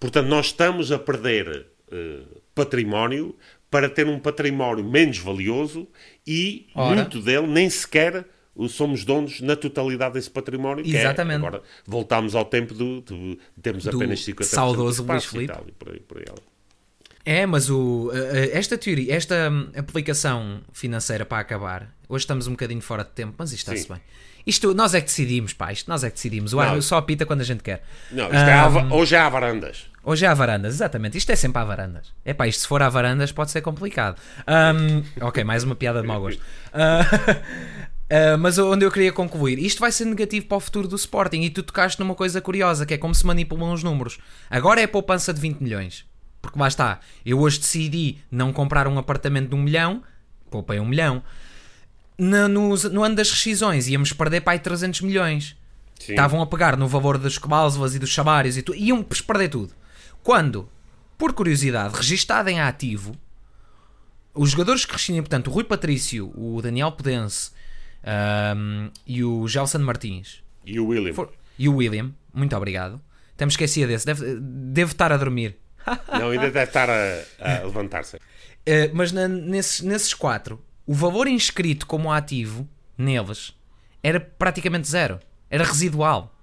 Portanto, 0.01 0.29
nós 0.29 0.47
estamos 0.47 0.91
a 0.91 0.99
perder 0.99 1.67
património 2.55 3.37
para 3.71 3.89
ter 3.89 4.07
um 4.07 4.19
património 4.19 4.85
menos 4.85 5.19
valioso 5.19 5.87
e 6.27 6.67
Ora. 6.75 6.97
muito 6.97 7.21
dele 7.21 7.47
nem 7.47 7.69
sequer 7.69 8.25
somos 8.69 9.05
donos 9.05 9.41
na 9.41 9.55
totalidade 9.55 10.15
desse 10.15 10.31
património. 10.31 10.85
É 10.85 10.89
Exatamente. 10.89 11.45
É, 11.45 11.47
agora 11.47 11.63
voltamos 11.87 12.35
ao 12.35 12.45
tempo 12.45 12.75
do, 12.75 13.01
de, 13.03 13.39
termos 13.63 13.85
do 13.85 13.97
apenas 13.97 14.21
50% 14.21 14.43
saudoso 14.45 15.05
Luís 15.05 15.25
Filipe. 15.27 15.55
Por 15.79 15.91
aí, 15.93 16.01
por 16.01 16.19
aí. 16.19 16.25
É, 17.25 17.47
mas 17.47 17.69
o, 17.71 18.11
esta 18.53 18.79
teoria, 18.79 19.15
esta 19.15 19.51
hum, 19.51 19.69
aplicação 19.77 20.63
financeira 20.73 21.27
para 21.27 21.39
acabar, 21.39 21.95
hoje 22.09 22.23
estamos 22.23 22.47
um 22.47 22.53
bocadinho 22.53 22.81
fora 22.81 23.05
de 23.05 23.11
tempo, 23.11 23.35
mas 23.37 23.53
isto 23.53 23.71
está-se 23.71 23.89
bem. 23.89 24.01
Isto, 24.49 24.73
nós 24.73 24.95
é 24.95 25.01
que 25.03 25.09
decidimos, 25.09 25.53
pá, 25.53 25.71
isto 25.71 25.91
nós 25.91 26.03
é 26.03 26.09
que 26.09 26.15
decidimos. 26.15 26.55
O 26.55 26.59
árbitro 26.59 26.81
só 26.81 26.97
apita 26.97 27.27
quando 27.27 27.43
a 27.43 27.45
gente 27.45 27.63
quer. 27.63 27.85
Não, 28.11 28.25
isto 28.25 28.35
um, 28.35 28.91
é, 28.91 28.95
hoje 28.95 29.15
há 29.15 29.29
varandas. 29.29 29.85
Hoje 30.03 30.25
há 30.25 30.33
varandas, 30.33 30.77
exatamente. 30.77 31.19
Isto 31.19 31.33
é 31.33 31.37
sempre 31.37 31.61
à 31.61 31.65
varandas. 31.67 32.15
É 32.25 32.33
pá, 32.33 32.49
isto 32.49 32.63
se 32.63 32.67
for 32.67 32.83
à 32.83 32.89
varandas 32.89 33.31
pode 33.31 33.51
ser 33.51 33.61
complicado. 33.61 34.19
Um, 34.49 35.05
ok, 35.27 35.45
mais 35.45 35.65
uma 35.65 35.77
piada 35.77 36.01
de 36.01 36.07
mau 36.07 36.19
gosto. 36.19 36.41
Uh, 36.73 37.35
uh, 37.35 38.39
mas 38.41 38.57
onde 38.57 38.87
eu 38.87 38.91
queria 38.91 39.13
concluir, 39.13 39.59
isto 39.59 39.81
vai 39.81 39.93
ser 39.93 40.07
negativo 40.07 40.47
para 40.47 40.57
o 40.57 40.61
futuro 40.61 40.89
do 40.89 40.97
Sporting 40.97 41.43
e 41.43 41.51
tu 41.51 41.63
tocaste 41.63 42.01
numa 42.01 42.15
coisa 42.15 42.41
curiosa, 42.41 42.87
que 42.87 42.95
é 42.95 42.99
como 42.99 43.15
se 43.15 43.27
manipulam 43.27 43.75
os 43.75 43.83
números. 43.83 44.19
Agora 44.49 44.81
é 44.81 44.87
poupança 44.87 45.35
de 45.35 45.43
20 45.43 45.61
milhões. 45.61 46.07
Porque 46.41 46.59
lá 46.59 46.69
está, 46.69 47.01
eu 47.27 47.39
hoje 47.39 47.59
decidi 47.59 48.17
não 48.31 48.51
comprar 48.51 48.89
um 48.89 48.97
apartamento 48.97 49.51
de 49.51 49.55
um 49.55 49.63
milhão, 49.63 50.03
poupei 50.51 50.81
um 50.81 50.87
milhão. 50.87 51.23
No, 52.19 52.49
no, 52.49 52.75
no 52.77 53.05
ano 53.05 53.15
das 53.15 53.31
rescisões 53.31 53.87
íamos 53.89 54.13
perder 54.13 54.41
para 54.41 54.55
aí 54.55 54.59
300 54.59 55.01
milhões. 55.03 55.57
Sim. 56.01 56.13
Estavam 56.13 56.41
a 56.43 56.47
pegar 56.47 56.77
no 56.77 56.87
valor 56.89 57.17
dos 57.19 57.39
cláusulas 57.39 57.95
e 57.95 57.99
dos 57.99 58.13
salários 58.13 58.57
e 58.57 58.63
tudo. 58.63 58.77
Iam 58.79 59.03
perder 59.03 59.49
tudo. 59.49 59.73
Quando, 60.23 60.69
por 61.17 61.33
curiosidade, 61.33 61.95
registado 61.97 62.49
em 62.49 62.61
ativo, 62.61 63.15
os 64.35 64.51
jogadores 64.51 64.85
que 64.85 64.93
rescindem, 64.93 65.23
portanto, 65.23 65.49
o 65.49 65.51
Rui 65.51 65.65
Patrício, 65.65 66.33
o 66.37 66.61
Daniel 66.63 66.93
Pudense 66.93 67.51
ahm, 68.05 68.91
e 69.07 69.25
o 69.25 69.47
Gelson 69.49 69.79
Martins 69.79 70.43
E 70.65 70.79
o 70.79 70.87
William? 70.87 71.13
for- 71.15 71.33
e 71.59 71.69
o 71.69 71.75
William, 71.77 72.13
muito 72.33 72.55
obrigado. 72.57 73.01
Temos 73.37 73.55
esquecido 73.55 73.89
desse, 73.89 74.07
deve, 74.07 74.37
deve 74.41 74.93
estar 74.93 75.13
a 75.13 75.17
dormir. 75.17 75.57
Não, 76.13 76.31
ainda 76.31 76.51
deve 76.51 76.63
estar 76.65 76.89
a, 76.91 77.23
a 77.41 77.65
levantar-se. 77.65 78.17
Uh, 78.17 78.21
mas 78.95 79.11
na- 79.11 79.27
nesses, 79.29 79.81
nesses 79.81 80.15
quatro, 80.15 80.63
o 80.89 80.95
valor 80.95 81.29
inscrito 81.29 81.87
como 81.87 82.11
ativo 82.11 82.67
neles 82.97 83.55
era 84.03 84.19
praticamente 84.19 84.89
zero. 84.89 85.21
Era 85.51 85.63
residual. 85.63 86.35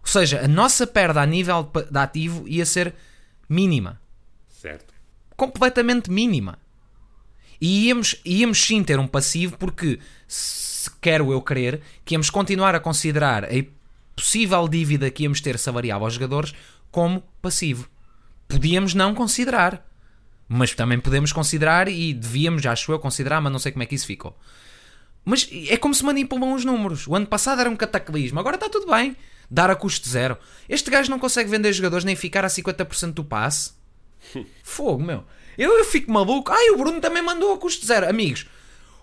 Ou 0.00 0.06
seja, 0.06 0.44
a 0.44 0.46
nossa 0.46 0.86
perda 0.86 1.20
a 1.20 1.26
nível 1.26 1.68
de 1.90 1.98
ativo 1.98 2.46
ia 2.46 2.64
ser 2.64 2.94
mínima. 3.48 4.00
Certo. 4.48 4.94
Completamente 5.36 6.12
mínima. 6.12 6.60
E 7.60 7.88
íamos, 7.88 8.20
íamos 8.24 8.64
sim 8.64 8.84
ter 8.84 9.00
um 9.00 9.06
passivo 9.08 9.56
porque, 9.58 9.98
se 10.28 10.88
quero 11.00 11.32
eu 11.32 11.42
crer, 11.42 11.82
que 12.04 12.14
íamos 12.14 12.30
continuar 12.30 12.76
a 12.76 12.80
considerar 12.80 13.44
a 13.44 13.64
possível 14.14 14.68
dívida 14.68 15.10
que 15.10 15.24
íamos 15.24 15.40
ter 15.40 15.58
salarial 15.58 16.04
aos 16.04 16.14
jogadores 16.14 16.54
como 16.88 17.24
passivo. 17.40 17.88
Podíamos 18.46 18.94
não 18.94 19.12
considerar. 19.12 19.84
Mas 20.54 20.74
também 20.74 21.00
podemos 21.00 21.32
considerar 21.32 21.88
e 21.88 22.12
devíamos, 22.12 22.66
acho 22.66 22.92
eu, 22.92 22.98
considerar, 22.98 23.40
mas 23.40 23.50
não 23.50 23.58
sei 23.58 23.72
como 23.72 23.84
é 23.84 23.86
que 23.86 23.94
isso 23.94 24.06
ficou. 24.06 24.36
Mas 25.24 25.48
é 25.68 25.78
como 25.78 25.94
se 25.94 26.04
manipulam 26.04 26.52
os 26.52 26.62
números. 26.62 27.06
O 27.06 27.16
ano 27.16 27.26
passado 27.26 27.62
era 27.62 27.70
um 27.70 27.76
cataclismo, 27.76 28.38
agora 28.38 28.56
está 28.56 28.68
tudo 28.68 28.86
bem. 28.86 29.16
Dar 29.50 29.70
a 29.70 29.74
custo 29.74 30.06
zero. 30.06 30.36
Este 30.68 30.90
gajo 30.90 31.10
não 31.10 31.18
consegue 31.18 31.48
vender 31.48 31.72
jogadores 31.72 32.04
nem 32.04 32.14
ficar 32.14 32.44
a 32.44 32.48
50% 32.48 33.14
do 33.14 33.24
passe. 33.24 33.72
Fogo, 34.62 35.02
meu. 35.02 35.24
Eu, 35.56 35.78
eu 35.78 35.86
fico 35.86 36.12
maluco. 36.12 36.52
Ai, 36.52 36.68
o 36.70 36.76
Bruno 36.76 37.00
também 37.00 37.22
mandou 37.22 37.54
a 37.54 37.58
custo 37.58 37.86
zero. 37.86 38.06
Amigos, 38.06 38.46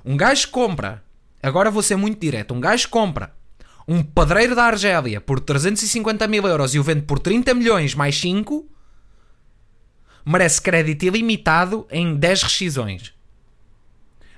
um 0.06 0.16
gajo 0.16 0.50
compra. 0.50 1.04
Agora 1.42 1.72
vou 1.72 1.82
ser 1.82 1.96
muito 1.96 2.20
direto. 2.20 2.54
Um 2.54 2.60
gajo 2.60 2.90
compra 2.90 3.34
um 3.88 4.04
padreiro 4.04 4.54
da 4.54 4.66
Argélia 4.66 5.20
por 5.20 5.40
350 5.40 6.28
mil 6.28 6.46
euros 6.46 6.76
e 6.76 6.80
o 6.80 6.84
vende 6.84 7.02
por 7.02 7.18
30 7.18 7.56
milhões 7.56 7.96
mais 7.96 8.20
5. 8.20 8.70
Merece 10.26 10.62
crédito 10.62 11.04
ilimitado 11.04 11.88
em 11.90 12.16
10 12.16 12.44
rescisões. 12.44 13.14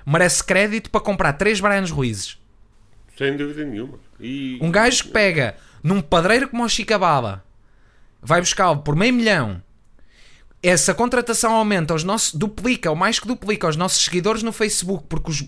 Merece 0.06 0.42
crédito 0.42 0.90
para 0.90 1.00
comprar 1.00 1.32
3 1.34 1.60
Brian 1.60 1.84
Ruizes. 1.86 2.38
Sem 3.16 3.36
dúvida 3.36 3.64
nenhuma. 3.64 3.98
E 4.18 4.58
Um 4.60 4.70
gajo 4.70 5.04
que 5.04 5.10
pega 5.10 5.56
num 5.82 6.00
padreiro 6.00 6.48
como 6.48 6.64
o 6.64 6.68
Chicabala, 6.68 7.44
vai 8.20 8.40
buscá-lo 8.40 8.78
por 8.78 8.96
meio 8.96 9.12
milhão. 9.12 9.62
Essa 10.62 10.94
contratação 10.94 11.52
aumenta 11.54 11.92
os 11.92 12.04
nossos, 12.04 12.32
duplica, 12.34 12.88
ou 12.88 12.94
mais 12.94 13.18
que 13.18 13.26
duplica, 13.26 13.66
os 13.68 13.76
nossos 13.76 14.04
seguidores 14.04 14.44
no 14.44 14.52
Facebook, 14.52 15.06
porque 15.08 15.30
os, 15.30 15.44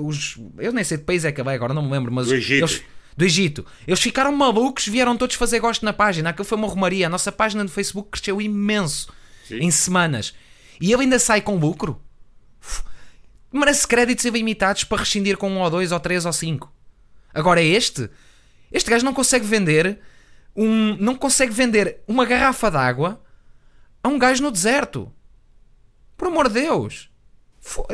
os, 0.00 0.38
eu 0.58 0.72
nem 0.72 0.82
sei 0.82 0.98
de 0.98 1.04
país 1.04 1.24
é 1.24 1.30
que 1.30 1.42
vai 1.42 1.54
agora, 1.54 1.72
não 1.72 1.82
me 1.82 1.92
lembro, 1.92 2.12
mas 2.12 2.26
Do 2.26 2.34
Egito. 2.34 2.64
eles 2.64 2.82
do 3.16 3.24
Egito, 3.24 3.66
eles 3.86 4.00
ficaram 4.00 4.32
malucos, 4.32 4.88
vieram 4.88 5.16
todos 5.16 5.36
fazer 5.36 5.60
gosto 5.60 5.84
na 5.84 5.92
página. 5.92 6.30
Aquilo 6.30 6.44
foi 6.46 6.56
uma 6.56 6.66
romaria. 6.66 7.06
A 7.06 7.10
nossa 7.10 7.30
página 7.30 7.62
no 7.62 7.68
Facebook 7.68 8.08
cresceu 8.10 8.40
imenso 8.40 9.12
Sim. 9.46 9.58
em 9.58 9.70
semanas. 9.70 10.34
E 10.80 10.92
ele 10.92 11.02
ainda 11.02 11.18
sai 11.18 11.40
com 11.40 11.56
lucro. 11.56 12.00
Merece 13.52 13.86
créditos 13.86 14.24
ilimitados 14.24 14.84
para 14.84 14.98
rescindir 14.98 15.36
com 15.36 15.50
um 15.50 15.60
ou 15.60 15.70
dois 15.70 15.92
ou 15.92 16.00
três 16.00 16.24
ou 16.24 16.32
cinco. 16.32 16.72
Agora 17.34 17.60
é 17.60 17.64
este. 17.64 18.08
Este 18.70 18.90
gajo 18.90 19.04
não 19.04 19.12
consegue 19.12 19.44
vender 19.44 19.98
um, 20.56 20.96
não 20.96 21.14
consegue 21.14 21.52
vender 21.52 21.98
uma 22.06 22.24
garrafa 22.24 22.70
d'água 22.70 23.22
a 24.02 24.08
um 24.08 24.18
gajo 24.18 24.42
no 24.42 24.50
deserto. 24.50 25.12
Por 26.16 26.28
amor 26.28 26.48
de 26.48 26.60
Deus. 26.62 27.10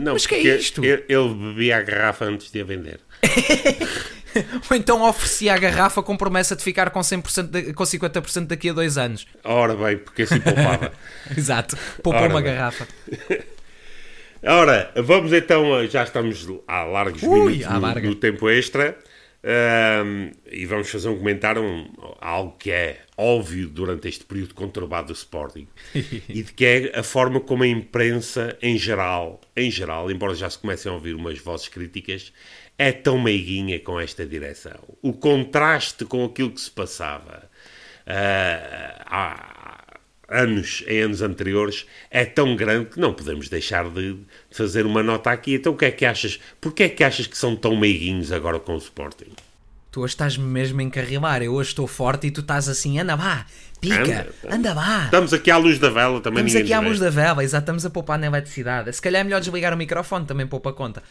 Não, 0.03 0.15
Mas 0.15 0.27
que 0.27 0.35
é 0.35 0.57
isto? 0.57 0.83
Ele, 0.83 1.05
ele 1.09 1.35
bebia 1.35 1.77
a 1.77 1.83
garrafa 1.83 2.25
antes 2.25 2.51
de 2.51 2.61
a 2.61 2.65
vender. 2.65 3.01
Ou 4.71 4.77
então 4.77 5.03
oferecia 5.09 5.55
a 5.55 5.59
garrafa 5.59 6.03
com 6.03 6.17
promessa 6.17 6.55
de 6.57 6.63
ficar 6.63 6.91
com, 6.91 7.01
100% 7.01 7.43
de- 7.51 7.73
com 7.73 7.85
50% 7.85 8.47
daqui 8.47 8.71
a 8.71 8.73
dois 8.73 8.99
anos. 8.99 9.27
Ora 9.45 9.75
bem, 9.75 9.99
porque 9.99 10.23
assim 10.23 10.41
poupava. 10.41 10.93
Exato. 11.37 11.77
Poupou 12.03 12.21
Ora 12.23 12.29
uma 12.33 12.41
bem. 12.43 12.53
garrafa. 12.55 12.87
Ora, 14.43 14.93
vamos 14.97 15.33
então, 15.33 15.85
já 15.89 16.05
estamos 16.05 16.47
a 16.69 16.85
largos 16.85 17.23
Ui, 17.23 17.29
minutos 17.57 17.67
do, 17.67 17.81
larga. 17.81 18.09
do 18.09 18.15
tempo 18.15 18.49
extra 18.49 18.97
ahm, 19.43 20.31
e 20.51 20.65
vamos 20.65 20.89
fazer 20.89 21.09
um 21.09 21.19
comentário 21.19 21.61
um, 21.61 21.91
algo 22.21 22.55
que 22.57 22.71
é 22.71 23.01
óbvio 23.17 23.69
durante 23.69 24.07
este 24.09 24.25
período 24.25 24.55
conturbado 24.55 25.09
do 25.09 25.13
Sporting 25.13 25.67
e 26.29 26.43
de 26.45 26.53
que 26.53 26.65
é 26.65 26.99
a 27.01 27.03
forma 27.03 27.41
como 27.41 27.65
a 27.65 27.67
imprensa 27.67 28.57
em 28.63 28.79
geral, 28.79 29.41
em 29.57 29.71
geral, 29.73 30.09
embora 30.09 30.37
já 30.37 30.49
se 30.49 30.59
comecem 30.59 30.91
a 30.91 30.95
ouvir 30.95 31.15
umas 31.17 31.37
vozes 31.41 31.67
críticas, 31.67 32.33
é 32.79 32.93
tão 32.93 33.21
meiguinha 33.21 33.81
com 33.81 33.99
esta 33.99 34.25
direção. 34.25 34.79
O 35.03 35.13
contraste 35.13 36.05
com 36.05 36.25
aquilo 36.25 36.53
que 36.53 36.61
se 36.61 36.71
passava 36.71 37.51
ah, 38.07 39.03
há 39.05 39.89
anos, 40.29 40.85
em 40.87 41.01
anos 41.01 41.21
anteriores, 41.21 41.87
é 42.11 42.25
tão 42.25 42.55
grande 42.55 42.91
que 42.91 43.01
não 43.01 43.13
podemos 43.13 43.49
deixar 43.49 43.91
de 43.91 44.17
fazer 44.51 44.87
uma 44.87 45.03
nota 45.03 45.31
aqui. 45.31 45.55
Então 45.55 45.73
o 45.73 45.77
que 45.77 45.87
é 45.87 45.91
que 45.91 46.05
achas? 46.05 46.39
Porquê 46.61 46.85
é 46.85 46.89
que 46.89 47.03
achas 47.03 47.27
que 47.27 47.37
são 47.37 47.57
tão 47.57 47.77
meiguinhos 47.77 48.31
agora 48.31 48.61
com 48.61 48.75
o 48.75 48.79
Sporting? 48.79 49.33
Tu 49.91 50.03
hoje 50.03 50.13
estás 50.13 50.37
mesmo 50.37 50.81
a 50.81 50.85
encarrilar. 50.85 51.43
Eu 51.43 51.55
hoje 51.55 51.71
estou 51.71 51.87
forte 51.87 52.27
e 52.27 52.31
tu 52.31 52.43
estás 52.43 52.69
assim, 52.69 53.01
anda 53.01 53.17
vá, 53.17 53.47
pica, 53.81 53.97
Anda, 54.03 54.27
anda, 54.45 54.55
anda. 54.57 54.75
vá. 54.75 55.05
Estamos 55.05 55.33
aqui 55.33 55.51
à 55.51 55.57
luz 55.57 55.79
da 55.79 55.91
vela, 55.91 56.21
também 56.21 56.45
Estamos 56.45 56.65
aqui 56.65 56.73
à 56.73 56.81
luz 56.81 56.99
da 56.99 57.11
vela, 57.11 57.43
exato, 57.45 57.63
estamos 57.63 57.87
a 57.87 57.91
poupar 57.91 58.19
na 58.19 58.27
eletricidade. 58.27 58.93
Se 58.93 59.01
calhar 59.03 59.21
é 59.21 59.25
melhor 59.25 59.41
desligar 59.41 59.73
o 59.73 59.77
microfone, 59.77 60.25
também 60.27 60.47
poupa 60.47 60.73
conta. 60.73 61.03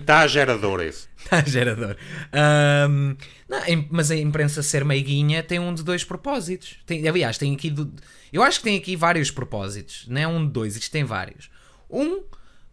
Está 0.00 0.20
a 0.20 0.26
gerador 0.26 0.80
esse. 0.82 1.06
Tá, 1.28 1.42
gerador. 1.44 1.96
Ahm, 2.32 3.16
não, 3.48 3.58
mas 3.90 4.10
a 4.10 4.16
imprensa 4.16 4.62
ser 4.62 4.84
meiguinha 4.84 5.42
tem 5.42 5.58
um 5.58 5.74
de 5.74 5.82
dois 5.82 6.04
propósitos. 6.04 6.76
Tem, 6.86 7.06
aliás, 7.08 7.36
tem 7.38 7.54
aqui. 7.54 7.70
do- 7.70 7.92
eu 8.32 8.42
acho 8.42 8.58
que 8.58 8.64
tem 8.64 8.76
aqui 8.76 8.96
vários 8.96 9.30
propósitos. 9.30 10.04
Não 10.08 10.20
é 10.20 10.26
um 10.28 10.46
de 10.46 10.52
dois, 10.52 10.76
isto 10.76 10.90
tem 10.90 11.04
vários. 11.04 11.48
Um, 11.90 12.22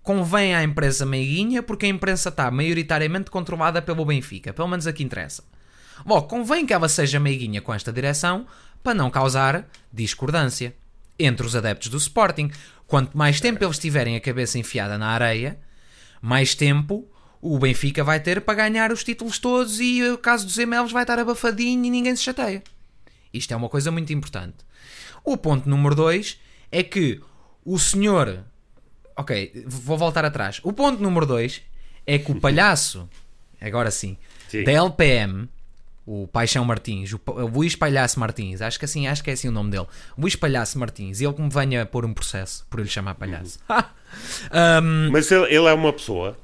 convém 0.02 0.54
à 0.56 0.64
imprensa 0.64 1.06
meiguinha 1.06 1.64
porque 1.64 1.86
a 1.86 1.90
imprensa 1.90 2.30
está 2.30 2.50
maioritariamente 2.52 3.32
controlada 3.32 3.82
pelo 3.82 4.04
Benfica. 4.06 4.54
Pelo 4.54 4.68
menos 4.68 4.86
aqui 4.88 5.04
interessa. 5.04 5.44
Logo, 6.06 6.28
convém 6.28 6.66
que 6.66 6.74
ela 6.74 6.90
seja 6.90 7.20
meiguinha 7.20 7.62
com 7.62 7.74
esta 7.74 7.94
direção 7.94 8.46
para 8.84 8.94
não 8.94 9.10
causar 9.10 9.68
discordância 9.92 10.76
entre 11.18 11.46
os 11.46 11.56
adeptos 11.56 11.88
do 11.90 11.98
Sporting. 11.98 12.52
Quanto 12.86 13.18
mais 13.18 13.40
tempo 13.40 13.64
eles 13.64 13.80
tiverem 13.80 14.16
a 14.16 14.20
cabeça 14.20 14.60
enfiada 14.60 14.98
na 14.98 15.08
areia, 15.08 15.58
mais 16.22 16.54
tempo 16.54 17.08
o 17.42 17.58
Benfica 17.60 18.04
vai 18.04 18.20
ter 18.20 18.42
para 18.42 18.54
ganhar 18.54 18.92
os 18.92 19.04
títulos 19.04 19.38
todos 19.40 19.80
e 19.80 20.02
o 20.04 20.18
caso 20.18 20.46
dos 20.46 20.58
e-mails 20.58 20.92
vai 20.92 21.04
estar 21.04 21.20
abafadinho 21.20 21.86
e 21.86 21.90
ninguém 21.90 22.16
se 22.16 22.24
chateia. 22.24 22.64
Isto 23.34 23.54
é 23.54 23.58
uma 23.58 23.68
coisa 23.68 23.92
muito 23.92 24.14
importante. 24.14 24.58
O 25.24 25.36
ponto 25.36 25.68
número 25.68 25.96
2 25.96 26.40
é 26.72 26.84
que 26.84 27.22
o 27.66 27.80
senhor. 27.80 28.44
Ok, 29.16 29.66
vou 29.66 29.98
voltar 29.98 30.26
atrás. 30.26 30.60
O 30.64 30.72
ponto 30.74 31.02
número 31.02 31.26
2 31.26 31.62
é 32.06 32.18
que 32.18 32.32
o 32.32 32.40
palhaço, 32.40 33.10
agora 33.62 33.92
sim, 33.92 34.18
Sim. 34.50 34.64
da 34.64 34.72
LPM, 34.72 35.50
o 36.06 36.28
Paixão 36.28 36.66
Martins, 36.66 37.14
o, 37.14 37.22
o 37.26 37.48
Luís 37.48 37.76
Palhaço 37.76 38.20
Martins, 38.20 38.62
acho 38.62 38.78
que, 38.78 38.86
assim, 38.86 39.08
acho 39.08 39.24
que 39.24 39.30
é 39.30 39.34
assim 39.34 39.48
o 39.48 39.52
nome 39.52 39.72
dele, 39.72 39.86
Luís 40.18 40.36
Palhaço 40.36 40.78
Martins, 40.78 41.22
e 41.22 41.26
ele 41.26 41.34
que 41.34 41.42
me 41.42 41.50
venha 41.50 41.86
pôr 41.86 42.06
um 42.06 42.14
processo 42.14 42.66
por 42.70 42.80
ele 42.80 42.90
chamar 42.90 43.16
palhaço. 43.16 43.60
Ahm, 44.52 45.10
Mas 45.12 45.32
ele, 45.32 45.46
ele 45.46 45.66
é 45.68 45.74
uma 45.74 45.92
pessoa. 45.94 46.38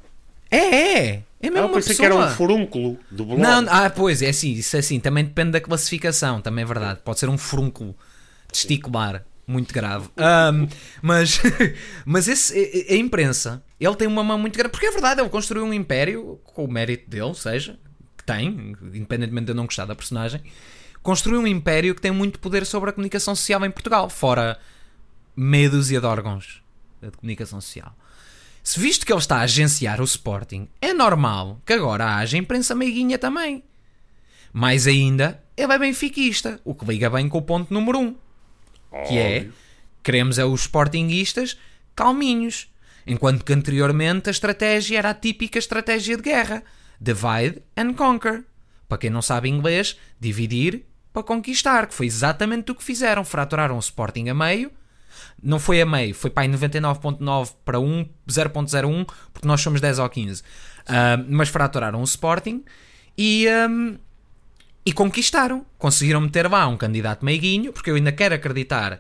é, 0.50 0.58
é, 0.58 1.24
é 1.42 1.48
Ah, 1.48 1.52
mesmo 1.52 1.58
eu 1.58 1.66
uma 1.68 1.74
pensei 1.76 1.96
pessoa. 1.96 2.10
que 2.10 2.18
era 2.18 2.26
um 2.32 2.36
furúnculo 2.36 2.98
do 3.12 3.26
blog. 3.26 3.40
Não, 3.42 3.66
ah, 3.70 3.90
pois, 3.90 4.22
é 4.22 4.30
assim, 4.30 4.52
isso 4.54 4.76
é 4.76 4.80
assim, 4.80 5.00
também 5.00 5.24
depende 5.26 5.52
da 5.52 5.62
classificação, 5.62 6.42
também 6.42 6.64
é 6.64 6.66
verdade. 6.66 7.00
Pode 7.04 7.20
ser 7.20 7.30
um 7.30 7.38
furúnculo 7.38 7.96
testicular, 8.52 9.24
muito 9.46 9.74
grave. 9.74 10.10
Ahm, 10.18 10.68
mas 11.02 11.40
mas 12.06 12.28
esse, 12.28 12.88
a, 12.90 12.96
imprensa, 12.96 13.62
ele 13.80 13.96
tem 13.96 14.08
uma 14.08 14.24
mão 14.24 14.38
muito 14.40 14.58
grande, 14.58 14.72
porque 14.72 14.86
é 14.88 14.92
verdade, 14.92 15.22
ele 15.22 15.30
construiu 15.30 15.64
um 15.66 15.74
império, 15.74 16.40
com 16.46 16.66
o 16.66 16.72
mérito 16.72 17.10
dele, 17.10 17.34
seja, 17.36 17.78
tem, 18.30 18.76
independentemente 18.94 19.46
de 19.46 19.52
eu 19.52 19.56
não 19.56 19.66
gostar 19.66 19.86
da 19.86 19.96
personagem, 19.96 20.42
construiu 21.02 21.42
um 21.42 21.48
império 21.48 21.96
que 21.96 22.02
tem 22.02 22.12
muito 22.12 22.38
poder 22.38 22.64
sobre 22.64 22.92
a 22.92 22.94
comunicação 22.94 23.36
social 23.36 23.66
em 23.66 23.72
Portugal, 23.72 24.08
fora 24.08 24.60
meia 25.36 25.70
dúzia 25.70 26.00
de 26.00 26.06
órgãos 26.06 26.62
de 27.02 27.10
comunicação 27.12 27.60
social. 27.60 27.96
Se 28.62 28.80
visto 28.80 29.04
que 29.04 29.12
ele 29.12 29.20
está 29.20 29.38
a 29.38 29.42
agenciar 29.42 30.00
o 30.00 30.04
Sporting, 30.04 30.68
é 30.80 30.94
normal 30.94 31.60
que 31.66 31.74
agora 31.74 32.18
haja 32.18 32.38
imprensa 32.38 32.76
meiguinha 32.76 33.18
também. 33.18 33.64
Mais 34.54 34.86
ainda, 34.86 35.42
ele 35.58 35.74
é 35.74 35.80
benfiquista, 35.80 36.60
o 36.64 36.76
que 36.76 36.86
liga 36.86 37.10
bem 37.10 37.28
com 37.28 37.40
o 37.40 37.42
ponto 37.42 37.74
número 37.74 37.98
1, 37.98 38.04
um, 38.04 38.16
que 39.08 39.18
é 39.18 39.50
queremos 40.04 40.38
é 40.38 40.46
os 40.46 40.62
sportinguistas 40.62 41.58
calminhos, 41.96 42.72
enquanto 43.08 43.44
que 43.44 43.54
anteriormente 43.54 44.30
a 44.30 44.32
estratégia 44.32 45.00
era 45.00 45.10
a 45.10 45.14
típica 45.16 45.58
estratégia 45.58 46.16
de 46.16 46.24
guerra, 46.24 46.64
divide 47.00 47.62
and 47.78 47.94
conquer. 47.94 48.44
para 48.88 48.98
quem 48.98 49.10
não 49.10 49.22
sabe 49.22 49.50
inglês, 49.50 49.98
dividir 50.20 50.84
para 51.14 51.24
conquistar, 51.24 51.88
que 51.88 51.94
foi 51.94 52.08
exatamente 52.08 52.72
o 52.72 52.76
que 52.76 52.84
fizeram. 52.84 53.24
Fraturaram 53.24 53.76
o 53.76 53.80
Sporting 53.80 54.30
a 54.30 54.34
meio. 54.34 54.72
Não 55.42 55.60
foi 55.60 55.82
a 55.82 55.86
meio, 55.86 56.14
foi 56.14 56.30
para 56.30 56.48
99.9 56.48 57.54
para 57.64 57.80
1, 57.80 58.06
0.01, 58.28 59.08
porque 59.34 59.48
nós 59.48 59.62
somos 59.62 59.80
10 59.80 60.00
ou 60.00 60.10
15. 60.10 60.42
Uh, 60.42 60.44
mas 61.30 61.50
fraturaram 61.50 62.02
o 62.02 62.04
Sporting 62.04 62.64
e, 63.18 63.48
um, 63.70 63.98
e 64.86 64.92
conquistaram. 64.92 65.66
Conseguiram 65.78 66.22
meter 66.22 66.50
lá 66.50 66.68
um 66.68 66.78
candidato 66.78 67.24
meiguinho, 67.24 67.72
porque 67.72 67.90
eu 67.90 67.96
ainda 67.96 68.12
quero 68.12 68.36
acreditar 68.36 69.00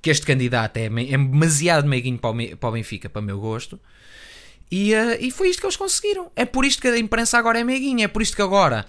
que 0.00 0.10
este 0.10 0.26
candidato 0.26 0.76
é, 0.76 0.84
é 0.84 0.88
demasiado 1.18 1.88
meiguinho 1.88 2.18
para 2.18 2.30
o, 2.30 2.56
para 2.56 2.68
o 2.68 2.72
Benfica, 2.72 3.08
para 3.08 3.20
o 3.20 3.24
meu 3.24 3.40
gosto. 3.40 3.80
E, 4.70 4.94
uh, 4.94 5.16
e 5.20 5.30
foi 5.30 5.48
isto 5.48 5.60
que 5.60 5.66
eles 5.66 5.76
conseguiram. 5.76 6.30
É 6.34 6.44
por 6.44 6.64
isto 6.64 6.80
que 6.80 6.88
a 6.88 6.98
imprensa 6.98 7.38
agora 7.38 7.60
é 7.60 7.64
meiguinha. 7.64 8.06
É 8.06 8.08
por 8.08 8.22
isto 8.22 8.36
que 8.36 8.42
agora 8.42 8.86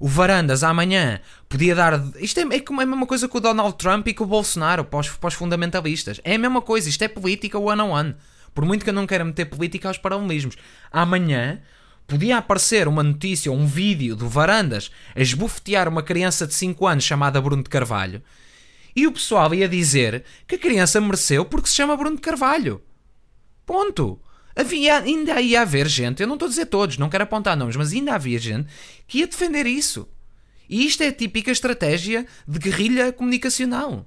o 0.00 0.08
Varandas 0.08 0.62
amanhã 0.62 1.20
podia 1.48 1.74
dar. 1.74 2.02
Isto 2.20 2.40
é, 2.40 2.42
é, 2.42 2.58
é 2.58 2.62
a 2.66 2.86
mesma 2.86 3.06
coisa 3.06 3.28
que 3.28 3.36
o 3.36 3.40
Donald 3.40 3.76
Trump 3.76 4.06
e 4.08 4.14
com 4.14 4.24
o 4.24 4.26
Bolsonaro, 4.26 4.84
para 4.84 5.00
os, 5.00 5.08
para 5.10 5.28
os 5.28 5.34
fundamentalistas. 5.34 6.20
É 6.24 6.34
a 6.34 6.38
mesma 6.38 6.62
coisa. 6.62 6.88
Isto 6.88 7.02
é 7.02 7.08
política 7.08 7.58
one 7.58 7.80
on 7.80 7.90
one. 7.90 8.14
Por 8.54 8.64
muito 8.64 8.84
que 8.84 8.90
eu 8.90 8.94
não 8.94 9.06
queira 9.06 9.24
meter 9.24 9.44
política 9.46 9.88
aos 9.88 9.98
paralelismos. 9.98 10.56
Amanhã 10.90 11.60
podia 12.06 12.38
aparecer 12.38 12.88
uma 12.88 13.02
notícia 13.02 13.52
ou 13.52 13.58
um 13.58 13.66
vídeo 13.66 14.16
do 14.16 14.28
Varandas 14.28 14.90
a 15.14 15.20
esbofetear 15.20 15.88
uma 15.88 16.02
criança 16.02 16.46
de 16.46 16.54
5 16.54 16.86
anos 16.86 17.04
chamada 17.04 17.40
Bruno 17.40 17.62
de 17.62 17.68
Carvalho 17.68 18.22
e 18.98 19.06
o 19.06 19.12
pessoal 19.12 19.54
ia 19.54 19.68
dizer 19.68 20.24
que 20.44 20.56
a 20.56 20.58
criança 20.58 21.00
mereceu 21.00 21.44
porque 21.44 21.68
se 21.68 21.76
chama 21.76 21.96
Bruno 21.96 22.16
de 22.16 22.22
Carvalho. 22.22 22.82
Ponto. 23.64 24.20
Havia, 24.58 24.98
ainda 24.98 25.40
ia 25.40 25.62
haver 25.62 25.86
gente, 25.86 26.20
eu 26.20 26.26
não 26.26 26.34
estou 26.34 26.46
a 26.46 26.48
dizer 26.48 26.66
todos, 26.66 26.98
não 26.98 27.08
quero 27.08 27.22
apontar 27.22 27.56
nomes, 27.56 27.76
mas 27.76 27.92
ainda 27.92 28.12
havia 28.12 28.40
gente 28.40 28.68
que 29.06 29.18
ia 29.18 29.26
defender 29.28 29.66
isso. 29.66 30.08
E 30.68 30.84
isto 30.84 31.00
é 31.04 31.08
a 31.08 31.12
típica 31.12 31.52
estratégia 31.52 32.26
de 32.46 32.58
guerrilha 32.58 33.12
comunicacional. 33.12 34.04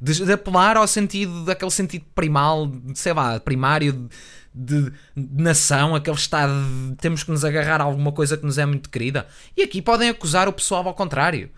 De, 0.00 0.24
de 0.24 0.32
apelar 0.32 0.78
ao 0.78 0.86
sentido, 0.86 1.44
daquele 1.44 1.70
sentido 1.70 2.06
primal, 2.14 2.72
sei 2.94 3.12
lá, 3.12 3.38
primário 3.38 4.08
de, 4.54 4.90
de 5.14 5.42
nação, 5.42 5.94
aquele 5.94 6.16
estado 6.16 6.52
de 6.90 6.96
temos 6.96 7.22
que 7.22 7.30
nos 7.30 7.44
agarrar 7.44 7.82
a 7.82 7.84
alguma 7.84 8.12
coisa 8.12 8.36
que 8.36 8.46
nos 8.46 8.56
é 8.56 8.64
muito 8.64 8.88
querida. 8.88 9.26
E 9.54 9.62
aqui 9.62 9.82
podem 9.82 10.08
acusar 10.08 10.48
o 10.48 10.52
pessoal 10.54 10.86
ao 10.88 10.94
contrário. 10.94 11.50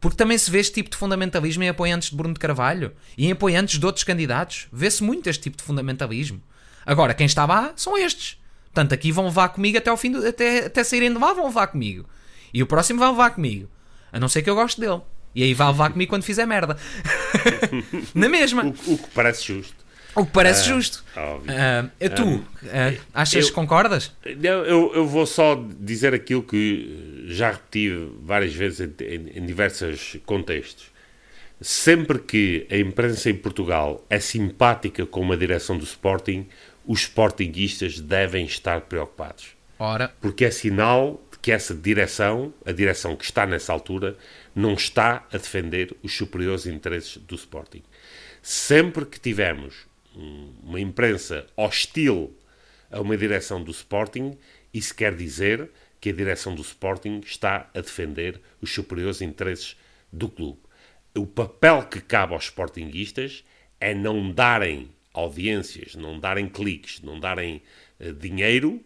Porque 0.00 0.18
também 0.18 0.36
se 0.36 0.50
vê 0.50 0.58
este 0.58 0.74
tipo 0.74 0.90
de 0.90 0.98
fundamentalismo 0.98 1.62
em 1.62 1.70
apoiantes 1.70 2.10
de 2.10 2.16
Bruno 2.16 2.34
de 2.34 2.40
Carvalho 2.40 2.92
e 3.16 3.26
em 3.26 3.32
apoiantes 3.32 3.78
de 3.78 3.86
outros 3.86 4.04
candidatos. 4.04 4.66
Vê-se 4.70 5.02
muito 5.02 5.30
este 5.30 5.44
tipo 5.44 5.56
de 5.56 5.62
fundamentalismo. 5.62 6.42
Agora, 6.86 7.14
quem 7.14 7.26
está 7.26 7.46
lá 7.46 7.72
são 7.76 7.96
estes. 7.96 8.38
Portanto, 8.66 8.92
aqui 8.92 9.12
vão 9.12 9.26
levar 9.26 9.50
comigo 9.50 9.78
até 9.78 9.88
ao 9.88 9.96
fim 9.96 10.10
do, 10.10 10.26
até, 10.26 10.66
até 10.66 10.82
saírem 10.82 11.12
de 11.12 11.18
lá, 11.18 11.32
vão 11.32 11.46
levar 11.46 11.68
comigo. 11.68 12.06
E 12.52 12.62
o 12.62 12.66
próximo 12.66 12.98
vai 12.98 13.08
levar 13.08 13.30
comigo. 13.30 13.68
A 14.12 14.18
não 14.18 14.28
ser 14.28 14.42
que 14.42 14.50
eu 14.50 14.54
goste 14.54 14.80
dele. 14.80 15.00
E 15.34 15.42
aí 15.42 15.54
vai 15.54 15.66
levar 15.68 15.90
comigo 15.90 16.10
quando 16.10 16.22
fizer 16.22 16.46
merda. 16.46 16.76
Na 18.14 18.28
mesma. 18.28 18.64
O, 18.64 18.68
o, 18.68 18.98
que 18.98 19.10
parece 19.14 19.44
justo. 19.44 19.84
O 20.14 20.24
que 20.24 20.32
parece 20.32 20.62
uh, 20.62 20.74
justo. 20.74 21.04
Uh, 21.16 22.10
tu, 22.14 22.24
uh, 22.36 23.00
achas 23.12 23.46
que 23.46 23.52
concordas? 23.52 24.12
Eu, 24.24 24.64
eu, 24.64 24.92
eu, 24.94 25.06
vou 25.06 25.26
só 25.26 25.60
dizer 25.80 26.14
aquilo 26.14 26.42
que 26.42 27.24
já 27.26 27.50
repeti 27.50 27.90
várias 28.22 28.54
vezes 28.54 28.80
em, 28.80 29.04
em, 29.04 29.38
em 29.38 29.46
diversos 29.46 30.16
contextos 30.24 30.94
sempre 31.60 32.18
que 32.18 32.66
a 32.70 32.76
imprensa 32.76 33.30
em 33.30 33.34
Portugal 33.34 34.04
é 34.10 34.20
simpática 34.20 35.06
com 35.06 35.20
uma 35.20 35.36
direção 35.36 35.78
do 35.78 35.84
Sporting, 35.84 36.46
os 36.86 37.00
Sportinguistas 37.02 38.00
devem 38.00 38.44
estar 38.44 38.82
preocupados. 38.82 39.48
Ora. 39.78 40.14
Porque 40.20 40.44
é 40.44 40.50
sinal 40.50 41.20
de 41.32 41.38
que 41.38 41.52
essa 41.52 41.74
direção, 41.74 42.52
a 42.64 42.72
direção 42.72 43.16
que 43.16 43.24
está 43.24 43.46
nessa 43.46 43.72
altura, 43.72 44.16
não 44.54 44.74
está 44.74 45.26
a 45.32 45.36
defender 45.36 45.96
os 46.02 46.16
superiores 46.16 46.66
interesses 46.66 47.16
do 47.16 47.34
Sporting. 47.34 47.82
Sempre 48.42 49.06
que 49.06 49.18
tivermos 49.18 49.86
uma 50.62 50.80
imprensa 50.80 51.46
hostil 51.56 52.36
a 52.90 53.00
uma 53.00 53.16
direção 53.16 53.62
do 53.62 53.70
Sporting, 53.70 54.38
isso 54.72 54.94
quer 54.94 55.14
dizer 55.14 55.70
que 56.00 56.10
a 56.10 56.12
direção 56.12 56.54
do 56.54 56.62
Sporting 56.62 57.20
está 57.24 57.68
a 57.74 57.80
defender 57.80 58.40
os 58.60 58.72
superiores 58.72 59.20
interesses 59.20 59.76
do 60.12 60.28
clube 60.28 60.58
o 61.16 61.26
papel 61.26 61.84
que 61.84 62.00
cabe 62.00 62.34
aos 62.34 62.44
sportinguistas 62.44 63.44
é 63.80 63.94
não 63.94 64.30
darem 64.30 64.90
audiências, 65.14 65.94
não 65.94 66.18
darem 66.18 66.48
cliques, 66.48 67.00
não 67.00 67.18
darem 67.18 67.62
uh, 68.00 68.12
dinheiro 68.12 68.84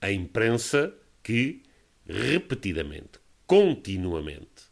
à 0.00 0.10
imprensa 0.10 0.92
que 1.22 1.62
repetidamente, 2.04 3.20
continuamente, 3.46 4.64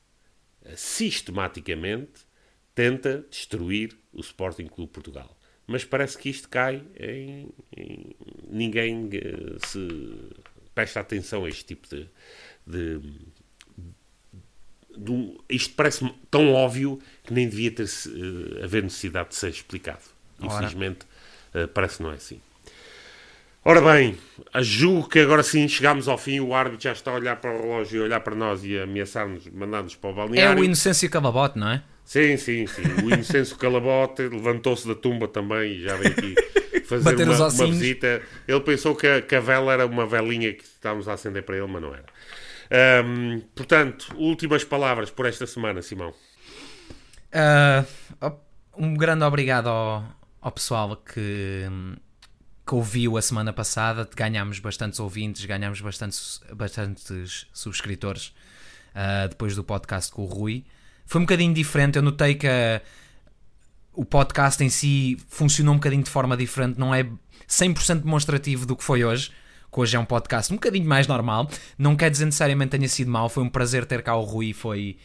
uh, 0.62 0.76
sistematicamente 0.76 2.26
tenta 2.74 3.24
destruir 3.30 3.96
o 4.12 4.20
Sporting 4.20 4.66
Clube 4.66 4.92
Portugal. 4.92 5.38
Mas 5.66 5.84
parece 5.84 6.18
que 6.18 6.28
isto 6.28 6.48
cai 6.48 6.84
em. 6.98 7.48
em 7.76 8.16
ninguém 8.48 9.06
uh, 9.06 9.66
se 9.66 9.88
presta 10.74 11.00
atenção 11.00 11.44
a 11.44 11.48
este 11.48 11.64
tipo 11.64 11.88
de, 11.88 12.08
de 12.66 13.00
isto 15.48 15.74
parece 15.74 16.10
tão 16.30 16.52
óbvio 16.52 16.98
que 17.24 17.32
nem 17.32 17.48
devia 17.48 17.70
ter 17.70 17.86
haver 18.62 18.82
necessidade 18.82 19.30
de 19.30 19.36
ser 19.36 19.50
explicado. 19.50 20.15
Infelizmente, 20.40 21.06
uh, 21.54 21.68
parece 21.68 21.98
que 21.98 22.02
não 22.02 22.12
é 22.12 22.14
assim. 22.14 22.40
Ora 23.68 23.80
bem, 23.80 24.16
julgo 24.60 25.08
que 25.08 25.18
agora 25.18 25.42
sim 25.42 25.66
chegámos 25.66 26.06
ao 26.06 26.16
fim. 26.16 26.38
O 26.38 26.54
árbitro 26.54 26.84
já 26.84 26.92
está 26.92 27.10
a 27.10 27.14
olhar 27.14 27.34
para 27.34 27.52
o 27.52 27.62
relógio, 27.62 28.02
a 28.02 28.04
olhar 28.04 28.20
para 28.20 28.36
nós 28.36 28.62
e 28.62 28.78
ameaçar-nos, 28.78 29.48
mandar-nos 29.48 29.96
para 29.96 30.10
o 30.10 30.14
balneário. 30.14 30.58
É 30.58 30.60
o 30.60 30.64
Inocêncio 30.64 31.10
Calabote, 31.10 31.58
não 31.58 31.70
é? 31.70 31.82
Sim, 32.04 32.36
sim, 32.36 32.68
sim. 32.68 32.82
O 33.04 33.10
Inocêncio 33.12 33.56
Calabote 33.56 34.22
levantou-se 34.22 34.86
da 34.86 34.94
tumba 34.94 35.26
também 35.26 35.72
e 35.72 35.82
já 35.82 35.96
veio 35.96 36.12
aqui 36.12 36.34
fazer 36.86 37.24
uma, 37.24 37.48
uma, 37.48 37.66
visita. 37.66 38.22
Ele 38.46 38.60
pensou 38.60 38.94
que 38.94 39.04
a, 39.04 39.20
que 39.20 39.34
a 39.34 39.40
vela 39.40 39.72
era 39.72 39.84
uma 39.84 40.06
velinha 40.06 40.52
que 40.52 40.62
estávamos 40.62 41.08
a 41.08 41.14
acender 41.14 41.42
para 41.42 41.56
ele, 41.56 41.66
mas 41.66 41.82
não 41.82 41.92
era. 41.92 42.04
Um, 43.04 43.40
portanto, 43.52 44.14
últimas 44.16 44.62
palavras 44.62 45.10
por 45.10 45.26
esta 45.26 45.44
semana, 45.44 45.82
Simão. 45.82 46.14
Uh, 47.34 48.30
um 48.76 48.94
grande 48.94 49.24
obrigado 49.24 49.66
ao, 49.68 50.04
ao 50.46 50.52
pessoal 50.52 50.96
que, 50.96 51.64
que 52.64 52.74
ouviu 52.76 53.16
a 53.16 53.22
semana 53.22 53.52
passada. 53.52 54.08
Ganhámos 54.14 54.60
bastantes 54.60 55.00
ouvintes, 55.00 55.44
ganhámos 55.44 55.80
bastantes, 55.80 56.40
bastantes 56.54 57.48
subscritores 57.52 58.32
uh, 58.94 59.28
depois 59.28 59.56
do 59.56 59.64
podcast 59.64 60.12
com 60.12 60.22
o 60.22 60.26
Rui. 60.26 60.64
Foi 61.04 61.20
um 61.20 61.24
bocadinho 61.24 61.52
diferente. 61.52 61.96
Eu 61.96 62.02
notei 62.02 62.36
que 62.36 62.46
a, 62.46 62.80
o 63.92 64.04
podcast 64.04 64.62
em 64.62 64.68
si 64.68 65.18
funcionou 65.28 65.74
um 65.74 65.78
bocadinho 65.78 66.04
de 66.04 66.10
forma 66.10 66.36
diferente. 66.36 66.78
Não 66.78 66.94
é 66.94 67.02
100% 67.48 68.02
demonstrativo 68.02 68.66
do 68.66 68.76
que 68.76 68.84
foi 68.84 69.02
hoje 69.02 69.32
que 69.72 69.80
hoje 69.80 69.96
é 69.96 69.98
um 69.98 70.04
podcast 70.04 70.52
um 70.52 70.56
bocadinho 70.56 70.86
mais 70.86 71.08
normal. 71.08 71.50
Não 71.76 71.96
quer 71.96 72.08
dizer 72.08 72.24
necessariamente 72.24 72.70
tenha 72.70 72.88
sido 72.88 73.10
mal, 73.10 73.28
foi 73.28 73.42
um 73.42 73.48
prazer 73.48 73.84
ter 73.84 74.00
cá 74.00 74.14
o 74.14 74.22
Rui 74.22 74.52
foi, 74.52 74.96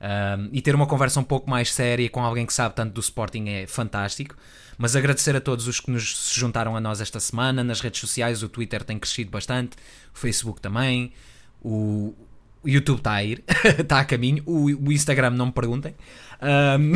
um, 0.00 0.48
e 0.52 0.60
ter 0.60 0.74
uma 0.74 0.86
conversa 0.86 1.18
um 1.20 1.24
pouco 1.24 1.48
mais 1.48 1.72
séria 1.72 2.08
com 2.08 2.22
alguém 2.22 2.44
que 2.46 2.52
sabe 2.52 2.74
tanto 2.74 2.92
do 2.92 3.00
Sporting 3.00 3.48
é 3.48 3.66
fantástico. 3.66 4.36
Mas 4.78 4.94
agradecer 4.94 5.34
a 5.34 5.40
todos 5.40 5.66
os 5.66 5.80
que 5.80 5.90
nos 5.90 6.16
se 6.16 6.38
juntaram 6.38 6.76
a 6.76 6.80
nós 6.80 7.00
esta 7.00 7.18
semana 7.18 7.64
nas 7.64 7.80
redes 7.80 8.00
sociais. 8.00 8.42
O 8.42 8.48
Twitter 8.48 8.84
tem 8.84 8.98
crescido 8.98 9.30
bastante, 9.30 9.76
o 10.14 10.18
Facebook 10.18 10.60
também, 10.60 11.12
o, 11.62 12.14
YouTube 12.66 12.98
está 12.98 13.12
a 13.12 13.24
ir, 13.24 13.44
está 13.78 14.00
a 14.00 14.04
caminho. 14.04 14.42
O, 14.44 14.66
o, 14.66 14.92
Instagram, 14.92 15.30
não 15.30 15.46
me 15.46 15.52
perguntem. 15.52 15.94
Um, 16.42 16.92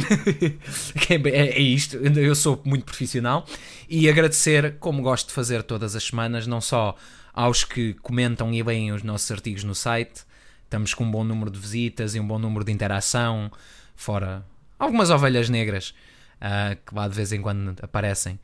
é, 1.09 1.29
é, 1.29 1.59
isto, 1.61 1.97
eu 1.97 2.35
sou 2.35 2.61
muito 2.65 2.85
profissional. 2.85 3.47
E 3.89 4.09
agradecer, 4.09 4.77
como 4.79 5.03
gosto 5.03 5.29
de 5.29 5.35
fazer 5.35 5.63
todas 5.63 5.95
as 5.95 6.05
semanas, 6.05 6.47
não 6.47 6.61
só 6.61 6.97
aos 7.33 7.65
que 7.65 7.95
comentam 7.95 8.53
e 8.53 8.63
leem 8.63 8.93
os 8.93 9.03
nossos 9.03 9.31
artigos 9.31 9.65
no 9.65 9.75
site. 9.75 10.23
Estamos 10.71 10.95
com 10.95 11.03
um 11.03 11.11
bom 11.11 11.25
número 11.25 11.51
de 11.51 11.59
visitas 11.59 12.15
e 12.15 12.21
um 12.21 12.25
bom 12.25 12.39
número 12.39 12.65
de 12.65 12.71
interação, 12.71 13.51
fora 13.97 14.45
algumas 14.79 15.11
ovelhas 15.11 15.49
negras 15.49 15.93
uh, 16.41 16.77
que 16.87 16.95
lá 16.95 17.09
de 17.09 17.15
vez 17.17 17.33
em 17.33 17.43
quando 17.43 17.75
aparecem. 17.83 18.39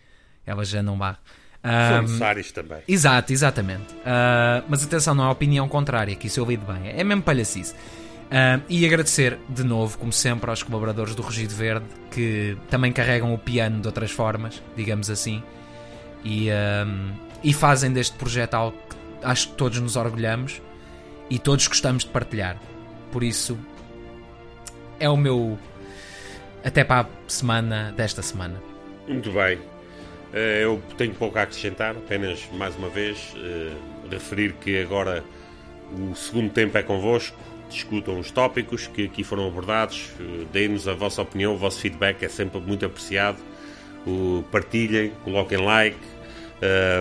Elas 0.44 0.68
já 0.68 0.82
não 0.82 0.98
vá. 0.98 1.18
São 1.62 2.02
necessários 2.02 2.50
também. 2.50 2.78
Exato, 2.88 3.32
exatamente. 3.32 3.94
Uh, 3.94 4.64
mas 4.68 4.82
atenção, 4.82 5.14
não 5.14 5.22
há 5.22 5.30
opinião 5.30 5.68
contrária, 5.68 6.16
que 6.16 6.26
isso 6.26 6.40
eu 6.40 6.42
ouvi 6.42 6.56
bem. 6.56 6.88
É 6.88 7.04
mesmo 7.04 7.22
palhacice. 7.22 7.74
Uh, 7.74 8.60
e 8.68 8.84
agradecer 8.84 9.38
de 9.48 9.62
novo, 9.62 9.96
como 9.96 10.12
sempre, 10.12 10.50
aos 10.50 10.64
colaboradores 10.64 11.14
do 11.14 11.22
Rugido 11.22 11.54
Verde 11.54 11.86
que 12.10 12.58
também 12.68 12.92
carregam 12.92 13.32
o 13.32 13.38
piano 13.38 13.80
de 13.80 13.86
outras 13.86 14.10
formas, 14.10 14.60
digamos 14.74 15.08
assim, 15.10 15.44
e, 16.24 16.48
e 17.44 17.52
fazem 17.52 17.92
deste 17.92 18.16
projeto 18.16 18.54
algo 18.54 18.76
que 18.90 18.96
acho 19.24 19.50
que 19.50 19.54
todos 19.54 19.78
nos 19.78 19.94
orgulhamos 19.94 20.60
e 21.30 21.38
todos 21.38 21.66
gostamos 21.66 22.04
de 22.04 22.10
partilhar. 22.10 22.58
Por 23.12 23.22
isso, 23.22 23.58
é 24.98 25.08
o 25.08 25.16
meu. 25.16 25.58
Até 26.64 26.82
para 26.82 27.02
a 27.02 27.08
semana 27.28 27.92
desta 27.96 28.22
semana. 28.22 28.60
Muito 29.06 29.30
bem. 29.30 29.58
Eh, 30.32 30.64
eu 30.64 30.82
tenho 30.98 31.14
pouco 31.14 31.38
a 31.38 31.42
acrescentar, 31.42 31.96
apenas 31.96 32.46
mais 32.52 32.74
uma 32.76 32.88
vez 32.88 33.34
eh, 33.36 33.72
referir 34.10 34.52
que 34.54 34.80
agora 34.80 35.22
o 35.92 36.14
segundo 36.14 36.50
tempo 36.50 36.76
é 36.76 36.82
convosco, 36.82 37.38
discutam 37.68 38.18
os 38.18 38.30
tópicos 38.30 38.86
que 38.86 39.04
aqui 39.04 39.22
foram 39.22 39.46
abordados, 39.46 40.10
uh, 40.20 40.44
deem-nos 40.52 40.88
a 40.88 40.94
vossa 40.94 41.22
opinião, 41.22 41.54
o 41.54 41.58
vosso 41.58 41.80
feedback 41.80 42.22
é 42.24 42.28
sempre 42.28 42.60
muito 42.60 42.84
apreciado. 42.84 43.38
Partilhem, 44.52 45.12
coloquem 45.24 45.58
like, 45.58 45.98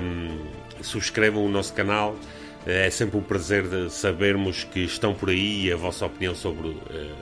um, 0.03 0.39
subscrevam 0.81 1.45
o 1.45 1.49
nosso 1.49 1.73
canal. 1.73 2.15
É 2.65 2.89
sempre 2.89 3.17
um 3.17 3.21
prazer 3.21 3.63
sabermos 3.89 4.63
que 4.63 4.79
estão 4.79 5.13
por 5.13 5.29
aí 5.29 5.67
e 5.67 5.71
a 5.71 5.75
vossa 5.75 6.05
opinião 6.05 6.33
sobre 6.33 6.69
uh, 6.69 7.15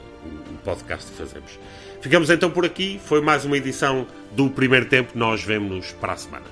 o 0.51 0.57
podcast 0.63 1.11
que 1.11 1.17
fazemos. 1.17 1.59
Ficamos 2.01 2.29
então 2.29 2.49
por 2.49 2.65
aqui. 2.65 2.99
Foi 3.03 3.21
mais 3.21 3.43
uma 3.43 3.57
edição 3.57 4.07
do 4.31 4.49
primeiro 4.49 4.85
tempo. 4.85 5.11
Nós 5.15 5.43
vemos-nos 5.43 5.91
para 5.93 6.13
a 6.13 6.17
semana. 6.17 6.45